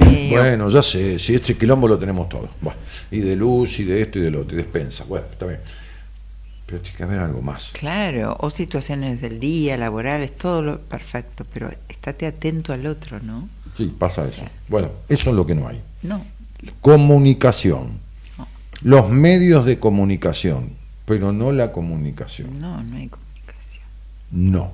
[0.00, 2.48] Sí, Bueno, ya sé, si este quilombo lo tenemos todo.
[2.60, 2.78] Bueno,
[3.10, 5.04] y de luz, y de esto, y de lo otro, y despensa.
[5.04, 5.60] Bueno, está bien.
[6.66, 7.72] Pero tiene que haber algo más.
[7.72, 13.48] Claro, o situaciones del día, laborales, todo lo perfecto, pero estate atento al otro, ¿no?
[13.76, 14.42] Sí, pasa O eso.
[14.68, 15.82] Bueno, eso es lo que no hay.
[16.02, 16.24] No,
[16.80, 17.98] Comunicación.
[18.38, 18.48] No.
[18.80, 20.70] Los medios de comunicación,
[21.04, 22.58] pero no la comunicación.
[22.58, 23.84] no, no hay comunicación.
[24.30, 24.72] No.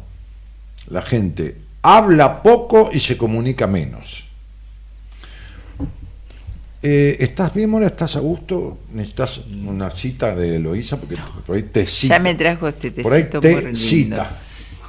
[0.88, 4.26] La gente habla poco y se comunica menos.
[6.82, 7.86] Eh, ¿Estás bien, Mora?
[7.88, 8.78] ¿Estás a gusto?
[8.92, 10.96] ¿Necesitas una cita de Eloísa?
[10.96, 11.16] Porque
[11.46, 12.16] por ahí te cita.
[12.16, 13.76] Ya me trajo este Por ahí tecito te muy lindo.
[13.76, 14.40] cita.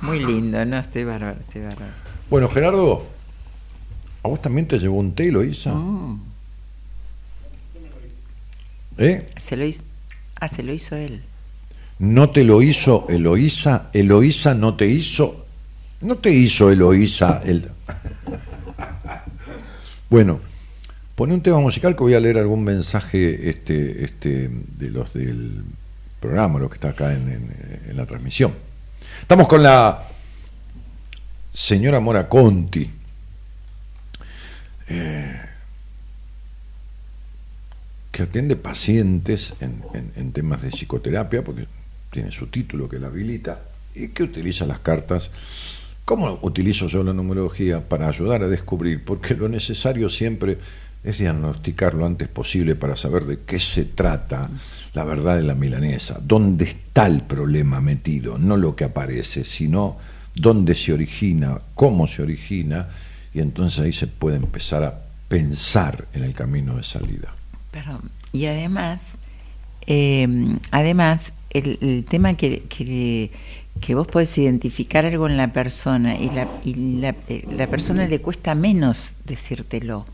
[0.02, 1.92] Muy lindo, no, estoy bárbaro, estoy bárbaro.
[2.30, 3.06] Bueno, Gerardo,
[4.24, 5.74] ¿a vos también te llevó un té, Eloísa?
[8.98, 9.28] ¿Eh?
[9.38, 9.84] se lo hizo,
[10.40, 11.22] ah, se lo hizo él.
[12.00, 13.90] ¿No te lo hizo Eloísa?
[13.94, 15.46] ¿Eloísa no te hizo?
[16.02, 17.70] ¿No te hizo Eloísa el...
[20.10, 20.40] bueno,
[21.22, 25.62] pone un tema musical que voy a leer algún mensaje este, este, de los del
[26.20, 27.48] programa, los que está acá en,
[27.94, 28.56] la transmisión.
[29.22, 30.02] Estamos con la
[31.54, 32.90] señora Mora Conti.
[34.90, 35.40] eh,
[38.12, 41.68] que atiende pacientes en, en- en temas de psicoterapia, porque
[42.10, 43.62] tiene su título que la habilita,
[43.94, 45.30] y que utiliza las cartas.
[46.04, 47.88] ¿Cómo utilizo yo la numerología?
[47.88, 50.58] Para ayudar a descubrir, porque lo necesario siempre
[51.04, 54.50] es diagnosticar lo antes posible para saber de qué se trata
[54.94, 59.98] la verdad de la milanesa, dónde está el problema metido, no lo que aparece, sino
[60.36, 62.90] dónde se origina, cómo se origina,
[63.34, 67.34] y entonces ahí se puede empezar a pensar en el camino de salida.
[67.72, 68.12] Perdón.
[68.34, 69.02] Y además,
[69.88, 73.32] eh, además, el, tema que, que,
[73.80, 78.08] que vos podés identificar algo en la persona y la, y la, eh, la persona
[78.08, 80.06] le cuesta menos decírtelo.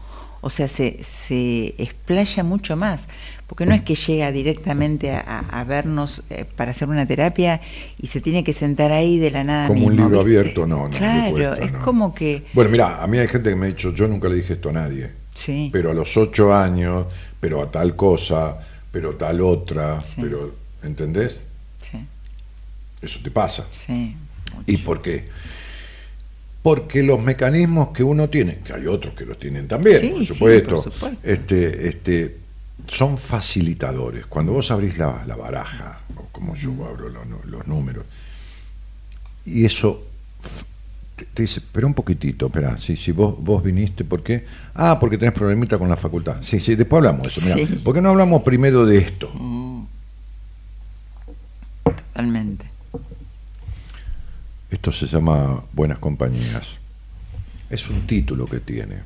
[0.42, 3.02] O sea, se, se explaya mucho más.
[3.48, 7.62] Porque no es que llega directamente a, a- a vernos eh, para hacer una terapia
[7.98, 9.68] y se tiene que sentar ahí de la nada.
[9.70, 10.40] Como un libro ¿viste?
[10.40, 10.98] abierto, no, no.
[10.98, 11.80] Claro, cuesta, es no.
[11.80, 12.44] como que.
[12.52, 14.68] Bueno, mira, a mí hay gente que me ha dicho, yo nunca le dije esto
[14.70, 15.70] a nadie, Sí.
[15.72, 17.06] pero a los ocho años,
[17.40, 18.58] pero a tal cosa,
[18.92, 20.16] pero tal otra, Sí.
[20.20, 21.40] pero, ¿entendés?
[21.90, 22.00] Sí,
[23.02, 23.66] Eso te pasa.
[23.72, 24.14] sí.
[24.66, 25.26] ¿Y por qué?
[26.68, 30.20] Porque los mecanismos que uno tiene, que hay otros que los tienen también, Sí, por
[30.20, 31.20] sí, supuesto, por supuesto.
[31.24, 32.38] Este, este,
[32.88, 34.26] son facilitadores.
[34.26, 38.04] Cuando vos abrís la, la baraja, o como yo abro los, números,
[39.46, 40.04] y eso
[41.16, 44.44] te, te dice, pero un poquitito, espera, si, si vos, vos viniste, ¿por qué?
[44.76, 46.40] Ah, porque tenés problemita con la facultad.
[46.42, 47.42] Sí, sí, después hablamos de eso.
[47.44, 47.76] Mira, Sí.
[47.78, 49.32] ¿por qué no hablamos primero de esto?
[49.34, 49.86] Mm.
[51.86, 52.66] Totalmente.
[54.70, 56.80] Esto se llama Buenas Compañías.
[57.70, 58.98] Es un título que tiene,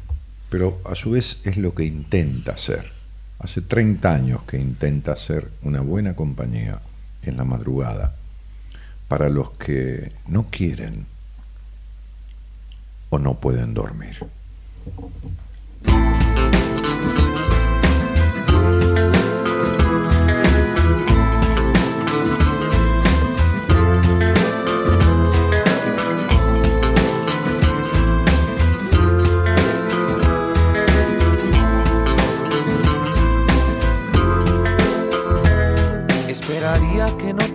[0.50, 2.92] pero a su vez es lo que intenta ser.
[3.38, 6.80] Hace 30 años que intenta ser una buena compañía
[7.22, 8.16] en la madrugada
[9.08, 11.06] para los que no quieren
[13.12, 14.18] o no pueden dormir.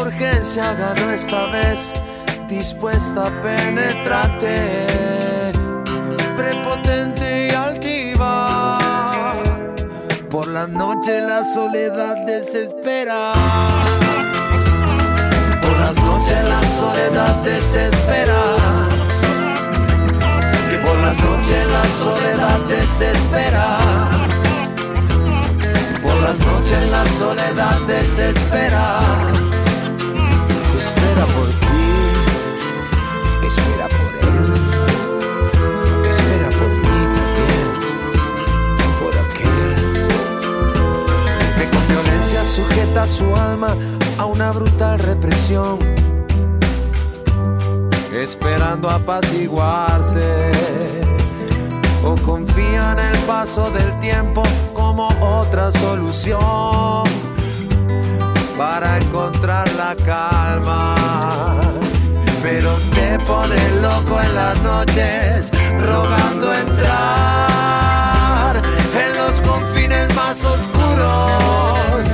[0.00, 1.92] Urgencia ganó esta vez,
[2.48, 4.86] dispuesta a penetrarte
[6.36, 8.78] prepotente y altiva.
[10.30, 13.32] Por la noche la soledad desespera.
[15.62, 18.40] Por las noches la soledad desespera.
[20.70, 23.78] Que por las noches la soledad desespera.
[26.02, 29.57] Por las noches la soledad desespera.
[31.18, 31.88] Espera por ti,
[33.44, 34.44] espera por él,
[36.08, 37.68] espera por mí también,
[39.00, 39.70] por aquel
[41.56, 43.70] que con violencia sujeta su alma
[44.16, 45.78] a una brutal represión,
[48.12, 50.52] esperando apaciguarse.
[52.04, 57.27] O confía en el paso del tiempo como otra solución
[58.58, 60.94] para encontrar la calma.
[62.42, 66.96] Pero te pone loco en las noches, rogando entrar
[69.02, 72.04] en los confines más oscuros.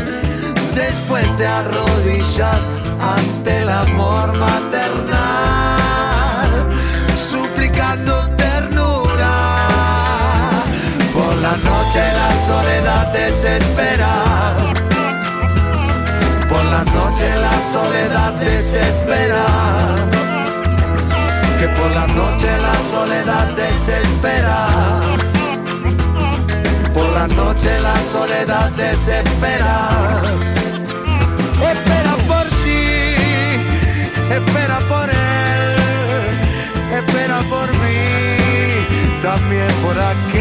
[0.74, 2.70] Después te arrodillas
[3.00, 5.18] ante el amor maternal,
[7.30, 9.34] suplicando ternura.
[11.14, 14.33] Por la noche la soledad desespera.
[17.14, 19.44] Noche la soledad desespera.
[21.60, 24.66] Que por la noche la soledad desespera.
[26.92, 30.22] Por la noche la soledad desespera.
[31.72, 32.82] Espera por ti,
[34.38, 35.76] espera por él,
[36.98, 38.02] espera por mí,
[39.22, 40.33] también por aquel.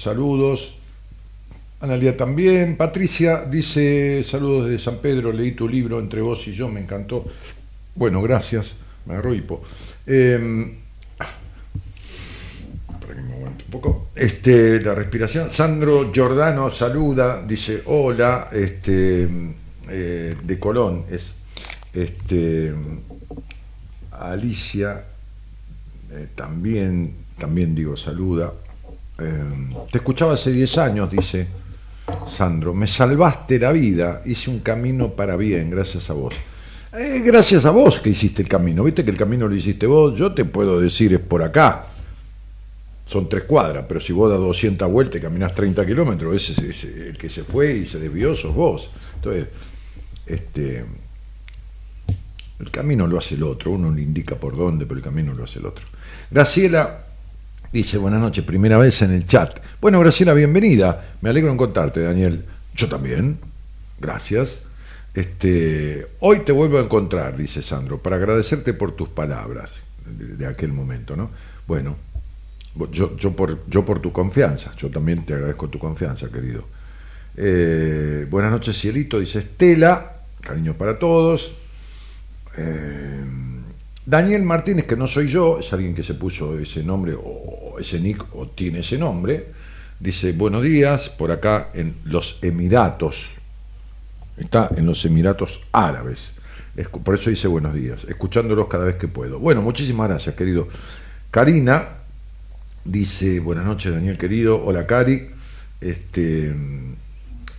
[0.00, 0.74] Saludos.
[1.80, 2.76] Analia también.
[2.76, 5.32] Patricia dice saludos desde San Pedro.
[5.32, 7.24] Leí tu libro entre vos y yo, me encantó.
[7.94, 8.76] Bueno, gracias.
[9.06, 9.62] Me agarró hipo.
[10.06, 10.74] Eh,
[13.00, 14.08] para que me aguante un poco.
[14.14, 15.48] Este, la respiración.
[15.50, 19.28] Sandro Giordano saluda, dice hola, este,
[19.88, 21.34] eh, de Colón es
[21.92, 22.74] este
[24.12, 25.04] Alicia
[26.10, 28.52] eh, también, también digo saluda.
[29.20, 31.48] Eh, te escuchaba hace 10 años, dice
[32.26, 32.72] Sandro.
[32.72, 36.34] Me salvaste la vida, hice un camino para bien, gracias a vos.
[36.92, 38.84] Eh, gracias a vos que hiciste el camino.
[38.84, 40.16] Viste que el camino lo hiciste vos.
[40.16, 41.86] Yo te puedo decir es por acá.
[43.06, 46.84] Son tres cuadras, pero si vos das 200 vueltas y caminás 30 kilómetros, ese es
[46.84, 48.90] el que se fue y se desvió sos vos.
[49.16, 49.48] Entonces,
[50.26, 50.84] este,
[52.60, 53.72] el camino lo hace el otro.
[53.72, 55.86] Uno le indica por dónde, pero el camino lo hace el otro.
[56.30, 57.07] Graciela
[57.72, 59.58] dice, buenas noches, primera vez en el chat.
[59.80, 61.14] Bueno, Graciela, bienvenida.
[61.20, 62.44] Me alegro en contarte, Daniel.
[62.74, 63.38] Yo también.
[64.00, 64.60] Gracias.
[65.14, 69.80] Este, hoy te vuelvo a encontrar, dice Sandro, para agradecerte por tus palabras.
[70.06, 71.30] de, aquel momento, ¿no?
[71.66, 71.96] Bueno,
[72.92, 76.64] yo, yo, por, yo por tu confianza, yo también te agradezco tu confianza, querido.
[77.36, 81.52] Eh, buenas noches, Cielito, dice Estela, cariño para todos.
[82.56, 83.24] Eh,
[84.08, 88.00] Daniel Martínez, que no soy yo, es alguien que se puso ese nombre o ese
[88.00, 89.48] nick o tiene ese nombre,
[90.00, 93.26] dice buenos días, por acá en los Emiratos,
[94.38, 96.32] está en los Emiratos Árabes,
[97.04, 99.40] por eso dice buenos días, escuchándolos cada vez que puedo.
[99.40, 100.68] Bueno, muchísimas gracias, querido.
[101.30, 101.88] Karina
[102.86, 105.28] dice buenas noches, Daniel querido, hola Cari,
[105.82, 106.54] este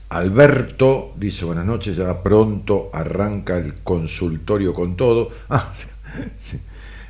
[0.10, 5.30] Alberto dice buenas noches, ya pronto arranca el consultorio con todo.
[5.52, 5.74] Ah,
[6.42, 6.60] sí.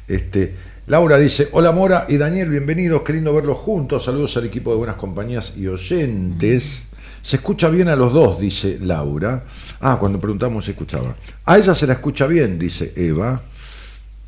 [0.07, 0.55] Este,
[0.87, 4.77] Laura dice, hola Mora y Daniel, bienvenidos, qué lindo verlos juntos, saludos al equipo de
[4.77, 6.83] Buenas Compañías y oyentes.
[7.21, 9.43] Se escucha bien a los dos, dice Laura.
[9.81, 11.15] Ah, cuando preguntamos se escuchaba.
[11.45, 13.41] A ella se la escucha bien, dice Eva.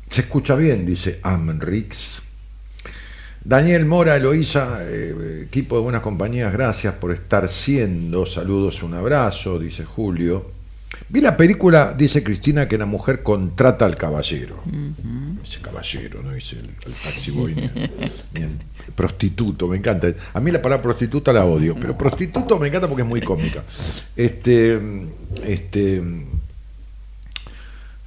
[0.08, 2.22] Se escucha bien, dice Amrix.
[3.44, 8.24] Daniel Mora, Eloísa, eh, equipo de Buenas Compañías, gracias por estar siendo.
[8.24, 10.61] Saludos, un abrazo, dice Julio.
[11.12, 14.62] Vi la película, dice Cristina, que la mujer contrata al caballero.
[15.44, 17.90] Ese caballero, no dice el, el taxi boy ni, el-
[18.32, 18.50] ni el
[18.94, 20.08] prostituto, me encanta.
[20.32, 23.62] A mí la palabra prostituta la odio, pero prostituto me encanta porque es muy cómica.
[24.16, 24.80] Este,
[25.44, 26.02] este,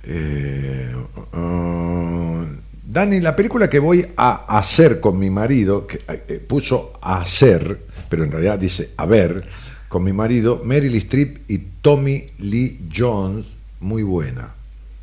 [0.03, 0.95] eh,
[1.33, 2.45] uh,
[2.87, 7.81] Dani, la película que voy a hacer con mi marido, que eh, puso a hacer,
[8.09, 9.43] pero en realidad dice a ver,
[9.87, 13.45] con mi marido, Meryl Streep y Tommy Lee Jones,
[13.79, 14.53] muy buena.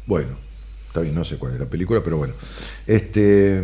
[0.07, 0.31] Bueno,
[0.89, 2.35] está bien, no sé cuál es la película, pero bueno.
[2.87, 3.63] Este,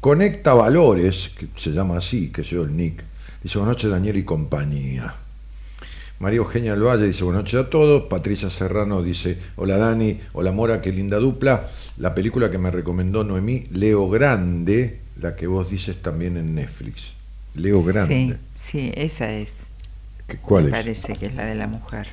[0.00, 3.02] Conecta Valores, que se llama así, que soy el Nick,
[3.42, 5.14] dice buenas noches Daniel y compañía.
[6.22, 8.04] María Eugenia del Valle dice buenas noches a todos.
[8.04, 11.68] Patricia Serrano dice hola Dani, hola Mora, qué linda dupla.
[11.96, 17.14] La película que me recomendó Noemí, Leo Grande, la que vos dices también en Netflix.
[17.56, 18.38] Leo Grande.
[18.56, 19.71] Sí, sí, esa es.
[20.32, 20.76] ¿Qué- ¿Cuál Me es?
[20.76, 22.08] parece que es la de la mujer.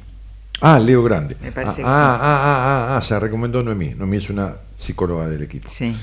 [0.61, 1.37] Ah, Leo Grande.
[1.41, 3.93] Me parece ah, que ah, ah, ah, ah, ah, se la recomendó Noemí.
[3.95, 5.69] Noemí es una psicóloga del equipo.
[5.69, 5.95] Sí.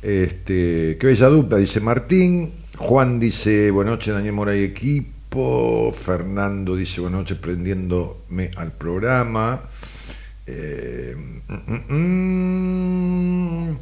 [0.00, 2.52] Este, qué bella dupla, dice Martín.
[2.78, 5.92] Juan dice, buenas noches, Daniel Mora y equipo.
[5.92, 9.62] Fernando dice, buenas noches, prendiéndome al programa.
[10.46, 11.16] Eh,
[11.48, 11.92] mm, mm,
[13.70, 13.78] mm.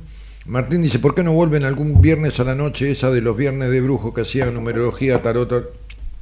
[0.47, 3.70] Martín dice, ¿por qué no vuelven algún viernes a la noche esa de los viernes
[3.70, 5.74] de brujo que hacían numerología, tarot?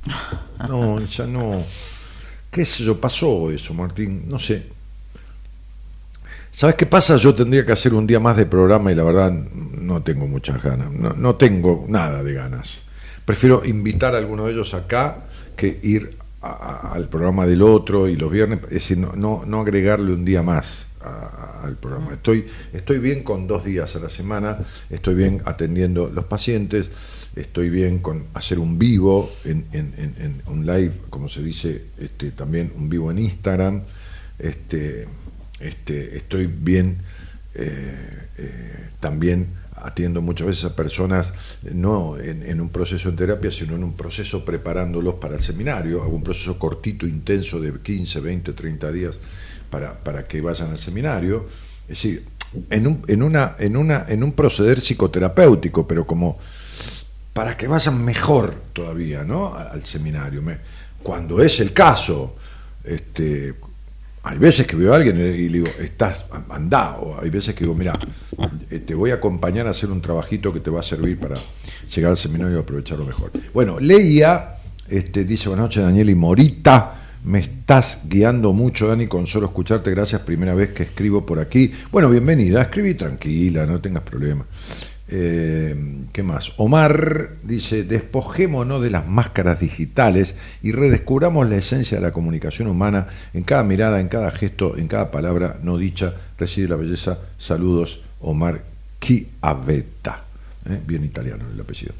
[0.69, 1.65] No, ya no.
[2.51, 3.01] ¿Qué sé yo?
[3.01, 4.24] Pasó eso, Martín.
[4.29, 4.62] No sé.
[6.51, 7.16] ¿Sabes qué pasa?
[7.16, 10.62] Yo tendría que hacer un día más de programa y la verdad no tengo muchas
[10.62, 10.91] ganas.
[10.93, 12.83] No, no tengo nada de ganas.
[13.24, 15.24] Prefiero invitar a alguno de ellos acá
[15.57, 16.11] que ir
[16.43, 20.12] a- a- al programa del otro y los viernes, es decir, no, no, no agregarle
[20.12, 22.12] un día más a- al programa.
[22.12, 24.59] Estoy, estoy bien con dos días a la semana,
[24.91, 30.93] estoy bien atendiendo los pacientes, estoy bien con hacer un vivo, en, en- un live,
[31.11, 33.83] como se dice, este, también un vivo en Instagram.
[34.39, 35.07] Este,
[35.61, 36.99] este, estoy bien
[37.55, 41.33] eh, eh, también atiendo muchas veces a personas
[41.63, 46.23] no en, un proceso en terapia, sino en un proceso preparándolos para el seminario, un
[46.23, 49.19] proceso cortito, intenso de 15, 20, 30 días
[49.71, 51.47] para, para que vayan al seminario.
[51.89, 52.25] Es decir,
[52.71, 56.39] en un, en, una, en, una, en un proceder psicoterapéutico, pero como
[57.33, 59.55] para que vayan mejor todavía ¿no?
[59.55, 60.43] Al seminario.
[61.03, 62.37] Cuando es el caso,
[62.85, 63.55] este,
[64.23, 67.65] hay veces que veo a alguien y le digo, estás, andá, o hay veces que
[67.65, 67.93] digo, mira,
[68.71, 71.39] eh, te voy a acompañar a hacer un trabajito que te va a servir para
[71.95, 73.33] llegar al seminario y aprovecharlo mejor.
[73.53, 79.27] Bueno, leía, este, dice, buenas noches Daniel y Morita, me estás guiando mucho, Dani, con
[79.27, 81.73] solo escucharte, gracias, primera vez que escribo por aquí.
[81.91, 84.45] Bueno, bienvenida, escribí tranquila, no tengas problema.
[85.15, 85.77] Eh,
[86.11, 86.53] ¿Qué más?
[86.57, 93.09] Omar dice, despojémonos de las máscaras digitales y redescubramos la esencia de la comunicación humana.
[93.35, 97.19] En cada mirada, en cada gesto, en cada palabra no dicha, reside la belleza.
[97.37, 98.65] Saludos, Omar
[99.03, 100.25] Chiavetta.
[100.65, 100.81] ¿Eh?
[100.87, 101.93] Bien italiano el apellido.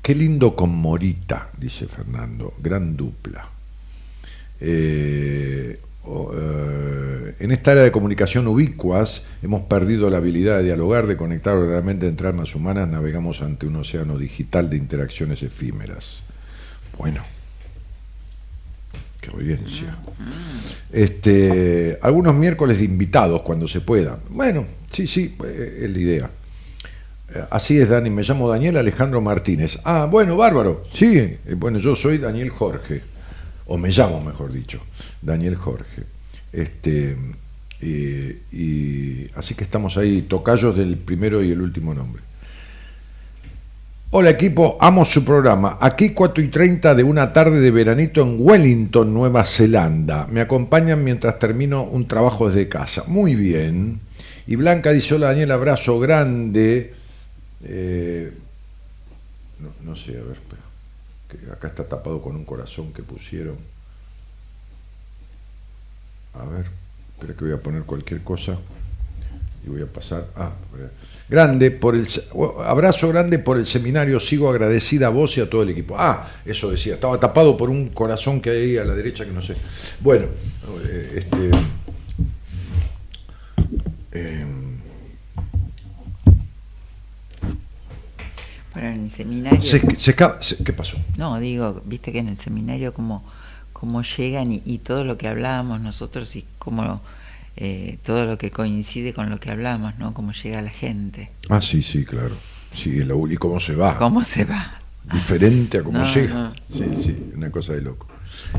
[0.00, 2.54] Qué lindo con Morita, dice Fernando.
[2.62, 3.44] Gran dupla.
[4.60, 11.16] Eh, eh, en esta área de comunicación ubicuas hemos perdido la habilidad de dialogar, de
[11.16, 16.22] conectar verdaderamente entre almas humanas, navegamos ante un océano digital de interacciones efímeras.
[16.96, 17.22] Bueno,
[19.20, 19.96] qué audiencia.
[20.92, 24.18] Este, algunos miércoles de invitados cuando se pueda.
[24.30, 26.30] Bueno, sí, sí, eh, es la idea.
[27.34, 28.10] Eh, Así es, Dani.
[28.10, 29.78] Me llamo Daniel Alejandro Martínez.
[29.84, 30.84] Ah, bueno, bárbaro.
[30.94, 33.15] Sí, bueno, yo soy Daniel Jorge.
[33.66, 34.80] O me llamo, mejor dicho,
[35.22, 36.04] Daniel Jorge.
[36.52, 37.16] Este,
[37.82, 42.22] Y, y así que estamos ahí, tocayos del primero y el último nombre.
[44.12, 45.76] Hola equipo, amo su programa.
[45.80, 50.26] Aquí 4 y 30 de una tarde de veranito en Wellington, Nueva Zelanda.
[50.30, 53.04] Me acompañan mientras termino un trabajo desde casa.
[53.08, 54.00] Muy bien.
[54.46, 56.94] Y Blanca dice, hola Daniel, abrazo grande.
[57.64, 58.32] Eh,
[59.60, 60.55] no, no sé, a ver.
[61.52, 63.56] Acá está tapado con un corazón que pusieron.
[66.34, 66.66] A ver,
[67.14, 68.58] espera que voy a poner cualquier cosa
[69.66, 70.28] y voy a pasar.
[70.36, 70.52] Ah,
[71.28, 72.24] grande por el se-
[72.64, 74.20] abrazo grande por el seminario.
[74.20, 75.96] Sigo agradecida a vos y a todo el equipo.
[75.98, 76.94] Ah, eso decía.
[76.94, 79.56] Estaba tapado por un corazón que hay ahí a la derecha que no sé.
[80.00, 80.26] Bueno,
[80.88, 81.50] eh, este.
[84.12, 84.44] eh,
[88.76, 89.60] Bueno, en el seminario.
[89.62, 90.98] se- se ca- se- ¿Qué pasó?
[91.16, 93.24] No, digo, viste que en el seminario como,
[93.72, 97.00] como llegan y, y todo lo que hablábamos nosotros y como
[97.56, 100.12] eh, todo lo que coincide con lo que hablamos, ¿no?
[100.12, 102.36] Cómo llega la gente, Ah, sí, sí, claro.
[102.74, 102.90] Sí,
[103.30, 103.96] y cómo se va.
[103.96, 104.78] cómo se va.
[105.10, 106.34] diferente a como No, llega.
[106.34, 106.52] no.
[106.70, 108.08] Sí, sí, una cosa de loco.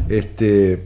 [0.10, 0.84] Este,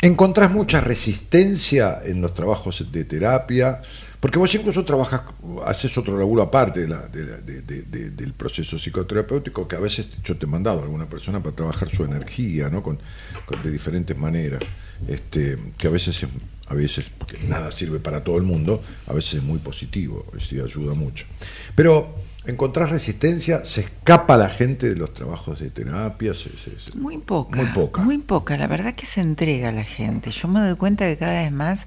[0.00, 3.80] ¿Encontrás mucha resistencia en los trabajos de terapia?
[4.24, 5.20] Porque vos incluso trabajas,
[5.66, 9.76] haces otro laburo aparte de la- de la- de- de- de- del proceso psicoterapéutico, que
[9.76, 12.82] a veces yo te he mandado a alguna persona para trabajar su energía, ¿no?
[12.82, 12.98] Con,
[13.44, 14.62] con- de diferentes maneras.
[15.06, 16.28] Este, que a veces, es-
[16.68, 20.58] a veces, porque nada sirve para todo el mundo, a veces es muy positivo, sí,
[20.58, 21.26] ayuda mucho.
[21.74, 26.96] Pero encontrás resistencia, se escapa la gente de los trabajos de terapia, se- se- se-
[26.96, 27.56] Muy poca.
[27.58, 28.00] Muy poca.
[28.00, 28.56] Muy poca.
[28.56, 30.30] La verdad que se entrega a la gente.
[30.30, 31.86] Yo me doy cuenta que cada vez más,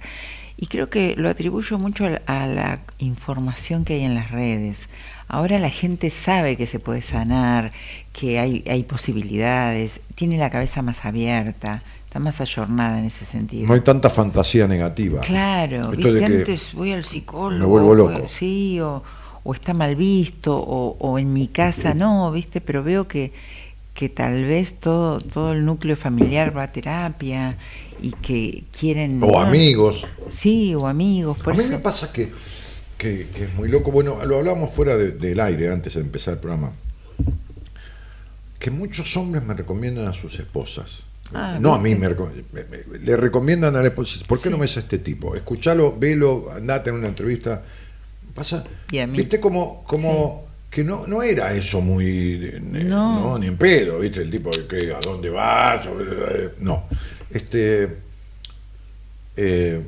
[0.57, 4.31] y creo que lo atribuyo mucho a la, a la información que hay en las
[4.31, 4.89] redes.
[5.27, 7.71] Ahora la gente sabe que se puede sanar,
[8.13, 13.67] que hay, hay posibilidades, tiene la cabeza más abierta, está más ayornada en ese sentido.
[13.67, 15.21] No hay tanta fantasía negativa.
[15.21, 16.19] Claro, Esto de ¿viste?
[16.19, 17.59] que antes voy al psicólogo.
[17.59, 18.27] me vuelvo voy- loco.
[18.27, 19.03] sí, o,
[19.43, 22.61] o está mal visto, o, o en mi casa no, ¿viste?
[22.61, 23.33] Pero veo que,
[23.97, 27.57] que tal vez todo, todo el núcleo familiar va a terapia
[27.99, 29.19] y que quieren...
[29.23, 30.05] O amigos.
[30.29, 31.71] Sí, o amigos, por a mí eso...
[31.71, 32.31] me pasa que,
[32.95, 33.91] que- que es muy loco.
[33.91, 36.73] Bueno, lo hablamos fuera de- del aire antes de empezar el programa.
[38.59, 41.03] Que muchos hombres me recomiendan a sus esposas.
[41.33, 44.19] Ah, no a mí, me, recom- me- me- le recomiendan a la esposa.
[44.27, 44.49] ¿Por qué Sí.
[44.51, 45.35] no ves a este tipo?
[45.35, 47.63] Escuchalo, velo, andate en una entrevista.
[48.35, 49.17] Pasa, Y a mí.
[49.17, 50.46] viste como, como
[50.77, 52.05] que no, no era eso muy,
[52.53, 53.31] eh, No.
[53.31, 55.89] no, ni en pedo, viste, el tipo que a dónde vas,
[56.59, 56.83] no,
[57.31, 57.95] este,
[59.35, 59.81] eh,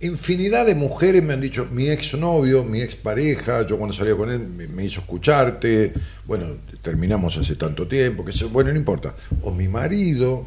[0.00, 4.40] infinidad de mujeres me han dicho, mi exnovio, mi expareja, yo cuando salía con él
[4.40, 5.92] me, me hizo escucharte,
[6.26, 10.44] bueno, terminamos hace tanto tiempo, que se, bueno, no importa, o mi marido,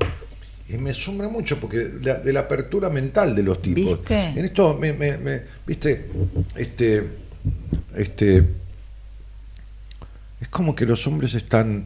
[0.67, 3.99] y me asombra mucho porque la- de la apertura mental de los tipos.
[3.99, 4.23] ¿Viste?
[4.35, 6.07] En esto, me, me- me- viste,
[6.57, 7.23] este,
[7.95, 8.43] este,
[10.41, 11.85] es como que los hombres están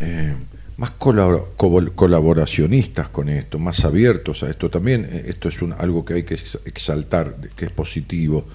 [0.00, 0.34] eh,
[0.76, 5.06] más colaboracionistas con esto, más abiertos a esto también.
[5.10, 8.46] eh, Esto es un- algo que hay que ex- exaltar, que es positivo.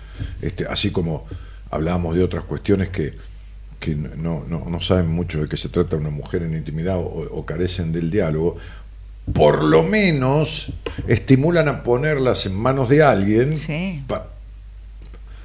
[0.41, 1.25] Este, así como
[1.69, 3.13] hablábamos de otras cuestiones que,
[3.79, 7.03] que no, no, no saben mucho de qué se trata una mujer en intimidad o,
[7.31, 8.57] o carecen del diálogo,
[9.33, 10.71] por lo menos
[11.07, 13.55] estimulan a ponerlas en manos de alguien.
[13.57, 14.03] Sí.
[14.07, 14.29] pa-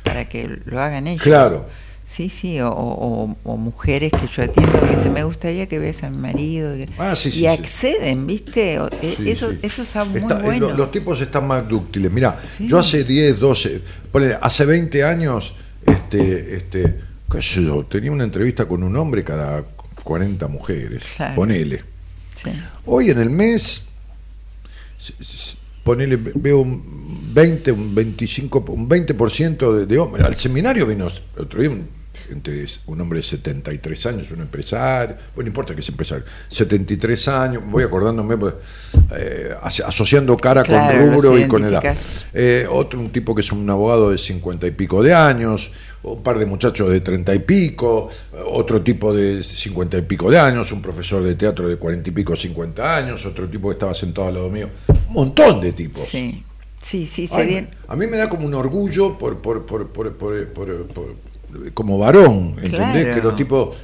[0.02, 1.22] para que lo hagan ellos.
[1.22, 1.68] Claro.
[2.06, 6.02] Sí, sí, o, o- o mujeres que yo atiendo que dicen, me gustaría que veas
[6.02, 6.76] a mi marido.
[6.76, 7.46] y- Ah, sí, sí, y sí.
[7.46, 8.78] acceden, ¿viste?
[9.16, 10.68] Sí, eso, eso está muy Está- eh, bueno.
[10.70, 12.12] lo- Los tipos están más dúctiles.
[12.12, 13.80] Mira, yo hace 10, 12,
[14.10, 15.54] ponele, hace 20 años,
[15.86, 17.00] este, este,
[17.30, 19.64] qué sé yo, tenía una entrevista con un hombre cada
[20.04, 21.04] 40 mujeres.
[21.16, 21.34] Claro.
[21.34, 21.82] Ponele.
[22.34, 22.50] Sí.
[22.84, 23.84] Hoy en el mes,
[25.84, 30.24] ponele, veo un 20, un 25, un 20% de, de hombres.
[30.24, 31.88] Al seminario vino otro día un,
[32.28, 37.28] gente, un hombre de 73 años, un empresario, bueno, no importa que es empresario, 73
[37.28, 38.54] años, voy acordándome, pues,
[39.16, 41.82] eh, aso- asociando cara Claro, con rubro y con edad.
[42.32, 45.70] Eh, otro, un tipo que es un abogado de 50 y pico de años,
[46.04, 48.08] un par de muchachos de 30 y pico,
[48.46, 52.12] otro tipo de 50 y pico de años, un profesor de teatro de 40 y
[52.12, 54.68] pico, 50 años, otro tipo que estaba sentado al lado mío.
[55.08, 56.08] Un montón de tipos.
[56.08, 56.42] Sí,
[56.80, 60.16] sí, sí, Ay, serían- a mí me da como un orgullo por, por, por, por-
[60.16, 61.14] por- por- por-
[61.74, 63.04] como varón, ¿entendés?
[63.04, 63.14] Claro.
[63.14, 63.76] Que los tipos.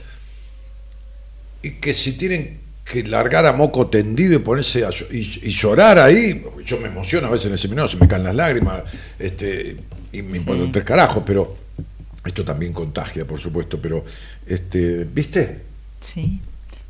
[1.62, 5.98] Y que si tienen que largar a moco tendido y ponerse a y, y llorar
[5.98, 8.82] ahí, yo me emociono a veces en el seminario, se me caen las lágrimas,
[9.18, 9.76] este,
[10.12, 11.54] y me importan tres carajos, pero
[12.24, 14.04] esto también contagia, por supuesto, pero,
[14.46, 15.62] este, ¿viste?
[16.00, 16.40] sí,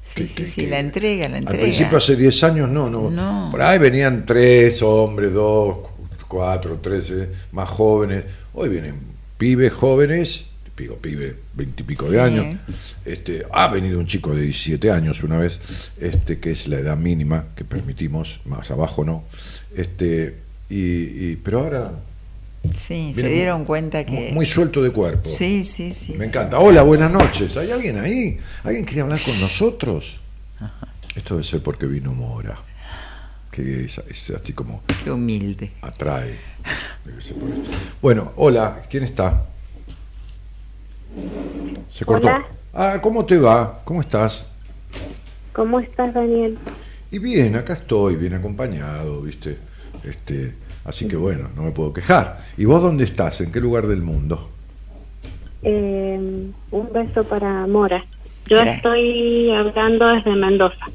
[0.08, 1.62] Sí, Que- sí, que- sí, que la entrega, la Al entrega.
[1.64, 3.10] principio, hace 10 años, no, no.
[3.10, 3.48] No.
[3.50, 5.76] Por ahí venían tres hombres, dos,
[6.26, 7.12] cuatro, tres
[7.52, 8.24] más jóvenes.
[8.54, 8.94] Hoy vienen
[9.36, 10.46] pibes jóvenes,
[10.78, 12.24] digo pibe, veintipico de Sí.
[12.24, 12.56] años.
[13.04, 16.96] Este, ha venido un chico de 17 años una vez, este, que es la edad
[16.96, 19.24] mínima que permitimos, más abajo no.
[19.76, 20.36] Este,
[20.70, 20.76] y,
[21.32, 21.92] y- pero ahora
[22.86, 24.12] Sí, se dieron muy- cuenta que...
[24.12, 25.28] muy, muy suelto de cuerpo.
[25.28, 26.12] Sí, sí, sí.
[26.14, 26.28] Me sí.
[26.30, 26.58] encanta.
[26.58, 27.56] Hola, buenas noches.
[27.56, 28.38] ¿Hay alguien ahí?
[28.64, 30.18] ¿Alguien quiere hablar con nosotros?
[31.14, 32.58] Esto debe ser porque vino Mora,
[33.50, 35.70] que es, es así como Qué humilde.
[35.82, 36.38] atrae.
[37.04, 37.70] Debe ser por eso.
[38.02, 39.44] Bueno, hola, ¿quién está?
[41.90, 42.26] Se cortó.
[42.26, 42.46] Hola.
[42.74, 43.80] Ah, ¿cómo te va?
[43.84, 44.46] ¿Cómo estás?
[45.52, 46.56] ¿Cómo estás, Daniel?
[47.10, 49.58] Y bien, acá estoy, bien acompañado, ¿viste?
[50.04, 50.54] Este,
[50.88, 52.44] así que bueno, no me puedo quejar.
[52.56, 53.40] ¿Y vos dónde estás?
[53.40, 54.50] ¿En qué lugar del mundo?
[55.62, 58.04] Eh, un beso para Mora.
[58.46, 58.76] Yo Gracias.
[58.76, 60.86] estoy hablando desde Mendoza,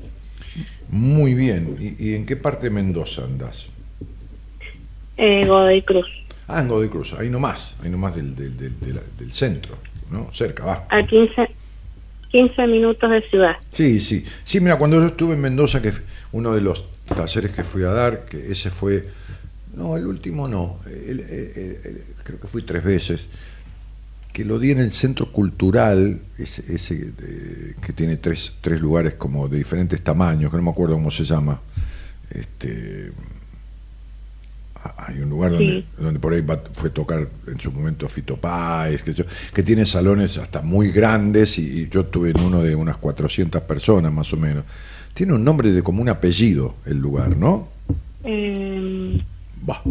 [0.90, 1.76] Muy bien.
[1.80, 3.68] ¿Y, y en qué parte de Mendoza andás?
[5.18, 6.08] eh, Godoy Cruz,
[6.48, 9.78] Ah, en Godoy Cruz, ahí nomás, ahí nomás del, del, del, del- del centro,
[10.12, 10.30] ¿no?
[10.34, 10.88] Cerca, va.
[10.90, 11.50] a 15,
[12.32, 13.56] 15 minutos de ciudad.
[13.72, 14.26] Sí, sí.
[14.44, 15.94] Sí, mira, cuando yo estuve en Mendoza, que
[16.32, 16.84] uno de los
[17.16, 19.08] talleres que fui a dar, que ese fue.
[19.76, 20.78] No, el último no.
[20.86, 23.22] el- el- el- el- creo que fui tres veces.
[24.32, 27.14] Que lo di en el centro cultural, ese, ese,
[27.86, 31.24] que tiene tres, tres lugares como de diferentes tamaños, que no me acuerdo cómo se
[31.24, 31.60] llama.
[32.32, 33.12] Este.
[34.76, 35.86] ah, Hay un lugar donde, Sí.
[36.00, 39.62] donde por ahí va- fue a tocar en su momento Fito Páez, que, yo- que
[39.64, 44.12] tiene salones hasta muy grandes y, y yo estuve en uno de unas 400 personas
[44.12, 44.66] más o menos.
[45.14, 47.70] Tiene un nombre de como un apellido el lugar, ¿no?
[48.24, 49.22] Eh,
[49.70, 49.82] Va.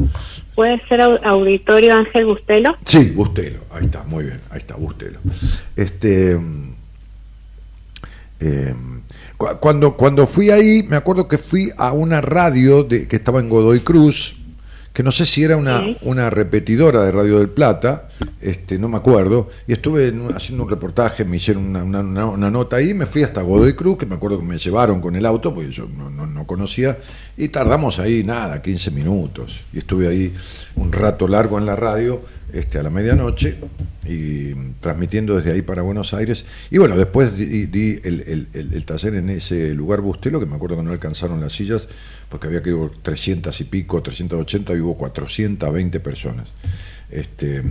[0.54, 2.76] ¿Puede ser au- Auditorio Ángel Bustelo?
[2.84, 5.18] Sí, Bustelo, ahí está, muy bien, ahí está, Bustelo.
[5.76, 6.74] Este, mm,
[8.40, 8.74] eh,
[9.36, 13.40] cu- cuando, cuando fui ahí, me acuerdo que fui a una radio de, que estaba
[13.40, 14.36] en Godoy Cruz,
[14.92, 15.96] que no sé si era una, Sí.
[16.02, 18.08] una repetidora de Radio del Plata,
[18.40, 21.82] este, no me acuerdo, y estuve en haciendo un reportaje, me hicieron una,
[22.28, 25.16] una- nota ahí, me fui hasta Godoy Cruz, que me acuerdo que me llevaron con
[25.16, 26.98] el auto, porque yo no, no- no conocía,
[27.36, 30.34] y tardamos ahí nada, 15 minutos, y estuve ahí
[30.76, 32.20] un rato largo en la radio,
[32.52, 33.56] este, a la medianoche,
[34.06, 38.74] y transmitiendo desde ahí para Buenos Aires, y bueno, después di, di el, el- el-
[38.74, 41.88] el taller en ese lugar Bustelo, que me acuerdo que no alcanzaron las sillas,
[42.28, 46.52] porque había que ir 300 y pico, 380, y hubo 420 personas.
[47.10, 47.62] Este,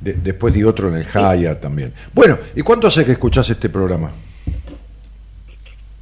[0.00, 1.92] de- después di otro en el Jaya también.
[2.12, 4.10] Bueno, ¿y cuánto hace que escuchás este programa?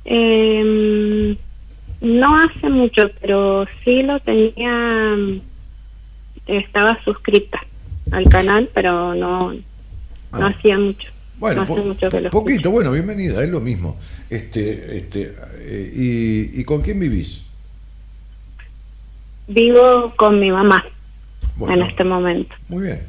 [0.04, 1.36] Eh,
[2.00, 5.16] no hace mucho, pero sí lo tenía,
[6.46, 7.58] estaba suscrita
[8.10, 9.60] al canal, pero no, no
[10.32, 10.54] Ah.
[10.56, 11.08] hacía mucho.
[11.38, 12.70] Bueno, no po- mucho po- poquito, escucho.
[12.70, 13.96] bueno, bienvenida, es lo mismo.
[14.30, 15.92] Este, este, eh,
[16.54, 17.44] y, ¿Y con quién vivís?
[19.46, 20.84] Vivo con mi mamá
[21.56, 22.54] Bueno, en este momento.
[22.68, 23.02] Muy bien.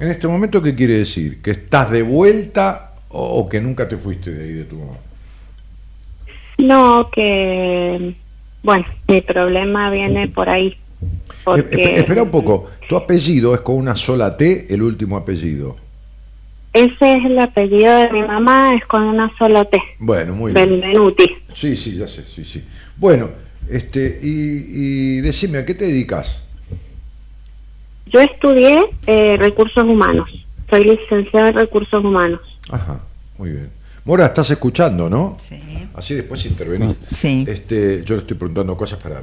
[0.00, 1.40] En este momento, ¿qué quiere decir?
[1.40, 4.96] ¿Que estás de vuelta o, o que nunca te fuiste de ahí de tu mamá?
[6.58, 8.14] No, que,
[8.62, 10.76] bueno, mi problema viene por ahí.
[11.44, 15.16] Porque, Eh, espe- espera un poco, tu apellido es con una sola T, el último
[15.16, 15.76] apellido.
[16.72, 20.70] Ese es el apellido de mi mamá, es con una sola T, Bueno, muy bien.
[20.70, 21.24] Benvenuti.
[21.54, 22.64] Sí, sí, ya sé, sí, sí.
[22.96, 23.30] Bueno,
[23.68, 26.40] este, y, y decime, ¿a qué te dedicas?
[28.06, 30.30] Yo estudié eh, recursos humanos,
[30.70, 32.40] soy licenciada en recursos humanos.
[32.70, 33.00] Ajá,
[33.38, 33.70] muy bien.
[34.04, 35.36] Mora, estás escuchando, ¿no?
[35.40, 35.60] Sí.
[35.94, 36.96] Así después intervenís.
[37.12, 37.44] Sí.
[37.48, 39.22] Este, yo le estoy preguntando cosas para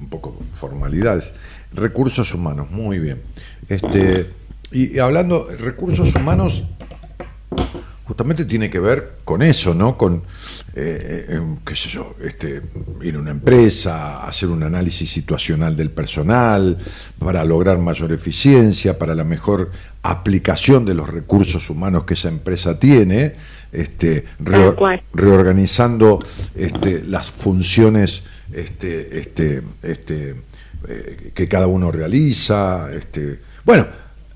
[0.00, 1.30] un poco formalidades.
[1.72, 3.22] Recursos humanos, muy bien.
[3.68, 4.30] Este,
[4.72, 6.62] y, y hablando, recursos humanos
[8.04, 9.96] justamente tiene que ver con eso, ¿no?
[9.96, 10.22] Con,
[10.74, 12.62] eh, eh, qué sé yo, este,
[13.02, 16.78] ir a una empresa, hacer un análisis situacional del personal,
[17.18, 19.70] para lograr mayor eficiencia, para la mejor
[20.02, 23.34] aplicación de los recursos humanos que esa empresa tiene,
[23.70, 24.24] este,
[24.76, 25.02] cual.
[25.14, 26.18] reorganizando
[26.54, 30.34] este, las funciones este, este, este,
[30.88, 33.86] eh, que cada uno realiza, este, bueno,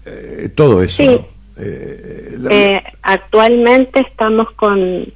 [0.04, 1.02] eh, todo eso.
[1.02, 1.08] Sí.
[1.08, 1.35] ¿no?
[1.58, 5.06] Eh, la- Eh, actualmente estamos con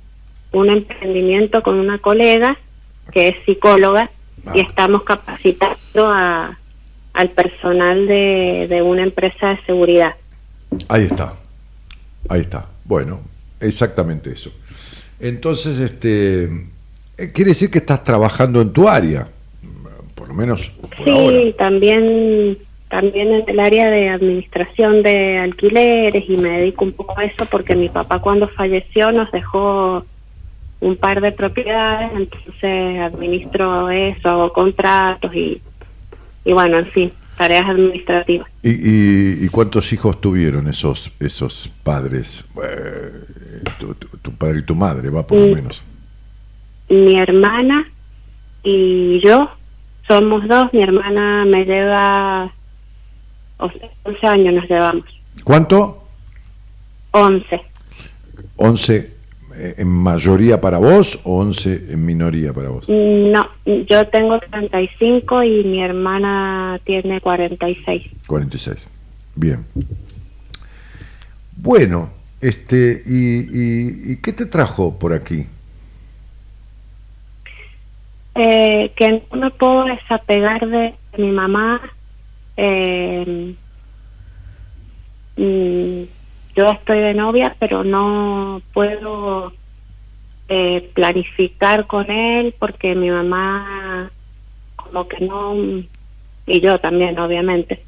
[0.52, 2.56] un emprendimiento con una colega
[3.12, 4.10] que es psicóloga
[4.54, 6.58] y estamos capacitando a,
[7.12, 10.14] al personal de, de una empresa de seguridad.
[10.88, 11.34] Ahí está,
[12.28, 12.66] ahí está.
[12.84, 13.20] Bueno,
[13.60, 14.50] exactamente eso.
[15.20, 19.28] Entonces, este, eh, quiere decir que estás trabajando en tu área,
[20.14, 21.56] por lo menos por sí, ahora.
[21.58, 22.58] también
[22.90, 27.46] también en el área de administración de alquileres y me dedico un poco a eso
[27.46, 30.04] porque mi papá cuando falleció nos dejó
[30.80, 35.62] un par de propiedades, entonces administro eso, hago contratos y,
[36.44, 38.48] y bueno, en fin, tareas administrativas.
[38.62, 42.44] ¿Y, y, y cuántos hijos tuvieron esos esos padres?
[42.62, 45.82] Eh, tu, tu- tu padre y tu madre, va por lo menos.
[46.88, 47.86] Mi hermana
[48.64, 49.48] y yo
[50.08, 52.52] somos dos, mi hermana me lleva,
[53.60, 55.04] 11 años nos llevamos,
[55.44, 56.04] ¿Cuánto?
[57.12, 57.60] 11.
[58.56, 58.96] 11
[59.56, 62.88] eh, en mayoría para vos o 11 en minoría para vos?
[62.88, 68.02] No, yo tengo 35 y mi hermana tiene 46.
[68.26, 68.88] 46.
[69.34, 69.64] Bien.
[71.56, 72.10] Bueno,
[72.40, 75.46] este, ¿y, y, y qué te trajo por aquí?
[78.34, 81.80] Eh, que no me puedo desapegar de mi mamá.
[82.62, 83.56] Eh,
[85.36, 86.02] mm,
[86.54, 89.54] yo estoy de novia, pero no puedo
[90.46, 94.12] eh, planificar con él porque mi mamá
[94.76, 95.54] como que no
[96.46, 97.82] y yo también obviamente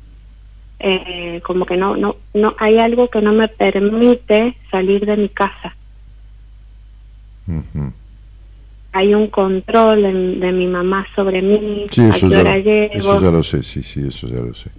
[0.79, 5.29] eh, como que no no no hay algo que no me permite salir de mi
[5.29, 5.77] casa.
[8.93, 13.31] Hay un control en- de mi mamá sobre mí Sí, a eso ya, eso ya
[13.31, 14.71] lo sé, sí, sí, eso ya lo sé.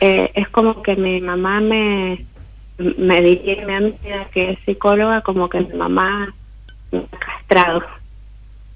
[0.00, 2.26] Eh, es como que mi mamá me
[2.98, 6.34] me diría mi amiga que es psicóloga como que mi mamá
[6.90, 7.82] me ha castrado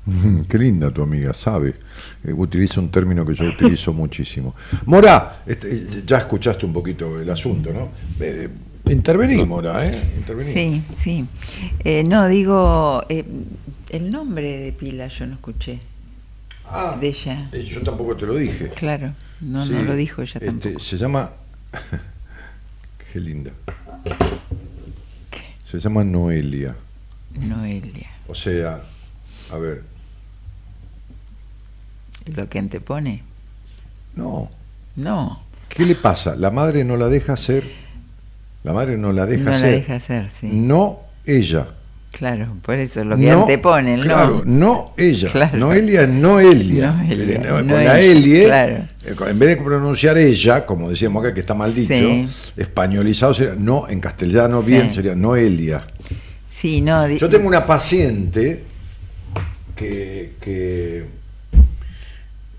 [0.49, 1.75] Qué linda tu amiga, sabe.
[2.23, 4.55] Eh, utiliza un término que yo utilizo muchísimo.
[4.85, 7.89] Mora, este, ya escuchaste un poquito el asunto, ¿no?
[8.21, 8.49] Eh,
[8.91, 10.01] intervení, Mora, ¿eh?
[10.17, 10.53] Intervení.
[10.53, 11.25] Sí, sí.
[11.85, 13.25] Eh, no, digo, eh,
[13.91, 15.81] el nombre de Pila yo no escuché.
[16.69, 17.49] Ah, De ella.
[17.53, 18.71] eh, yo tampoco te lo dije.
[18.71, 20.79] Claro, no, Sí, no lo dijo ella este, tampoco.
[20.81, 21.33] Se llama.
[23.13, 23.51] Qué linda.
[25.71, 26.75] Se llama Noelia.
[27.39, 28.11] Noelia.
[28.29, 28.81] O sea,
[29.53, 29.83] a ver,
[32.35, 33.23] ¿Lo que antepone?
[34.17, 34.51] no.
[34.97, 36.35] No, ¿Qué le pasa?
[36.37, 37.71] La madre no la deja hacer.
[38.67, 39.71] La madre no la deja no la hacer.
[39.77, 40.49] deja hacer, sí.
[40.51, 41.69] No ella.
[42.11, 44.59] Claro, por eso lo que no, antepone, el claro, no.
[44.59, 45.31] no ella.
[45.31, 45.57] Claro.
[45.57, 46.91] Noelia es Noelia.
[46.93, 48.75] Noelia, no, con la Elie, claro.
[49.05, 52.27] eh, en vez de pronunciar ella, como decíamos acá que está mal dicho, Sí.
[52.57, 54.69] españolizado sería no, en castellano Sí.
[54.73, 55.85] bien sería Noelia.
[56.51, 57.07] Sí, no.
[57.09, 58.65] Yo tengo una paciente
[59.77, 61.05] que, que,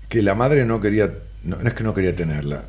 [0.08, 1.10] que la madre no quería,
[1.44, 2.62] no, no es que no quería tenerla,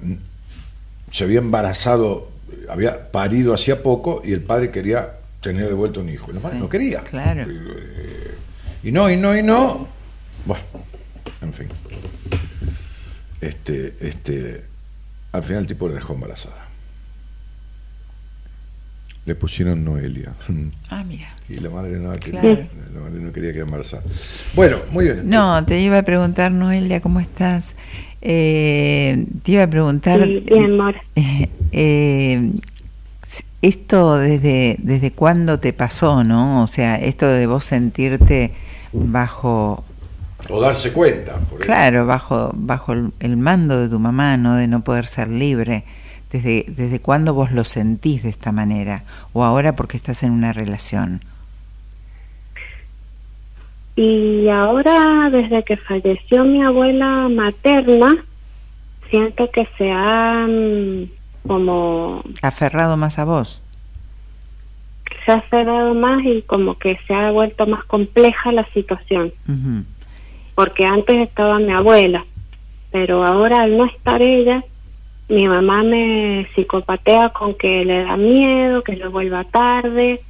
[1.12, 2.32] se había embarazado,
[2.70, 6.32] había parido hacía poco y el padre quería tener de vuelta un hijo.
[6.32, 7.02] La madre Sí, no quería.
[7.02, 7.44] claro.
[7.48, 8.36] Eh,
[8.84, 9.88] Y no, y no, y no.
[10.46, 10.64] Bueno,
[11.42, 11.68] en fin.
[13.42, 14.64] Este, este,
[15.32, 16.66] al final el tipo la dejó embarazada.
[19.26, 20.34] Le pusieron Noelia.
[20.90, 21.28] Ah, mira.
[21.48, 22.68] Y la madre no quería, Claro.
[22.94, 24.04] la madre no quería quedar embarazada.
[24.56, 25.30] Bueno, muy bien.
[25.30, 27.74] No, te iba a preguntar, Noelia, ¿cómo estás?
[28.22, 30.24] Eh, te iba a preguntar.
[30.24, 31.02] Sí, bien, Mora.
[31.16, 32.52] eh, eh,
[33.62, 36.64] esto desde, desde cuándo te pasó, ¿no?
[36.64, 38.54] O sea, esto de vos sentirte
[38.94, 39.84] bajo,
[40.50, 41.36] O darse cuenta.
[41.50, 44.56] por claro, bajo, bajo el, el mando de tu mamá, ¿no?
[44.56, 45.84] De no poder ser libre.
[46.32, 49.04] ¿Desde, ¿Desde cuándo vos lo sentís de esta manera?
[49.34, 51.22] ¿O ahora porque estás en una relación?
[54.02, 58.16] Y ahora, desde que falleció mi abuela materna,
[59.10, 60.48] siento que se ha
[61.46, 63.62] como ¿Aferrado más a vos?
[65.26, 69.34] se ha cerrado más y como que se ha vuelto más compleja la situación,
[70.56, 72.24] porque antes estaba mi abuela,
[72.92, 74.64] pero ahora al no estar ella,
[75.28, 80.22] mi mamá me psicopatea con que le da miedo, que yo vuelva tarde,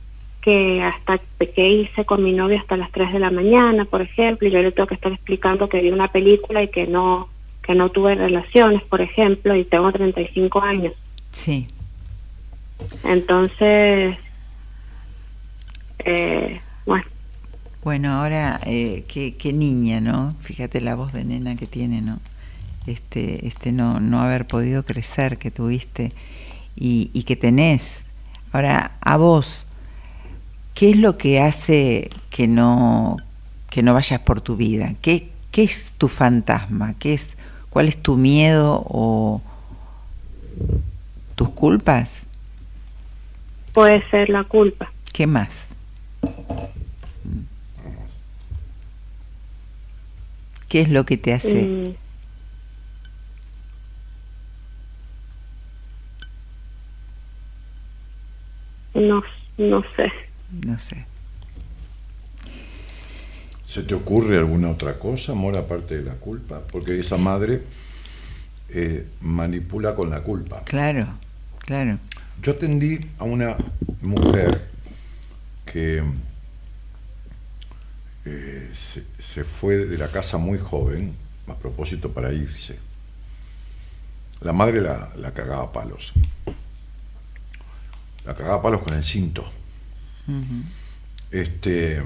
[0.42, 1.20] que hasta
[1.54, 4.62] que hice con mi novio hasta las 3 de la mañana, por ejemplo, y yo
[4.62, 7.30] le tengo que estar explicando que vi una película y que no
[7.70, 10.94] que no tuve relaciones, por ejemplo, y tengo 35 años.
[11.34, 11.68] Sí.
[13.04, 14.18] Entonces,
[16.00, 17.06] eh, bueno,
[17.84, 20.36] Bueno, ahora, eh, qué, qué niña, ¿no?
[20.42, 22.20] Fíjate la voz de nena que tiene, ¿no?
[22.88, 26.12] Este, este no, no haber podido crecer que tuviste
[26.76, 28.04] y, y que tenés.
[28.52, 29.68] Ahora, a vos,
[30.80, 33.18] ¿qué es lo que hace que no,
[33.70, 34.94] que no vayas por tu vida?
[35.02, 36.94] ¿Qué, ¿Qué es tu fantasma?
[36.98, 37.32] ¿Qué es,
[37.70, 39.42] ¿Cuál es tu miedo o
[41.36, 42.26] tus culpas?
[43.74, 44.90] puede ser la culpa.
[45.12, 45.76] ¿Qué más?
[50.70, 51.96] ¿Qué es lo que te hace?
[58.94, 59.22] Mm, no,
[59.58, 60.29] no sé.
[60.52, 61.06] No sé.
[63.66, 66.62] ¿Se te ocurre alguna otra cosa, amor, aparte de la culpa?
[66.72, 67.62] Porque esa madre
[68.70, 70.64] eh, manipula con la culpa.
[70.64, 71.08] Claro,
[71.60, 72.00] claro.
[72.42, 73.58] Yo atendí a una
[74.02, 74.70] mujer
[75.66, 76.04] que
[78.26, 81.14] eh, se, se fue de la casa muy joven,
[81.48, 82.80] a propósito para irse.
[84.42, 86.14] La madre la, la cagaba a palos.
[88.26, 89.59] La cagaba a palos con el cinto.
[91.32, 92.02] Este,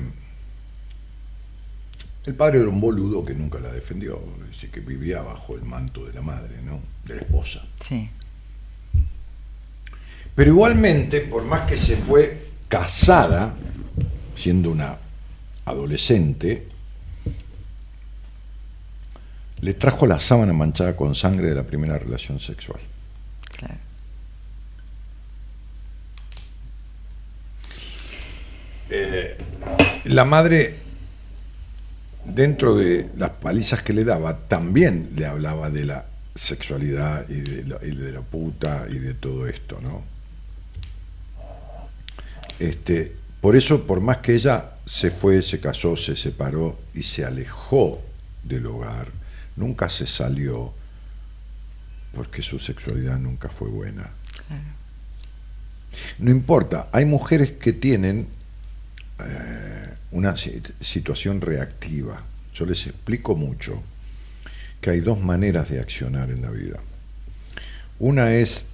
[2.25, 5.63] el padre era un boludo que nunca la defendió, es decir, que vivía bajo el
[5.63, 6.79] manto de la madre, ¿no?
[7.05, 7.65] De la esposa.
[7.85, 8.09] Sí,
[10.35, 13.55] Pero igualmente, por más que se fue casada,
[14.35, 14.97] siendo una
[15.65, 16.67] adolescente,
[19.61, 22.79] le trajo la sábana manchada con sangre de la primera relación sexual.
[23.49, 23.75] claro.
[30.05, 30.79] La madre,
[32.25, 36.05] dentro de las palizas que le daba, también le hablaba de la
[36.35, 40.03] sexualidad y de la, y de la puta y de todo esto, ¿no?
[42.59, 47.25] Este, por eso, por más que ella se fue, se casó, se separó y se
[47.25, 48.01] alejó
[48.43, 49.07] del hogar,
[49.55, 50.73] nunca se salió
[52.13, 54.11] porque su sexualidad nunca fue buena.
[56.19, 58.27] No importa, hay mujeres que tienen
[59.19, 62.21] eh, una si- situación reactiva.
[62.53, 63.81] Yo les explico mucho
[64.81, 66.79] que hay dos maneras de accionar en la vida.
[67.99, 68.65] Una es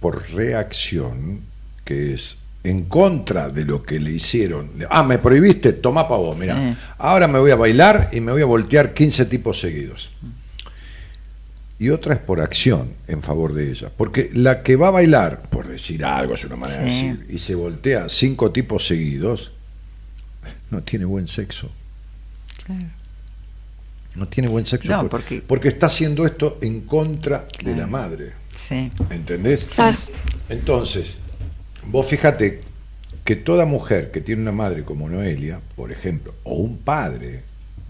[0.00, 1.40] por reacción,
[1.84, 4.70] que es en contra de lo que le hicieron.
[4.90, 6.56] Ah, me prohibiste, toma pa' vos, mira.
[6.56, 6.76] Sí.
[6.98, 10.10] Ahora me voy a bailar y me voy a voltear 15 tipos seguidos.
[11.78, 13.90] Y otra es por acción en favor de ella.
[13.96, 17.06] Porque la que va a bailar, por decir algo, es una manera Sí.
[17.08, 19.52] de decir, y se voltea cinco tipos seguidos,
[20.70, 21.70] no tiene buen sexo.
[22.64, 22.86] Claro.
[24.14, 24.90] No tiene buen sexo.
[24.90, 28.32] No, por- porque- está haciendo esto en contra de la madre.
[28.68, 29.76] Sí, ¿Entendés?
[30.48, 31.18] Entonces,
[31.86, 32.62] vos fíjate
[33.24, 37.42] que toda mujer que tiene una madre como Noelia, por ejemplo, o un padre,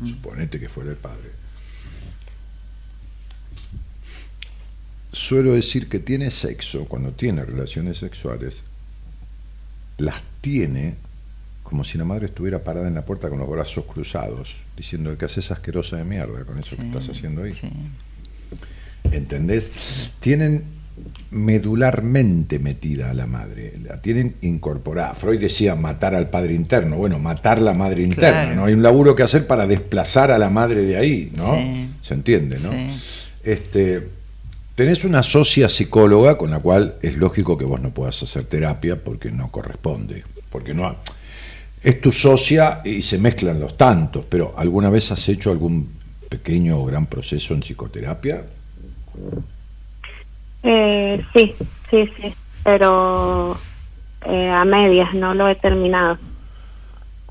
[0.05, 1.31] suponete que fuera el padre,
[5.12, 8.62] suelo decir que tiene sexo, cuando tiene relaciones sexuales,
[9.98, 10.97] las tiene
[11.66, 15.24] como si la madre estuviera parada en la puerta con los brazos cruzados, diciendo que
[15.26, 17.52] haces asquerosa de mierda con eso que estás haciendo ahí.
[17.52, 17.68] sí.
[19.12, 20.10] ¿Entendés?
[20.20, 20.64] Tienen
[21.30, 25.14] medularmente metida a la madre, la tienen incorporada.
[25.14, 28.56] Freud decía matar al padre interno, bueno, matar la madre interna, Claro.
[28.56, 28.64] ¿no?
[28.66, 31.55] Hay un laburo que hacer para desplazar a la madre de ahí, ¿no?
[31.55, 31.88] Sí.
[32.01, 32.70] Se entiende, ¿no?
[32.72, 32.86] Sí.
[33.44, 34.09] Este,
[34.74, 39.02] tenés una socia psicóloga con la cual es lógico que vos no puedas hacer terapia
[39.02, 40.97] porque no corresponde, porque no ha-
[41.86, 45.88] es tu socia y se mezclan los tantos, pero ¿alguna vez has hecho algún
[46.28, 48.44] pequeño o gran proceso en psicoterapia?
[50.64, 51.54] Eh, sí,
[51.88, 52.34] sí, sí,
[52.64, 53.56] pero
[54.24, 56.18] eh, a medias, no lo he terminado.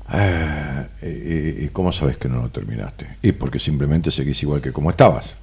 [0.08, 3.18] Ah, ¿y, y cómo sabes que no lo terminaste?
[3.20, 5.36] Y porque simplemente seguís igual que como estabas.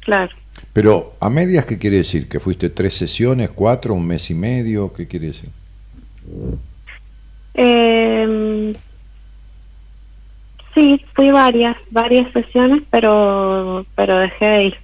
[0.00, 0.34] Claro.
[0.72, 2.26] Pero a medias, ¿qué quiere decir?
[2.26, 4.94] ¿Que fuiste tres sesiones, cuatro, un mes y medio?
[4.94, 5.50] ¿Qué quiere decir?
[7.58, 8.76] Eh,
[10.74, 14.74] sí, fui varias, varias sesiones, pero, pero dejé de ir.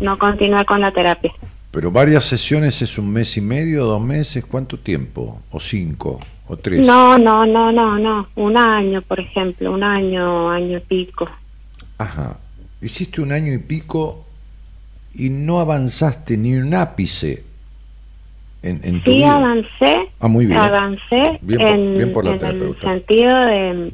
[0.00, 1.32] No continué con la terapia.
[1.70, 5.42] Pero varias sesiones es un mes y medio, dos meses, ¿cuánto tiempo?
[5.52, 6.20] ¿O cinco?
[6.48, 6.84] ¿O tres?
[6.84, 8.28] No, no, no, no, no.
[8.34, 11.28] Un año, por ejemplo, un año, año y pico.
[11.98, 12.38] Ajá.
[12.80, 14.24] Hiciste un año y pico
[15.14, 17.44] y no avanzaste ni un ápice
[18.62, 19.36] en, en tu Sí vida.
[19.36, 20.58] avancé, Ah, muy bien.
[20.58, 23.92] avancé Bien en, bien por la en el sentido de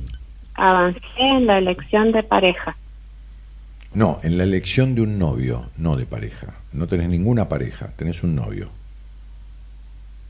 [0.54, 2.76] avancé en la elección de pareja.
[3.94, 6.54] No, en la elección de un novio, no de pareja.
[6.72, 8.70] No tenés ninguna pareja, tenés un novio.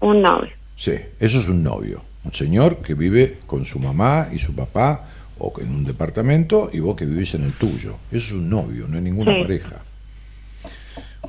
[0.00, 0.50] Un novio.
[0.76, 2.02] Sí, eso es un novio.
[2.24, 5.06] Un señor que vive con su mamá y su papá
[5.38, 7.96] o en un departamento y vos que vivís en el tuyo.
[8.10, 9.42] Eso es un novio, no es ninguna Sí.
[9.42, 9.76] pareja.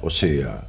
[0.02, 0.66] O sea,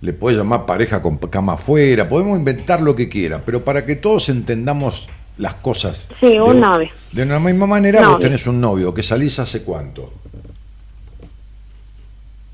[0.00, 3.96] le puedes llamar pareja con cama afuera, podemos inventar lo que quiera, pero para que
[3.96, 6.08] todos entendamos las cosas.
[6.20, 6.88] Sí, un de, novio.
[7.12, 10.12] De la misma manera vos tenés un novio que salís hace cuánto.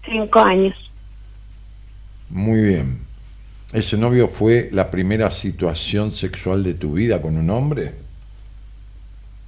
[0.04, 0.74] Cinco años.
[2.30, 3.00] Muy bien.
[3.72, 7.94] ¿Ese novio fue la primera situación sexual de tu vida con un hombre?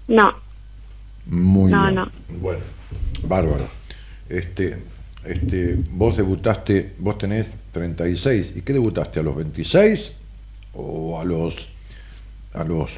[0.08, 0.34] No,
[1.26, 1.94] Muy No, bien.
[1.94, 2.10] no.
[2.40, 2.60] Bueno,
[3.24, 3.68] bárbaro.
[4.28, 4.82] Este,
[5.26, 8.52] este, vos debutaste, vos tenés 36.
[8.56, 9.20] ¿Y qué debutaste?
[9.20, 10.12] ¿A los 26
[10.74, 11.68] o a los
[12.54, 12.90] a los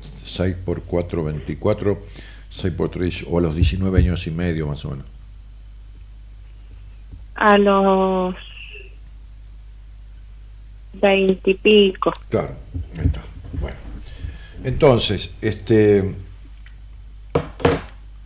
[0.00, 2.02] 6 por 4, 24,
[2.48, 5.06] 6 por 3, o a los 19 años y medio más o menos.
[7.34, 8.34] A los
[10.94, 12.12] veintipico.
[12.28, 12.54] Claro,
[12.96, 13.22] ahí está.
[13.60, 13.76] Bueno.
[14.62, 16.14] Entonces, este.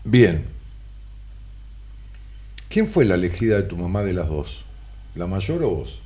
[0.04, 0.57] Bien.
[2.68, 4.64] ¿Quién fue la elegida de tu mamá de las dos?
[5.14, 6.00] ¿La mayor o vos?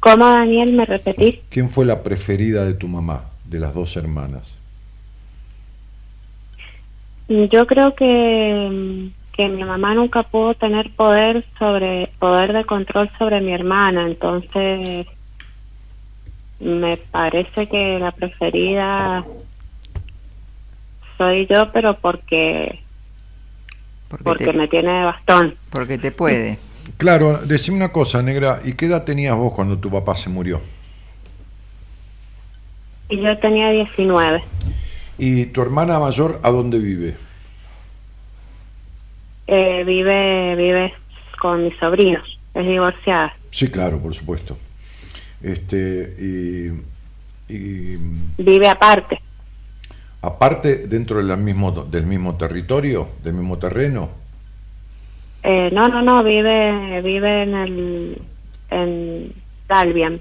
[0.00, 1.40] ¿Cómo, Daniel, me repetís?
[1.48, 4.58] ¿Quién fue la preferida de tu mamá, de las dos hermanas?
[7.28, 13.40] Yo creo que, que mi mamá nunca pudo tener poder sobre poder de control sobre
[13.40, 15.06] mi hermana, entonces
[16.60, 19.24] me parece que la preferida
[21.18, 22.80] soy yo, pero porque
[24.08, 25.54] Porque, porque te, me tiene de bastón.
[25.70, 26.58] porque te puede.
[26.96, 30.60] Claro, decime una cosa, negra, ¿y qué edad tenías vos cuando tu papá se murió?
[33.08, 34.42] Y yo tenía 19.
[35.18, 37.16] ¿Y tu hermana mayor a dónde vive?
[39.46, 40.94] Eh, vive vive
[41.38, 43.34] con mis sobrinos, es divorciada.
[43.50, 44.56] Sí, claro, por supuesto.
[45.42, 47.96] Este, y, y
[48.38, 49.20] Vive aparte.
[50.26, 54.10] Aparte dentro del mismo, del mismo territorio, del mismo terreno.
[55.42, 58.22] Eh, no, no, no, vive vive en el
[58.70, 59.32] en
[59.68, 60.20] Dalbian.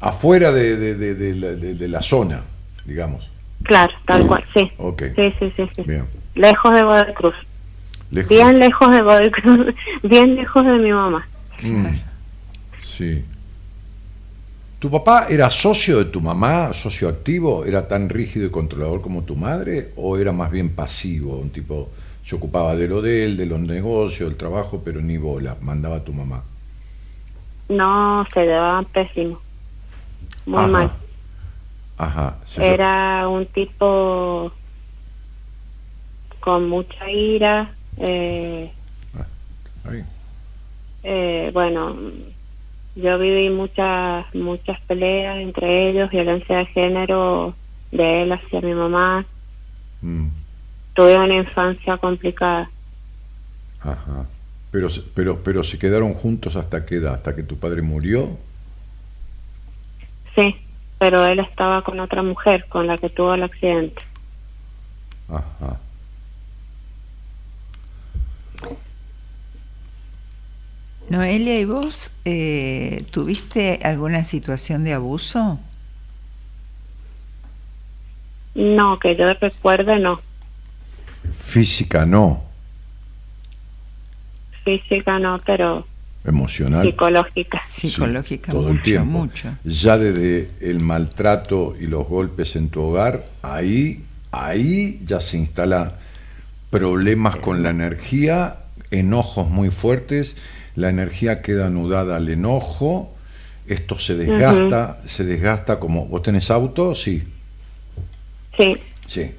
[0.00, 2.42] Afuera de, de, de, de la, zona,
[2.84, 3.30] digamos.
[3.62, 4.70] Claro, tal cual, sí.
[4.76, 5.02] Ok.
[5.14, 5.82] Sí, sí, sí, sí.
[5.82, 6.06] Bien.
[6.34, 7.34] Lejos de Godoy Cruz.
[8.10, 8.28] Lejos.
[8.28, 11.26] Bien lejos de Godoy Cruz, bien lejos de mi mamá.
[11.62, 11.86] Mm,
[12.82, 13.24] Sí.
[14.78, 17.64] ¿Tu papá era socio de tu mamá, socio activo?
[17.64, 19.92] ¿Era tan rígido y controlador como tu madre?
[19.96, 21.38] ¿O era más bien pasivo?
[21.38, 21.90] Un tipo,
[22.22, 25.96] se ocupaba de lo de él, de los negocios, del trabajo, pero ni bola, mandaba
[25.96, 26.44] a tu mamá.
[27.68, 29.40] No, se llevaban pésimo.
[30.46, 30.68] Muy Ajá.
[30.68, 30.98] mal.
[31.98, 32.38] Ajá.
[32.46, 34.52] se- Era un tipo
[36.40, 37.78] con mucha ira.
[37.96, 38.72] Eh,
[39.84, 40.06] bien.
[41.02, 41.96] eh, bueno,
[42.96, 47.54] yo viví muchas muchas peleas entre ellos, violencia de género
[47.92, 49.24] de él hacia mi mamá.
[50.00, 50.28] Mm,
[50.94, 52.70] Tuve una infancia complicada.
[53.80, 54.26] Ajá.
[54.70, 57.14] Pero, pero, pero se quedaron juntos hasta qué edad?
[57.14, 58.36] ¿Hasta que tu padre murió?
[60.34, 60.56] Sí,
[60.98, 64.02] pero él estaba con otra mujer con la que tuvo el accidente.
[65.28, 65.78] Ajá.
[71.08, 75.60] Noelia, ¿y vos eh, tuviste alguna situación de abuso?
[78.54, 80.20] No, que yo recuerde, no.
[81.36, 82.44] Física no,
[84.64, 85.86] Física no, pero
[86.24, 86.84] emocional.
[86.84, 87.60] psicológica.
[87.68, 89.18] Sí, Psicológica, todo mucho, el tiempo.
[89.18, 89.48] mucho.
[89.64, 95.92] Ya desde el maltrato y los golpes en tu hogar, ahí, ahí ya se instalan
[96.70, 98.56] problemas con la energía,
[98.90, 100.34] enojos muy fuertes,
[100.76, 103.14] la energía queda anudada al enojo,
[103.66, 106.94] esto se desgasta, se desgasta como, ¿vos tenés auto?
[106.94, 107.24] Sí,
[108.56, 108.70] Sí,
[109.06, 109.30] sí.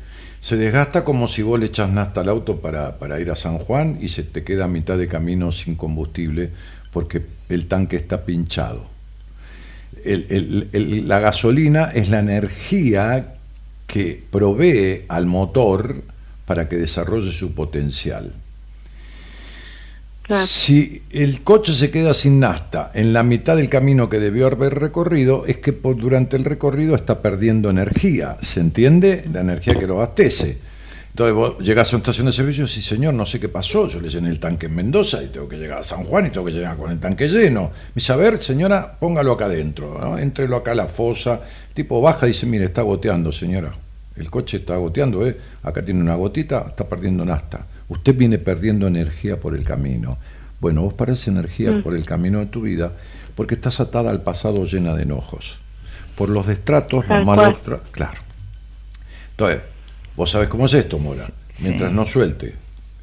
[0.42, 3.58] Se desgasta como si vos le echas nafta al auto para, para ir a San
[3.58, 6.52] Juan y se te queda a mitad de camino sin combustible
[6.92, 8.86] porque el tanque está pinchado.
[10.06, 13.34] El- el- el- la gasolina es la energía
[13.88, 16.04] que provee al motor
[16.46, 18.34] para que desarrolle su potencial.
[20.46, 24.78] Si el coche se queda sin nafta en la mitad del camino que debió haber
[24.78, 28.36] recorrido, es que durante el recorrido está perdiendo energía.
[28.42, 29.24] ¿Se entiende?
[29.32, 30.58] La energía que lo abastece.
[31.12, 33.88] Entonces vos llegás a una estación de servicio y decís, señor, no sé qué pasó,
[33.88, 36.30] yo le llené el tanque en Mendoza y tengo que llegar a San Juan y
[36.30, 37.72] tengo que llegar con el tanque lleno.
[37.72, 40.18] Me dice, a ver, señora, póngalo acá adentro, ¿no?
[40.18, 41.42] Éntrelo acá a la fosa.
[41.74, 43.74] Tipo baja y dice, mire, está goteando, señora.
[44.16, 45.38] El coche está goteando, ¿eh?
[45.64, 47.66] Acá tiene una gotita, está perdiendo nafta.
[47.90, 50.18] Usted viene perdiendo energía por el camino.
[50.60, 52.94] Bueno, vos parás energía por el camino de tu vida
[53.36, 55.58] porque estás atada al pasado llena de enojos.
[56.16, 57.60] Por los destratos, los malos...
[57.92, 58.20] Claro.
[59.32, 59.62] Entonces,
[60.16, 61.26] vos sabés cómo es esto, Mora.
[61.54, 61.64] Sí.
[61.64, 62.56] Mientras no suelte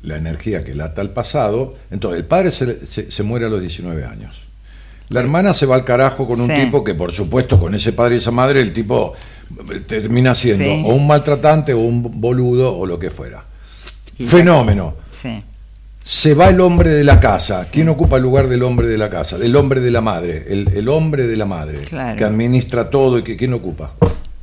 [0.03, 3.61] la energía que lata al pasado, entonces el padre se, se- se muere a los
[3.61, 4.41] 19 años.
[5.09, 6.57] La hermana se va al carajo con un Sí.
[6.65, 9.15] tipo que, por supuesto, con ese padre y esa madre, el tipo
[9.87, 10.83] termina siendo Sí.
[10.85, 13.45] o un maltratante o un boludo o lo que fuera.
[14.19, 14.95] Fenómeno.
[15.21, 15.43] Sí.
[16.03, 17.67] Se va el hombre de la casa.
[17.73, 19.37] ¿Quién ocupa el lugar del hombre de la casa?
[19.37, 20.45] El hombre de la madre.
[20.49, 21.83] El, el hombre de la madre.
[21.85, 22.17] Claro.
[22.19, 23.95] Que administra todo y que ¿quién ocupa?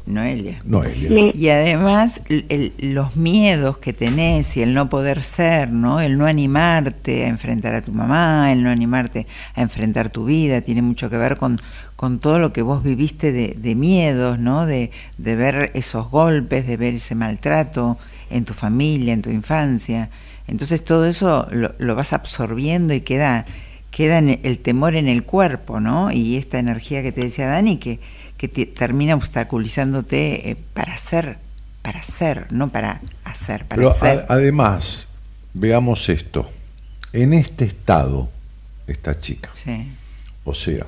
[0.08, 0.60] Noelia.
[0.66, 1.32] Noelia.
[1.36, 6.02] Y además el- los miedos que tenés y el no poder ser, ¿no?
[6.02, 10.62] El no animarte a enfrentar a tu mamá, el no animarte a enfrentar tu vida,
[10.62, 11.62] tiene mucho que ver con,
[11.96, 14.66] con todo lo que vos viviste de, de miedos, ¿no?
[14.66, 14.90] De,
[15.20, 18.00] de ver esos golpes, de ver ese maltrato
[18.32, 20.10] en tu familia, en tu infancia.
[20.48, 23.46] Entonces todo eso lo, lo vas absorbiendo y queda,
[23.92, 26.12] queda en el temor en el cuerpo, ¿no?
[26.12, 28.00] Y esta energía que te decía Dani, que,
[28.38, 31.38] que te termina obstaculizándote eh, para ser,
[31.82, 34.26] para ser, no para hacer, para Pero ser.
[34.28, 35.08] a- además,
[35.54, 36.50] veamos esto.
[37.14, 38.30] En este estado,
[38.88, 39.88] esta chica, Sí,
[40.44, 40.88] o sea,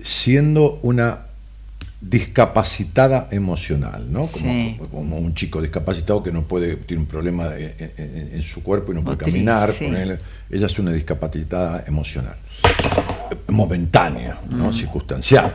[0.00, 1.25] siendo una
[2.00, 4.26] discapacitada emocional, ¿no?
[4.26, 4.74] Como, Sí.
[4.78, 8.62] como- como un chico discapacitado que no puede, tiene un problema en, en- en su
[8.62, 9.86] cuerpo y no puede Motriz, caminar, sí.
[9.86, 12.36] ella es una discapacitada emocional,
[13.48, 14.72] momentánea, ¿no?
[14.72, 15.54] Circunstancial.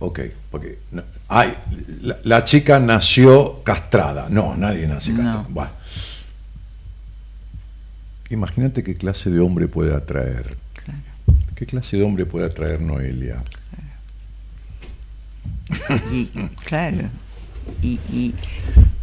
[0.00, 0.20] Ok,
[0.50, 1.54] porque no- ay,
[2.02, 4.26] la, la chica nació castrada.
[4.28, 5.18] No, nadie nace No.
[5.22, 5.46] castrada.
[5.48, 5.70] Bueno.
[8.30, 10.56] Imagínate qué clase de hombre puede atraer.
[10.74, 11.00] claro.
[11.54, 13.42] ¿Qué clase de hombre puede atraer Noelia?
[16.12, 16.26] Y,
[16.64, 17.08] claro.
[17.82, 18.34] Y, y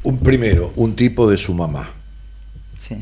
[0.04, 1.90] Un primero, un tipo de su mamá.
[2.78, 2.96] sí,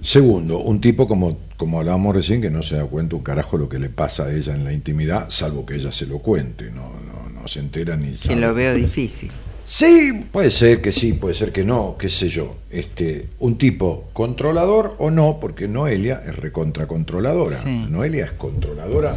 [0.00, 3.68] Segundo, un tipo como, como hablábamos recién que no se da cuenta un carajo lo
[3.68, 6.92] que le pasa a ella en la intimidad, salvo que ella se lo cuente, no,
[7.00, 8.40] no, no se entera ni que sabe.
[8.40, 9.30] lo veo difícil.
[9.64, 12.56] Sí, puede ser que sí, puede ser que no, qué sé yo.
[12.70, 17.58] Este, un tipo controlador o no, porque Noelia es recontracontroladora.
[17.62, 17.86] Sí.
[17.90, 19.12] Noelia es controladora,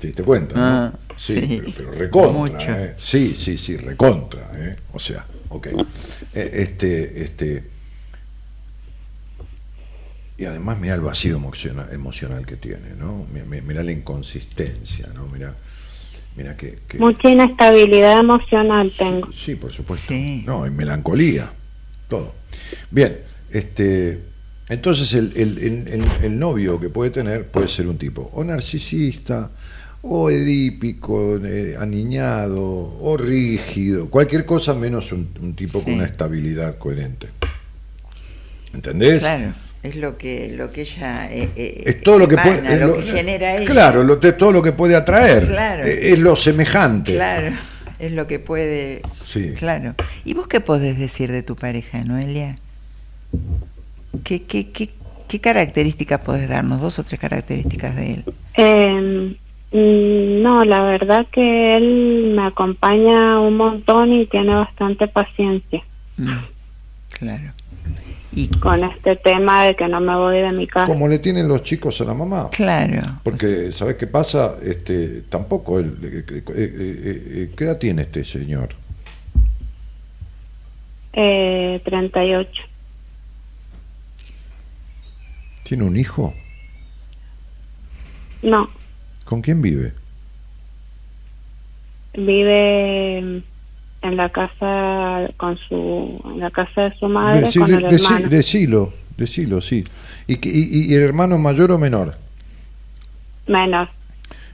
[0.00, 0.54] ¿te diste cuenta?
[0.90, 1.03] no?
[1.18, 1.46] Sí, sí.
[1.60, 2.58] Pero, pero recontra.
[2.58, 2.70] Mucho.
[2.72, 2.94] ¿eh?
[2.98, 4.50] Sí, sí, sí, recontra.
[4.54, 4.76] ¿eh?
[4.92, 5.66] O sea, ok.
[6.34, 7.64] Eh, este, este.
[10.36, 13.24] Y además mira el vacío emocional, emocional que tiene, ¿no?
[13.32, 15.28] Mi- mi- Mira la inconsistencia, ¿no?
[15.28, 15.54] Mira,
[16.36, 19.30] mira que, que- Mucha inestabilidad emocional tengo.
[19.32, 20.08] Sí, por supuesto.
[20.08, 20.42] Sí.
[20.44, 21.52] No, y melancolía,
[22.08, 22.34] todo.
[22.90, 23.20] Bien,
[23.50, 24.22] este,
[24.68, 28.42] entonces el, el- el- el- el novio que puede tener puede ser un tipo o
[28.42, 29.52] narcisista,
[30.06, 32.62] o edípico, eh, aniñado,
[33.00, 35.84] o rígido, cualquier cosa menos un, un tipo Sí.
[35.86, 37.28] con una estabilidad coherente.
[38.74, 39.20] ¿Entendés?
[39.22, 39.52] Claro,
[39.82, 42.74] es lo que, lo que ella eh, eh, Es todo lo que puede.
[42.74, 43.64] es lo, lo- que genera ella.
[43.66, 45.46] Claro, lo- de todo lo que puede atraer.
[45.46, 45.84] Claro.
[45.84, 47.12] Es lo semejante.
[47.14, 47.56] Claro,
[47.98, 49.00] es lo que puede.
[49.24, 49.52] Sí.
[49.56, 49.94] Claro.
[50.24, 52.56] ¿Y vos qué podés decir de tu pareja, Noelia?
[54.22, 54.90] ¿Qué, qué, qué,
[55.28, 56.80] qué características podés darnos?
[56.80, 58.24] Dos o tres características de él.
[58.56, 59.36] Eh,
[59.76, 65.82] no, la verdad que él me acompaña un montón y tiene bastante paciencia
[66.16, 66.44] Mm,
[67.10, 67.52] claro.
[68.36, 70.86] Y con este tema de que no me voy de mi casa.
[70.86, 72.50] Como le tienen los chicos a la mamá.
[72.52, 73.02] claro.
[73.24, 74.54] Porque, ¿sabes qué pasa?
[74.62, 75.96] Este, tampoco él.
[76.02, 78.68] eh, eh, eh, ¿Qué edad tiene este señor?
[81.14, 82.50] Eh, 38.
[85.64, 86.32] ¿Tiene un hijo?
[88.42, 88.68] No,
[89.34, 89.92] ¿Con quién vive?
[92.16, 97.84] vive en la casa con su en la casa de su madre Decí- con el
[97.84, 98.28] hermano.
[98.28, 99.82] decilo, decilo, sí.
[100.28, 102.14] ¿Y, y- y el hermano mayor o menor?
[103.48, 103.88] Menor.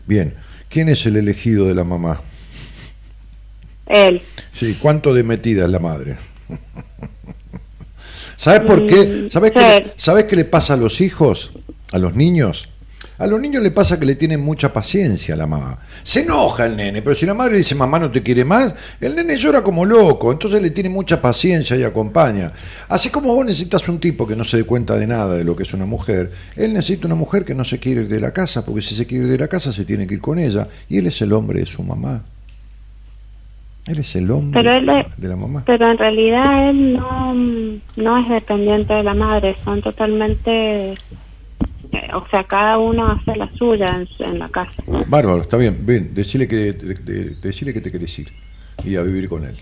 [0.06, 0.32] Bien.
[0.70, 2.22] ¿Quién es el elegido de la mamá?
[3.84, 4.22] Él.
[4.54, 6.16] Sí, ¿cuánto de metida es la madre?
[8.36, 9.26] ¿Sabes por qué?
[9.26, 11.52] Mm, ¿Sabes qué, ¿Sabes qué le pasa a los hijos?
[11.92, 12.69] A los niños.
[13.20, 15.78] A los niños le pasa que le tienen mucha paciencia a la mamá.
[16.02, 19.14] Se enoja el nene, pero si la madre dice mamá no te quiere más, el
[19.14, 22.50] nene llora como loco, entonces le tiene mucha paciencia y acompaña.
[22.88, 25.54] Así como vos necesitas un tipo que no se dé cuenta de nada de lo
[25.54, 28.32] que es una mujer, él necesita una mujer que no se quiere ir de la
[28.32, 30.66] casa, porque si se quiere ir de la casa se tiene que ir con ella,
[30.88, 32.22] y él es el hombre de su mamá.
[33.86, 35.62] Él es el hombre Pero él es- de la mamá.
[35.66, 37.34] Pero en realidad él no,
[37.96, 40.94] no es dependiente de la madre, son totalmente,
[42.14, 44.82] o sea, cada uno hace la suya en, su- en la casa.
[45.06, 45.78] Bárbaro, está bien.
[45.82, 48.32] Ven, decile que, de- de- decile que te querés ir
[48.84, 49.56] y a vivir con él.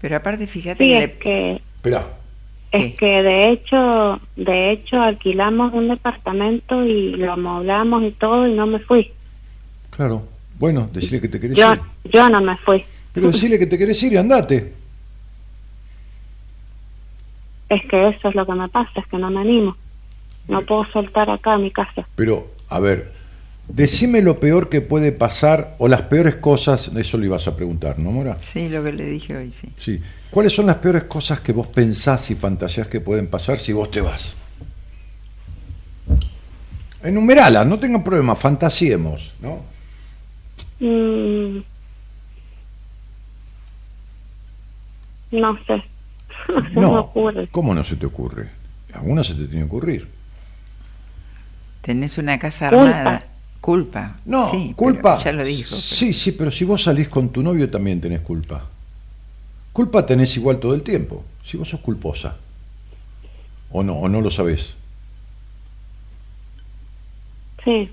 [0.00, 2.06] Pero aparte, fíjate Sí, que es le- que, Esperá.
[2.70, 2.86] ¿Qué?
[2.86, 8.54] es que de hecho, de hecho alquilamos un departamento y lo amoblamos y todo y
[8.54, 9.12] no me fui.
[9.90, 10.26] Claro.
[10.58, 11.80] Bueno, decile que te querés Yo, ir.
[12.12, 12.84] yo no me fui.
[13.12, 14.72] Pero decile que te querés ir y andate.
[17.68, 19.76] Es que eso es lo que me pasa, es que no me animo.
[20.48, 20.64] No eh.
[20.66, 22.06] puedo soltar acá mi casa.
[22.14, 23.12] Pero, a ver,
[23.68, 27.98] decime lo peor que puede pasar o las peores cosas, eso le ibas a preguntar,
[27.98, 28.36] ¿no, Mora?
[28.40, 29.68] Sí, lo que le dije hoy, sí.
[29.78, 30.00] Sí.
[30.30, 33.90] ¿Cuáles son las peores cosas que vos pensás y fantasías que pueden pasar si vos
[33.90, 34.36] te vas?
[37.02, 39.44] Enumerala, no tengan problema, fantasiemos, mm.
[39.46, 39.74] ¿no?
[45.30, 45.82] No sé.
[46.74, 47.48] No, no ocurre.
[47.50, 48.50] ¿Cómo no se te ocurre?
[48.92, 50.08] Alguna se te tiene que ocurrir.
[51.84, 52.98] Tenés una casa Culpa.
[52.98, 53.26] armada.
[53.60, 54.16] Culpa.
[54.24, 55.18] No, Sí, culpa.
[55.22, 55.68] Ya lo dijo.
[55.70, 58.64] pero- Sí, sí, pero si vos salís con tu novio también tenés culpa.
[59.72, 61.24] Culpa tenés igual todo el tiempo.
[61.44, 62.36] Si vos sos culposa.
[63.70, 64.74] O no, o no lo sabés.
[67.64, 67.90] Sí.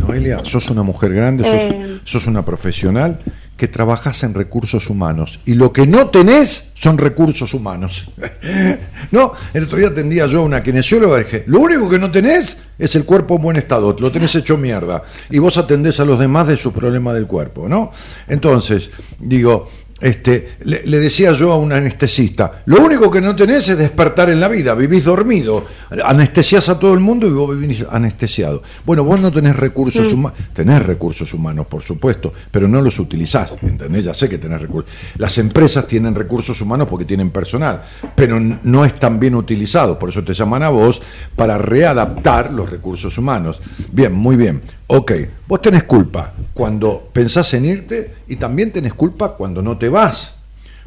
[0.00, 2.00] Noelia, sos una mujer grande, sos, Eh.
[2.04, 3.20] sos una profesional
[3.60, 5.38] que trabajas en recursos humanos.
[5.44, 8.10] Y lo que no tenés son recursos humanos.
[9.10, 12.10] no, el otro día atendía yo a una kinesióloga y dije, lo único que no
[12.10, 15.02] tenés es el cuerpo en buen estado, lo tenés hecho mierda.
[15.28, 17.92] Y vos atendés a los demás de su problema del cuerpo, ¿no?
[18.28, 19.68] Entonces, digo,
[20.00, 24.30] este, le, le decía yo a un anestesista, lo único que no tenés es despertar
[24.30, 25.64] en la vida, vivís dormido,
[26.04, 28.62] anestesias a todo el mundo y vos vivís anestesiado.
[28.84, 33.54] Bueno, vos no tenés recursos humanos, tenés recursos humanos, por supuesto, pero no los utilizás,
[33.62, 34.04] ¿entendés?
[34.04, 34.90] Ya sé que tenés recursos.
[35.18, 37.82] Las empresas tienen recursos humanos porque tienen personal,
[38.14, 41.00] pero no están bien utilizados, por eso te llaman a vos
[41.36, 43.60] para readaptar los recursos humanos.
[43.92, 44.62] Bien, muy bien.
[44.92, 45.12] Ok,
[45.46, 50.34] vos tenés culpa cuando pensás en irte y también tenés culpa cuando no te vas.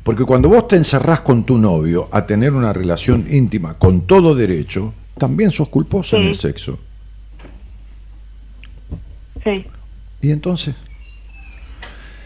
[0.04, 4.36] Porque cuando vos te encerrás con tu novio a tener una relación íntima con todo
[4.36, 6.78] derecho, también sos culposa en el sexo.
[9.42, 9.66] Sí.
[10.22, 10.76] ¿Y entonces?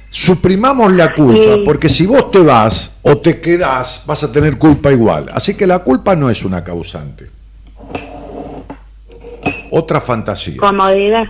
[0.09, 1.61] Suprimamos la culpa, Sí.
[1.63, 5.29] porque si vos te vas o te quedás, vas a tener culpa igual.
[5.31, 7.29] Así que la culpa no es una causante.
[9.69, 10.57] Otra fantasía.
[10.57, 11.25] Comodidad.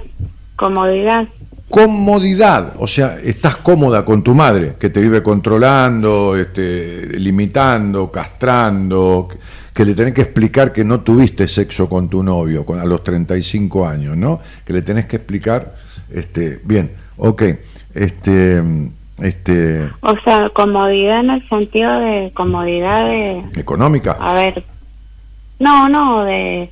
[0.57, 1.27] Comodidad.
[1.69, 9.27] comodidad, o sea, estás cómoda con tu madre, que te vive controlando, este, limitando, castrando,
[9.73, 13.03] que- le tenés que explicar que no tuviste sexo con tu novio con, a los
[13.03, 14.39] 35 años, ¿no?
[14.65, 15.75] Que le tenés que explicar,
[16.09, 17.43] este, bien, ok,
[17.93, 18.63] este,
[19.21, 24.15] este, O sea, comodidad en el sentido de comodidad de, económica.
[24.19, 24.63] a ver,
[25.59, 26.71] no, no, de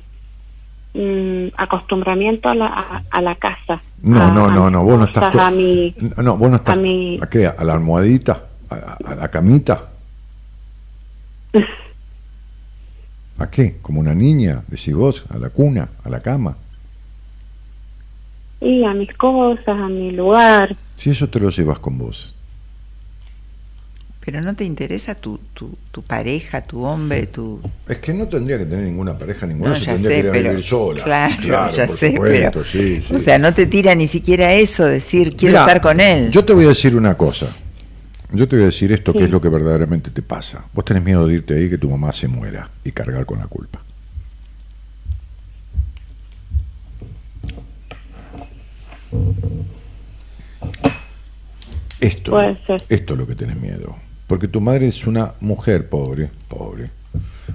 [0.96, 3.80] mm, acostumbramiento a la, a, a la casa.
[4.02, 5.34] No, A- no, no, no, vos no estás.
[5.34, 6.76] A mi, No, vos no estás.
[6.76, 7.46] a mi- ¿A qué?
[7.46, 8.44] ¿A la almohadita?
[8.70, 9.90] ¿A, a- a la camita?
[13.38, 13.76] ¿A qué?
[13.82, 14.62] ¿Como una niña?
[14.68, 16.56] Decís vos, a la cuna, a la cama.
[18.60, 20.74] y a mis cosas, a mi lugar.
[20.94, 22.34] Si eso te lo llevas con vos.
[24.26, 27.60] Pero no te interesa tu, tu, tu pareja, tu hombre, tu...
[27.88, 30.28] Es que no tendría que tener ninguna pareja, ninguna No, se tendría sé, que ir
[30.28, 30.50] a pero...
[30.50, 31.04] vivir sola.
[31.04, 32.64] Claro, ya por sé, supuesto, pero...
[32.64, 33.14] sí, sí.
[33.14, 36.32] O sea, no te tira ni siquiera eso, decir, quiero Mirá, estar con él.
[36.32, 37.54] Yo te voy a decir una cosa.
[38.32, 39.24] Yo te voy a decir esto que Sí.
[39.26, 40.64] es lo que verdaderamente te pasa.
[40.72, 43.46] Vos tenés miedo de irte ahí que tu mamá se muera y cargar con la
[43.46, 43.80] culpa.
[52.00, 52.40] Esto,
[52.88, 53.96] esto es lo que tenés miedo.
[54.26, 56.90] Porque tu madre es una mujer pobre, pobre,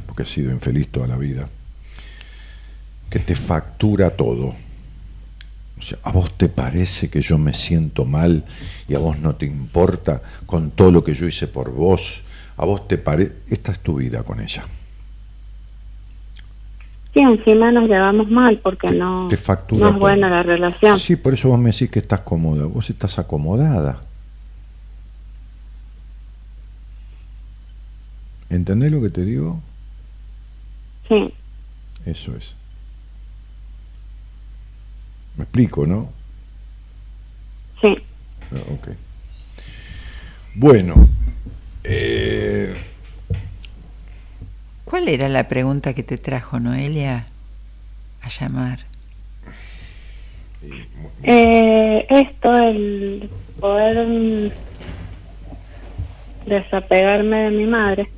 [0.05, 1.49] porque ha sido infeliz toda la vida,
[3.09, 4.53] que te factura todo.
[5.77, 8.45] O sea, ¿a vos te parece que yo me siento mal
[8.87, 12.21] y a vos no te importa con todo lo que yo hice por vos?
[12.55, 13.35] ¿A vos te parece?
[13.49, 14.63] Esta es tu vida con ella.
[17.13, 20.97] Sí, encima nos llevamos mal porque Te- no, te factura no es buena la relación.
[20.99, 22.65] Sí, por eso vos me decís que estás cómoda.
[22.65, 23.99] Vos estás acomodada.
[28.51, 29.61] ¿Entendés lo que te digo?
[31.07, 31.33] Sí,
[32.05, 32.53] Eso es.
[35.37, 36.11] Me explico, ¿no?
[37.81, 37.95] sí.
[38.51, 38.89] Ah, Ok.
[40.53, 41.07] Bueno.
[41.85, 42.75] eh,
[44.83, 47.25] ¿Cuál era la pregunta que te trajo Noelia
[48.21, 48.79] a llamar?
[51.23, 53.29] Eh, esto, el
[53.61, 54.51] poder
[56.45, 58.09] desapegarme de mi madre.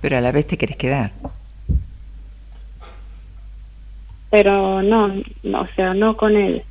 [0.00, 1.12] Pero a la vez te querés quedar.
[4.30, 5.08] Pero no,
[5.42, 6.62] no, o sea, no con él.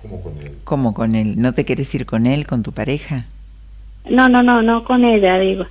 [0.00, 0.58] ¿Cómo con él?
[0.64, 1.34] ¿Cómo con él?
[1.40, 3.26] ¿No te querés ir con él, con tu pareja?
[4.10, 5.64] No, no, no, no con ella, digo.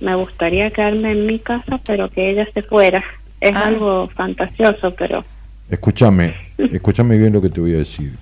[0.00, 3.02] Me gustaría quedarme en mi casa, pero que ella se fuera.
[3.40, 3.66] Es Ah.
[3.68, 5.24] algo fantasioso, pero
[5.70, 8.18] Escúchame, escúchame bien lo que te voy a decir.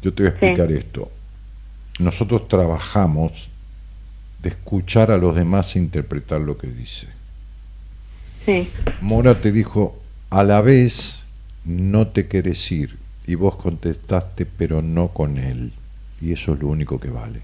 [0.00, 0.46] Yo te voy a Sí.
[0.46, 1.10] explicar esto.
[1.98, 3.48] Nosotros trabajamos
[4.42, 7.06] de escuchar a los demás e interpretar lo que dice.
[8.44, 8.68] sí,
[9.00, 10.00] Mora te dijo,
[10.30, 11.22] a la vez
[11.64, 12.98] no te querés ir.
[13.26, 15.72] Y vos contestaste, pero no con él.
[16.20, 17.42] Y eso es lo único que vale.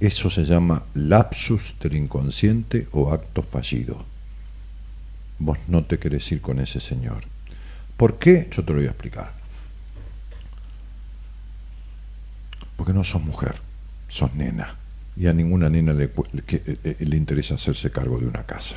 [0.00, 4.04] Eso se llama lapsus del inconsciente o acto fallido.
[5.38, 7.22] Vos no te querés ir con ese señor.
[7.96, 8.48] ¿Por qué?
[8.50, 9.32] Yo te lo voy a explicar.
[12.76, 13.54] Porque no sos mujer.
[14.08, 14.81] sos nena.
[15.16, 18.76] Y a ninguna nena le, le- eh, eh, le interesa hacerse cargo de una casa.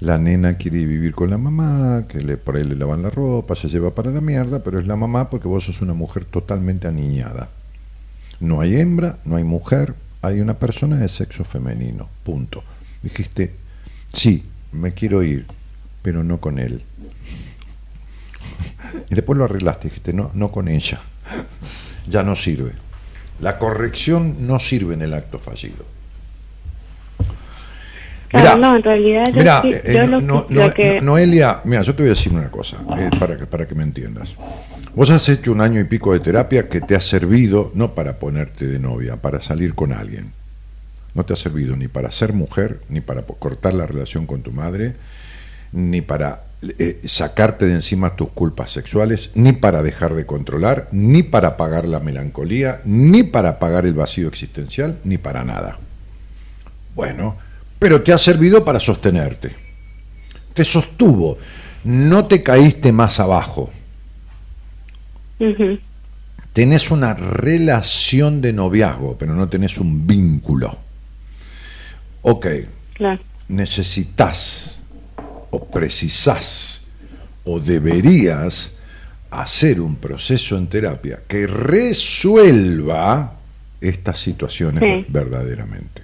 [0.00, 3.54] La nena quiere vivir con la mamá, que le, por ahí le lavan la ropa,
[3.54, 6.88] se lleva para la mierda, pero es la mamá porque vos sos una mujer totalmente
[6.88, 7.50] aniñada.
[8.40, 12.64] No hay hembra, no hay mujer, hay una persona de sexo femenino, punto.
[13.02, 13.54] Dijiste,
[14.12, 15.46] sí, me quiero ir,
[16.02, 16.82] pero no con él.
[19.10, 21.00] Y después lo arreglaste, dijiste, no, no con ella.
[22.06, 22.72] Ya no sirve.
[23.40, 25.84] La corrección no sirve en el acto fallido.
[28.28, 30.72] Claro, Mirá, no, en realidad yo, Mirá, sí- eh, yo no- lo, no- lo no-
[30.74, 31.00] que...
[31.02, 33.82] Noelia, mira, yo te voy a decir una cosa, eh, para, que, para que me
[33.82, 34.36] entiendas.
[34.94, 38.18] Vos has hecho un año y pico de terapia que te ha servido no para
[38.18, 40.32] ponerte de novia, para salir con alguien.
[41.14, 44.50] No te ha servido ni para ser mujer, ni para cortar la relación con tu
[44.50, 44.94] madre,
[45.72, 46.44] ni para
[46.78, 51.86] eh, sacarte de encima tus culpas sexuales, ni para dejar de controlar, ni para apagar
[51.86, 55.78] la melancolía, ni para apagar el vacío existencial, ni para nada.
[56.94, 57.36] Bueno,
[57.78, 59.54] pero te ha servido para sostenerte.
[60.54, 61.38] Te sostuvo.
[61.84, 63.70] No te caíste más abajo.
[65.40, 65.78] Ujú,
[66.52, 70.78] Tenés una relación de noviazgo, pero no tenés un vínculo.
[72.22, 72.46] Ok,
[72.94, 73.20] claro.
[73.48, 74.71] necesitas
[75.52, 76.80] o precisás
[77.44, 78.72] o deberías
[79.30, 83.34] hacer un proceso en terapia que resuelva
[83.80, 85.06] estas situaciones Sí.
[85.08, 86.02] verdaderamente.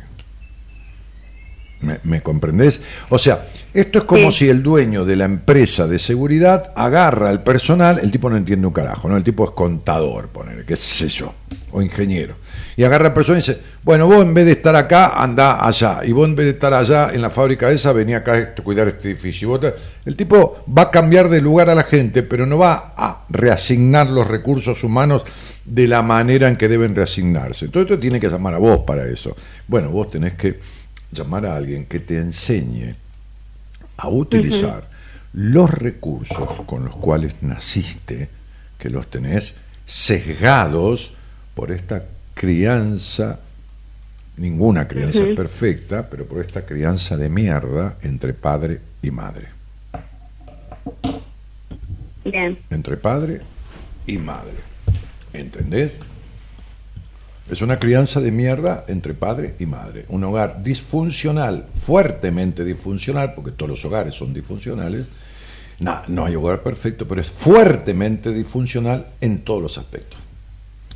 [1.81, 2.81] ¿Me, me comprendés?
[3.09, 4.39] O sea, esto es como Sí.
[4.47, 8.67] si el dueño de la empresa de seguridad agarra al personal, el tipo no entiende
[8.67, 9.17] un carajo, ¿no?
[9.17, 11.33] El tipo es contador, poner, qué sé yo,
[11.71, 12.35] o ingeniero.
[12.79, 15.99] Y agarra al personal y dice, bueno, vos en vez de estar acá, anda allá.
[16.05, 18.87] Y vos en vez de estar allá en la fábrica esa, vení acá a cuidar
[18.87, 19.49] este edificio.
[19.49, 19.75] Y vos te-
[20.05, 24.09] El tipo va a cambiar de lugar a la gente, pero no va a reasignar
[24.09, 25.25] los recursos humanos
[25.65, 27.65] de la manera en que deben reasignarse.
[27.65, 29.35] Entonces te tiene que llamar a vos para eso.
[29.67, 30.61] Bueno, vos tenés que
[31.11, 32.95] llamar a alguien que te enseñe
[33.97, 34.89] a utilizar
[35.33, 38.29] los recursos con los cuales naciste,
[38.79, 41.13] que los tenés sesgados
[41.57, 42.05] por esta
[42.39, 43.41] crianza,
[44.37, 49.49] ninguna crianza es perfecta, pero por esta crianza de mierda entre padre y madre.
[52.25, 52.57] Bien.
[52.71, 53.41] Entre padre
[54.07, 54.55] y madre.
[55.33, 55.99] ¿Entendés?
[57.51, 60.05] Es una crianza de mierda entre padre y madre.
[60.09, 65.07] Un hogar disfuncional, fuertemente disfuncional, porque todos los hogares son disfuncionales.
[65.81, 70.18] No, no hay hogar perfecto, pero es fuertemente disfuncional en todos los aspectos.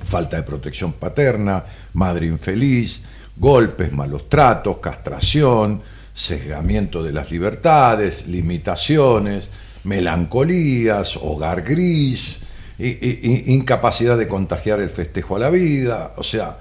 [0.05, 1.65] Falta de protección paterna,
[1.95, 3.01] madre infeliz,
[3.37, 5.81] golpes, malos tratos, castración,
[6.13, 9.49] sesgamiento de las libertades, limitaciones,
[9.85, 12.39] melancolías, hogar gris,
[12.79, 16.59] i- incapacidad de contagiar el festejo a la vida, o sea,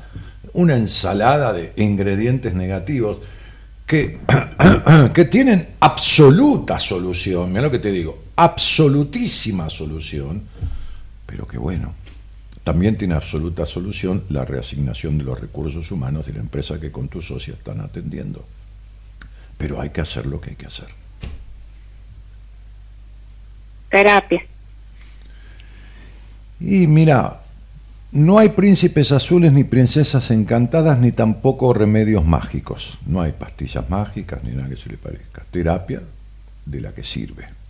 [0.54, 3.18] una ensalada de ingredientes negativos
[3.86, 4.20] que,
[5.14, 10.44] que tienen absoluta solución, mira lo que te digo, absolutísima solución,
[11.26, 11.94] pero que bueno,
[12.64, 17.08] también tiene absoluta solución la reasignación de los recursos humanos de la empresa que con
[17.08, 18.46] tu socia están atendiendo.
[19.58, 20.88] Pero hay que hacer lo que hay que hacer.
[23.90, 24.44] Terapia.
[26.60, 27.42] Y mira,
[28.12, 33.00] no hay príncipes azules ni princesas encantadas ni tampoco remedios mágicos.
[33.08, 35.44] No hay pastillas mágicas ni nada que se le parezca.
[35.50, 36.02] Terapia
[36.66, 37.61] de la que sirve.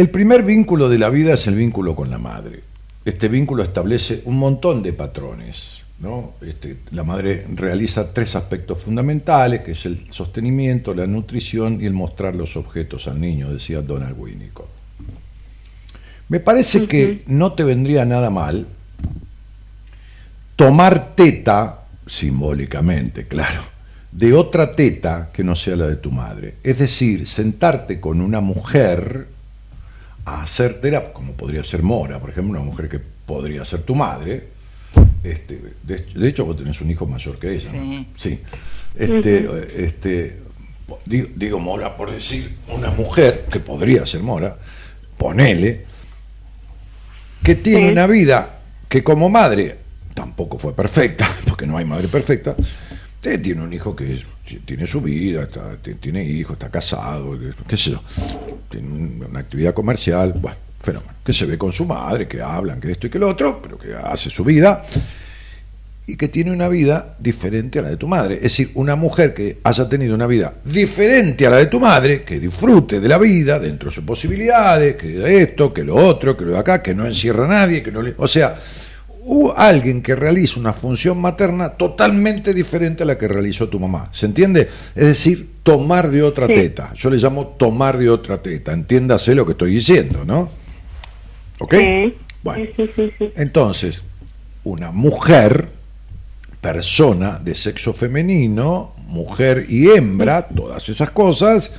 [0.00, 2.62] El primer vínculo de la vida es el vínculo con la madre.
[3.04, 5.82] Este vínculo establece un montón de patrones.
[5.98, 6.32] ¿no?
[6.40, 11.92] Este, la madre realiza tres aspectos fundamentales, que es el sostenimiento, la nutrición y el
[11.92, 14.70] mostrar los objetos al niño, decía Donald Winnicott.
[16.30, 18.68] Me parece que no te vendría nada mal
[20.56, 23.60] tomar teta, simbólicamente, claro,
[24.12, 26.54] de otra teta que no sea la de tu madre.
[26.62, 29.39] Es decir, sentarte con una mujer
[30.24, 33.94] a hacer terapia, como podría ser Mora, por ejemplo, una mujer que podría ser tu
[33.94, 34.48] madre.
[35.22, 37.72] Este, de, de hecho, vos tenés un hijo mayor que ella.
[37.72, 38.06] ¿no?
[38.16, 38.40] Sí.
[38.96, 40.40] Este, este,
[41.06, 44.56] digo, digo Mora por decir una mujer, que podría ser Mora,
[45.16, 45.84] ponele,
[47.42, 47.92] que tiene Sí.
[47.92, 49.76] una vida que como madre
[50.14, 52.56] tampoco fue perfecta, porque no hay madre perfecta,
[53.22, 54.24] eh, tiene un hijo que es-
[54.58, 55.48] tiene su vida,
[56.00, 58.02] tiene hijos, está casado, qué sé yo,
[58.70, 62.80] tiene un- una actividad comercial, bueno, fenómeno, que se ve con su madre, que hablan,
[62.80, 64.84] que esto y que lo otro, pero que hace su vida.
[66.06, 68.34] y que tiene una vida diferente a la de tu madre.
[68.36, 72.22] Es decir, una mujer que haya tenido una vida diferente a la de tu madre,
[72.24, 76.44] que disfrute de la vida dentro de sus posibilidades, que esto, que lo otro, que
[76.46, 78.14] lo de acá, que no encierra a nadie, que no le...
[78.16, 78.58] O sea,
[79.22, 84.08] hubo alguien que realiza una función materna totalmente diferente a la que realizó tu mamá.
[84.12, 84.68] ¿Se entiende?
[84.94, 86.54] Es decir, tomar de otra Sí.
[86.54, 86.92] teta.
[86.94, 88.72] Yo le llamo tomar de otra teta.
[88.72, 90.50] Entiéndase lo que estoy diciendo, ¿no?
[91.58, 91.74] ¿Ok?
[91.74, 92.14] Sí.
[92.42, 92.66] Bueno.
[92.76, 93.12] Sí.
[93.36, 94.02] Entonces,
[94.64, 95.68] una mujer,
[96.60, 101.72] persona de sexo femenino, mujer y hembra, todas esas cosas,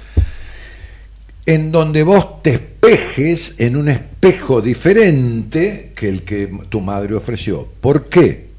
[1.45, 7.67] en donde vos te espejes en un espejo diferente que el que tu madre ofreció.
[7.81, 8.51] ¿Por qué?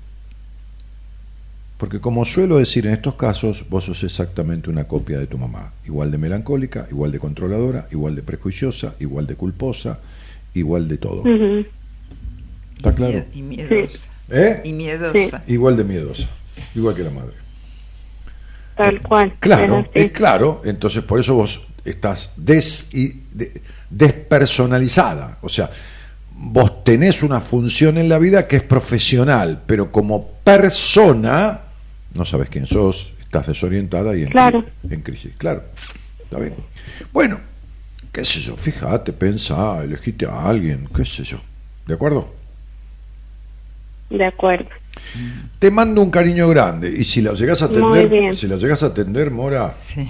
[1.79, 5.73] Porque como suelo decir en estos casos, vos sos exactamente una copia de tu mamá,
[5.85, 9.99] igual de melancólica, igual de controladora, igual de prejuiciosa, igual de culposa,
[10.55, 11.25] igual de todo.
[12.77, 13.25] ¿Está claro?
[13.35, 14.07] Y miedosa.
[14.31, 14.61] ¿Eh?
[14.65, 15.43] Y miedosa.
[15.49, 16.29] Igual de miedosa,
[16.75, 17.35] igual que la madre.
[18.77, 19.35] Tal cual.
[19.41, 23.61] Claro, es claro, entonces por eso vos estás des y- de-
[23.91, 25.71] despersonalizada, o sea,
[26.35, 31.61] vos tenés una función en la vida que es profesional, pero como persona
[32.15, 34.65] no sabes quién sos, estás desorientada y en, Claro.
[34.89, 35.63] en crisis, claro,
[36.23, 36.55] está bien.
[37.13, 37.39] Bueno,
[38.13, 41.39] qué sé yo, fíjate, pensá, elegiste a alguien, qué sé yo,
[41.87, 42.35] ¿de acuerdo?
[44.11, 44.69] De acuerdo.
[45.59, 48.87] Te mando un cariño grande y si la llegas a atender, si la llegas a
[48.87, 50.07] atender, Mora, Sí.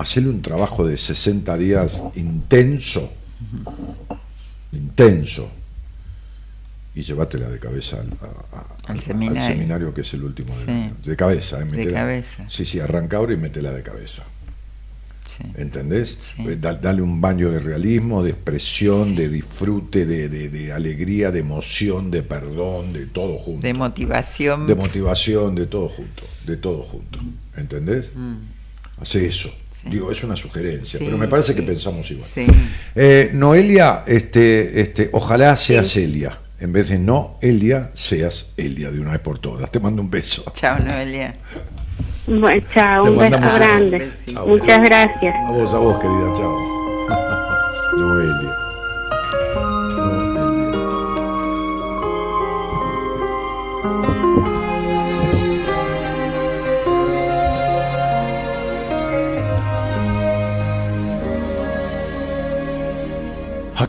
[0.00, 3.10] Hacerle un trabajo de 60 días intenso,
[4.72, 5.48] intenso,
[6.94, 9.46] y llévatela de cabeza al, a- a- Al seminario.
[9.46, 10.90] seminario, que es el último Sí.
[11.04, 11.64] De cabeza, ¿eh?
[11.64, 12.44] De cabeza.
[12.48, 14.24] Sí, sí, arranca ahora y métela de cabeza.
[15.26, 15.44] sí.
[15.56, 16.18] ¿Entendés?
[16.36, 16.42] Sí.
[16.48, 21.30] Eh, da- Dale un baño de realismo, de expresión, de disfrute, de, de- de alegría,
[21.30, 23.64] de emoción, de perdón, de todo junto.
[23.66, 24.66] De motivación.
[24.66, 27.18] de motivación, de todo junto, de todo junto.
[27.56, 28.12] ¿Entendés?
[28.16, 28.36] Mm,
[29.00, 29.50] Hace eso.
[29.82, 29.88] Sí.
[29.88, 31.56] Digo, es una sugerencia, Sí, pero me parece sí.
[31.60, 32.28] que pensamos igual.
[32.28, 32.46] Sí.
[32.94, 36.38] Eh, Noelia, este, este, ojalá seas Elia.
[36.58, 39.70] En vez de no Elia, seas Elia de una vez por todas.
[39.70, 40.44] Te mando un beso.
[40.54, 41.34] Chao, Noelia.
[42.26, 44.10] Bueno, chao, un beso grande.
[44.46, 45.34] Muchas gracias.
[45.46, 46.58] A vos, a vos, querida, chao.
[47.96, 48.59] Noelia.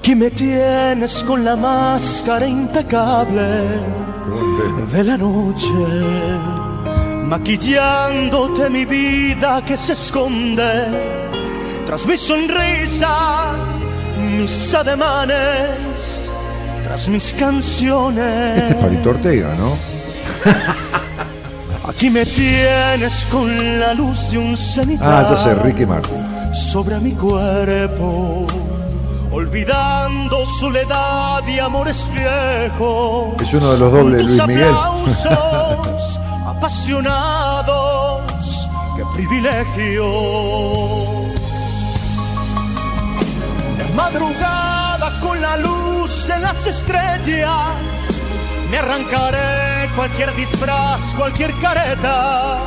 [0.01, 3.43] Aquí me tienes con la máscara impecable
[4.91, 5.67] de la noche,
[7.25, 10.63] maquillándote mi vida que se esconde
[11.85, 13.53] tras mi sonrisa,
[14.19, 16.31] mis ademanes,
[16.83, 18.57] tras mis canciones.
[18.57, 19.77] Este es Palito Ortega, ¿no?
[21.89, 26.17] Aquí me tienes con la luz de un cenital Ah, ya sé, Ricky Martin.
[26.71, 28.47] sobre mi cuerpo,
[29.51, 33.33] olvidando soledad y amores viejos.
[33.41, 34.63] Es uno de los dobles Luis Miguel.
[34.63, 38.21] aplausos apasionados,
[38.95, 40.05] qué privilegio.
[43.77, 47.75] De madrugada con la luz en las estrellas,
[48.69, 52.57] me arrancaré cualquier disfraz, cualquier careta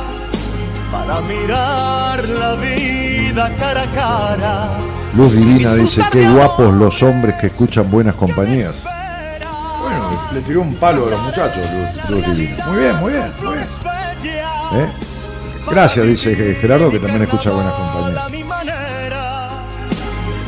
[0.91, 4.94] para mirar la vida cara a cara.
[5.15, 8.75] Luz Divina dice, qué guapos los hombres que escuchan buenas compañías.
[9.81, 12.65] Bueno, le tiró un palo a los muchachos, Luz, Luz Divina.
[12.67, 13.67] Muy bien, muy bien, muy bien.
[14.73, 14.91] ¿Eh?
[15.69, 18.29] Gracias, dice Gerardo, que también escucha buenas compañías.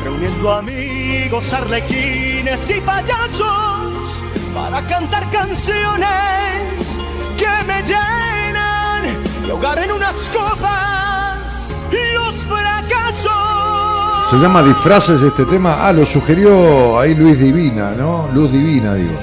[0.04, 4.22] Reuniendo amigos, arlequines y payasos
[4.54, 6.98] para cantar canciones
[7.38, 11.74] que me llenan y ahogar en unas copas
[12.14, 13.47] los fracasos.
[14.30, 15.86] Se llama disfraces este tema.
[15.86, 18.28] Ah, lo sugirió ahí Luis Divina, ¿no?
[18.34, 19.18] Luz Divina, digo.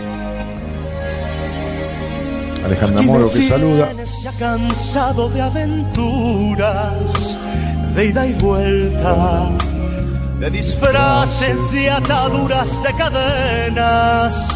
[2.65, 3.89] Alejandra Moro que saluda.
[4.23, 7.37] ya cansado de aventuras,
[7.95, 9.51] de ida y vuelta,
[10.39, 14.47] de disfraces, de ataduras, de cadenas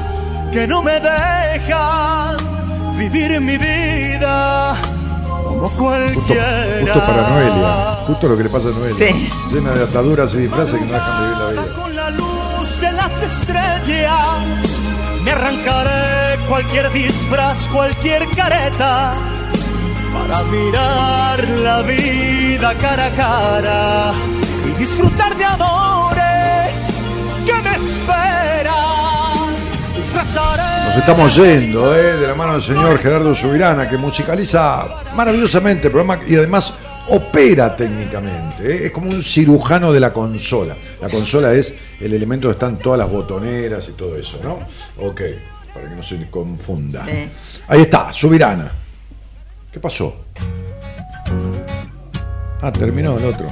[0.52, 2.38] que no me dejan
[2.98, 4.76] vivir mi vida
[5.60, 6.94] como cualquiera.
[6.94, 7.98] justo para Noelia.
[8.08, 9.08] Justo lo que le pasa a Noelia.
[9.08, 9.30] Sí.
[9.52, 11.76] Llena de ataduras y disfraces que no dejan vivir la vida.
[11.76, 14.80] Con la luz de las estrellas
[15.24, 19.14] me arrancaré cualquier disfraz, cualquier careta
[20.14, 24.14] para mirar la vida cara a cara
[24.66, 25.89] y disfrutar de amores
[30.20, 32.18] Nos estamos yendo, ¿eh?
[32.18, 34.86] de la mano del señor Gerardo Subirana, que musicaliza
[35.16, 36.74] maravillosamente el programa y además
[37.08, 38.70] opera técnicamente.
[38.70, 38.86] ¿eh?
[38.88, 40.76] Es como un cirujano de la consola.
[41.02, 44.60] La consola es el elemento donde están todas las botoneras y todo eso, ¿no?
[44.98, 45.22] Ok,
[45.74, 47.06] para que no se confunda.
[47.06, 47.30] Sí.
[47.70, 48.70] Ahí está, Subirana.
[49.72, 50.26] ¿Qué pasó?
[52.62, 53.48] Ah, terminó el otro.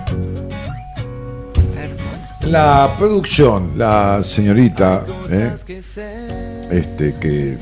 [2.49, 5.53] La producción, la señorita, ¿eh?
[6.72, 7.57] este que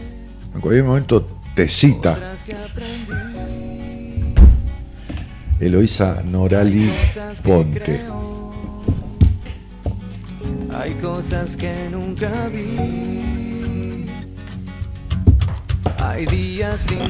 [0.53, 1.25] en cualquier momento
[1.55, 2.19] te cita.
[5.59, 6.91] Eloisa Norali
[7.43, 8.01] Ponte.
[10.77, 13.44] Hay cosas que nunca vi.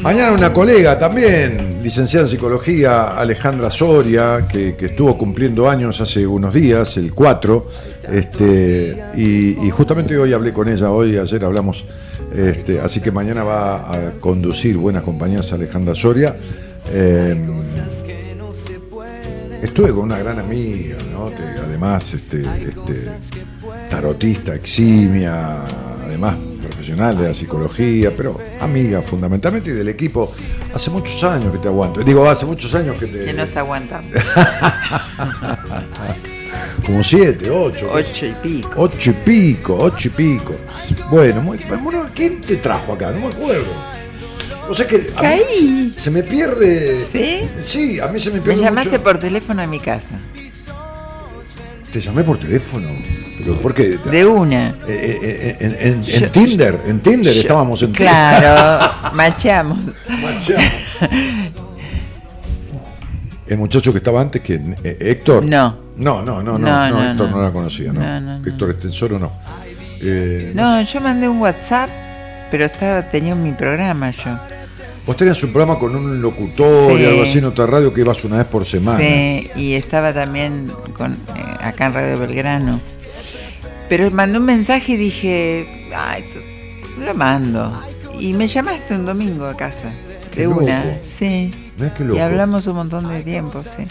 [0.01, 6.53] Mañana una colega también, licenciada en psicología, Alejandra Soria, que, estuvo cumpliendo años hace unos
[6.53, 7.67] días, el 4,
[8.11, 11.85] este, y, justamente hoy hablé con ella, hoy, ayer hablamos,
[12.35, 16.35] este, así que mañana va a conducir Buenas Compañías Alejandra Soria.
[16.91, 17.35] Eh,
[19.61, 21.31] estuve con una gran amiga, ¿no?
[21.63, 23.09] además este, este,
[23.89, 25.63] tarotista, eximia,
[26.05, 26.35] además
[26.85, 30.31] profesional de la psicología, pero amiga fundamentalmente y del equipo.
[30.73, 32.03] Hace muchos años que te aguanto.
[32.03, 33.25] Digo, hace muchos años que te...
[33.25, 34.11] Que nos aguantamos.
[36.85, 37.89] Como siete, ocho.
[37.91, 38.69] Ocho y pico.
[38.75, 40.53] Ocho y pico, ocho y pico.
[41.09, 43.09] Bueno, muy, bueno, ¿quién te trajo acá?
[43.11, 43.65] No me acuerdo.
[44.69, 47.07] O sea que a mí se, se me pierde.
[47.11, 47.49] ¿Sí?
[47.65, 48.61] Sí, a mí se me Me pierde.
[48.61, 49.03] llamaste mucho.
[49.03, 50.19] por teléfono a mi casa.
[51.91, 52.89] Te llamé por teléfono.
[53.45, 53.97] Pero ¿por qué?
[53.99, 54.69] De una.
[54.69, 59.77] Eh, eh, eh, en, Tinder, en Tinder Yo- estábamos en Claro, macheamos.
[60.07, 60.21] Tinder.
[60.33, 60.61] Machado.
[63.47, 65.45] El muchacho que estaba antes, que Héctor.
[65.45, 65.77] No.
[65.97, 67.43] No, no, no, no, No, no, no, Héctor no, no.
[67.43, 68.01] la conocía, ¿no?
[68.01, 68.47] No, no, no.
[68.47, 69.31] Héctor Estensoro no.
[70.01, 71.89] Eh, No, yo mandé un WhatsApp,
[72.49, 74.31] pero estaba tenía mi programa yo.
[75.05, 78.23] Vos tenías un programa con un locutor y algo así en otra radio que ibas
[78.25, 78.97] una vez por semana.
[78.97, 80.65] Sí, y estaba también
[80.97, 81.17] con, eh,
[81.61, 82.81] acá en Radio Belgrano.
[83.89, 86.25] Pero mandé un mensaje y dije, ay,
[87.03, 87.81] lo mando.
[88.19, 89.91] Y me llamaste un domingo a casa,
[90.31, 91.51] Qué de una, sí.
[91.77, 92.15] Loco.
[92.15, 93.83] Y hablamos un montón de tiempo, sí.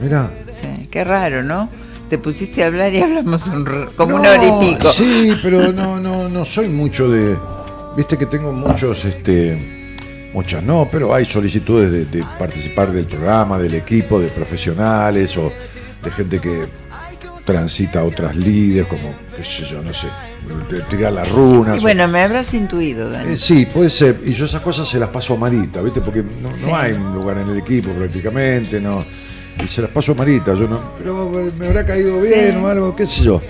[0.00, 0.30] Mirá.
[0.60, 0.86] sí.
[0.90, 1.68] Qué raro, ¿no?
[2.08, 3.64] Te pusiste a hablar y hablamos un
[3.96, 4.92] como No, una hora y pico.
[4.92, 7.36] Sí, pero no, no, no soy mucho de.
[7.96, 10.30] Viste que tengo muchos, este.
[10.32, 15.52] Muchas no, pero hay solicitudes de, de participar del programa, del equipo, de profesionales o
[16.02, 16.68] de gente que
[17.44, 20.06] transita a otras líderes, como, qué sé yo, no sé,
[20.88, 21.76] tirar las runas.
[21.76, 23.32] Y o- bueno, me habrás intuido, Dani.
[23.32, 24.18] Eh, sí, puede ser.
[24.24, 26.00] Y yo esas cosas se las paso a Marita, ¿viste?
[26.00, 29.04] Porque no, no hay un lugar en el equipo prácticamente, no.
[29.62, 30.80] Y se las paso a Marita, yo no.
[30.98, 32.56] Pero eh, me habrá caído bien Sí.
[32.62, 33.40] o algo, qué sé yo.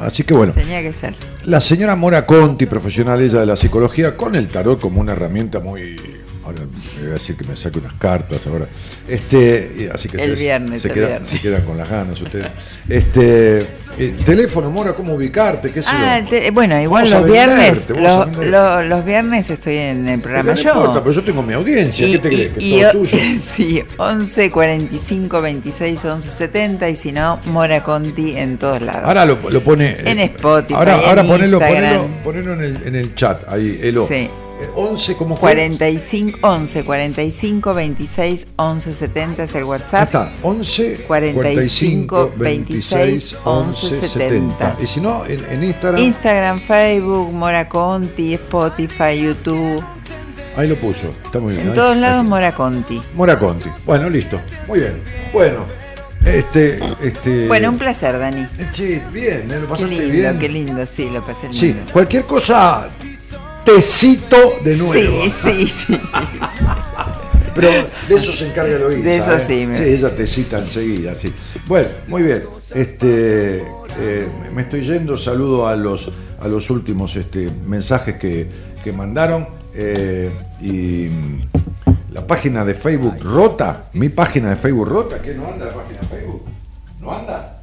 [0.00, 1.14] Así que bueno, Tenía que ser.
[1.44, 5.60] la señora Mora Conti, profesional ella de la psicología, con el tarot como una herramienta
[5.60, 5.96] muy.
[6.44, 6.62] Ahora
[6.96, 8.66] me voy a decir que me saque unas cartas ahora.
[9.08, 11.28] Este, y así que El ustedes viernes, se, el quedan, viernes.
[11.28, 12.48] se quedan con las ganas ustedes.
[12.88, 13.58] Este,
[13.98, 15.70] el teléfono, Mora, ¿cómo ubicarte?
[15.70, 18.46] ¿Qué Ah, te- bueno, igual los viernes, venderte.
[18.50, 20.70] lo- los viernes estoy en el programa no yo.
[20.70, 22.52] importa, pero yo tengo mi audiencia, ¿qué te crees?
[22.52, 23.18] Que y- es todo tuyo.
[23.56, 29.02] sí, 11 45 26 11 70 y si no, Mora Conti en todos lados.
[29.04, 29.96] Ahora lo, lo pone.
[30.04, 33.78] En eh, Spotify, Ahora, en ahora ponelo, ponelo, ponelo en, el, en el chat, ahí,
[33.82, 34.08] Elo.
[34.08, 34.28] Sí.
[34.62, 35.40] Eh, 11, ¿cómo fue?
[35.52, 40.02] 45 11 45 26 11 70 es el Ahí WhatsApp.
[40.04, 44.76] está, 11 45, 26, 11, 70.
[44.82, 49.82] Y si no, en, en Instagram, Instagram, Facebook, Mora Conti, Spotify, YouTube.
[50.56, 51.08] ahí lo puso.
[51.08, 51.64] Está muy bien.
[51.64, 52.24] En ahí- todos ahí lados.
[52.24, 53.02] Mora Conti.
[53.14, 53.68] Mora Conti.
[53.84, 54.40] Bueno, listo.
[54.68, 54.94] Muy bien.
[55.32, 55.64] Bueno,
[56.24, 56.78] este.
[57.02, 58.42] este Bueno, un placer, Dani.
[58.42, 59.54] eh, Che, bien, ¿eh?
[59.54, 60.38] lo Qué pasaste lindo, bien.
[60.38, 61.58] qué lindo, sí, lo pasé lindo.
[61.58, 62.88] Sí, cualquier cosa,
[63.64, 65.22] te cito de nuevo.
[65.22, 66.00] Sí, sí, sí.
[67.54, 67.68] Pero
[68.08, 69.04] de eso se encarga Eloísa.
[69.04, 69.40] De eso ¿eh?
[69.40, 71.32] sí, me- Sí, ella te cita enseguida, sí.
[71.66, 72.44] Bueno, muy bien.
[72.74, 76.08] Este, eh, me estoy yendo, saludo a los,
[76.40, 78.48] a los últimos este, mensajes que,
[78.82, 79.46] que mandaron.
[79.74, 80.30] eh,
[80.60, 81.48] y mm,
[82.12, 86.00] la página de Facebook rota, mi página de Facebook rota, ¿qué no anda la página
[86.00, 86.42] de Facebook?
[87.00, 87.60] ¿No anda?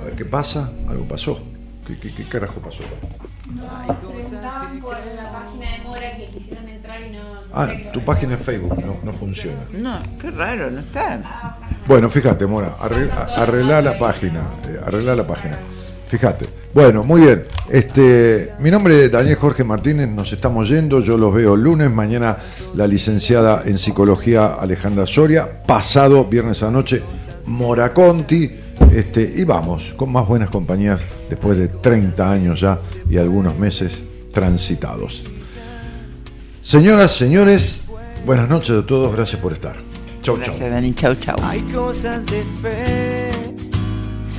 [0.00, 1.38] A ver qué pasa, algo pasó.
[1.86, 2.82] ¿Qué, qué, qué carajo pasó?
[3.56, 7.20] Preguntaban por la página de Mora que quisieron entrar y no.
[7.52, 9.58] Ah, tu página de Facebook no, no funciona.
[9.72, 11.56] No, qué raro, no está.
[11.86, 15.58] Bueno, fíjate, Mora, arregla, arregla la página, eh, arregla la página.
[16.06, 16.46] Fíjate.
[16.72, 17.44] Bueno, muy bien.
[17.68, 21.90] Este, mi nombre es Daniel Jorge Martínez, nos estamos yendo, yo los veo el lunes,
[21.90, 22.36] mañana
[22.74, 27.02] la licenciada en psicología Alejandra Soria, pasado viernes a la noche
[27.46, 28.50] Mora Conti,
[28.92, 32.78] este, y vamos, con más buenas compañías después de 30 años ya
[33.08, 34.02] y algunos meses
[34.32, 35.24] transitados.
[36.62, 37.84] Señoras, señores,
[38.24, 39.76] buenas noches a todos, gracias por estar.
[40.22, 40.44] Chau, chau.
[40.44, 40.94] Gracias, Dani.
[40.94, 41.36] Chau, chau.
[41.42, 43.30] Hay cosas de fe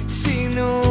[0.08, 0.91] si no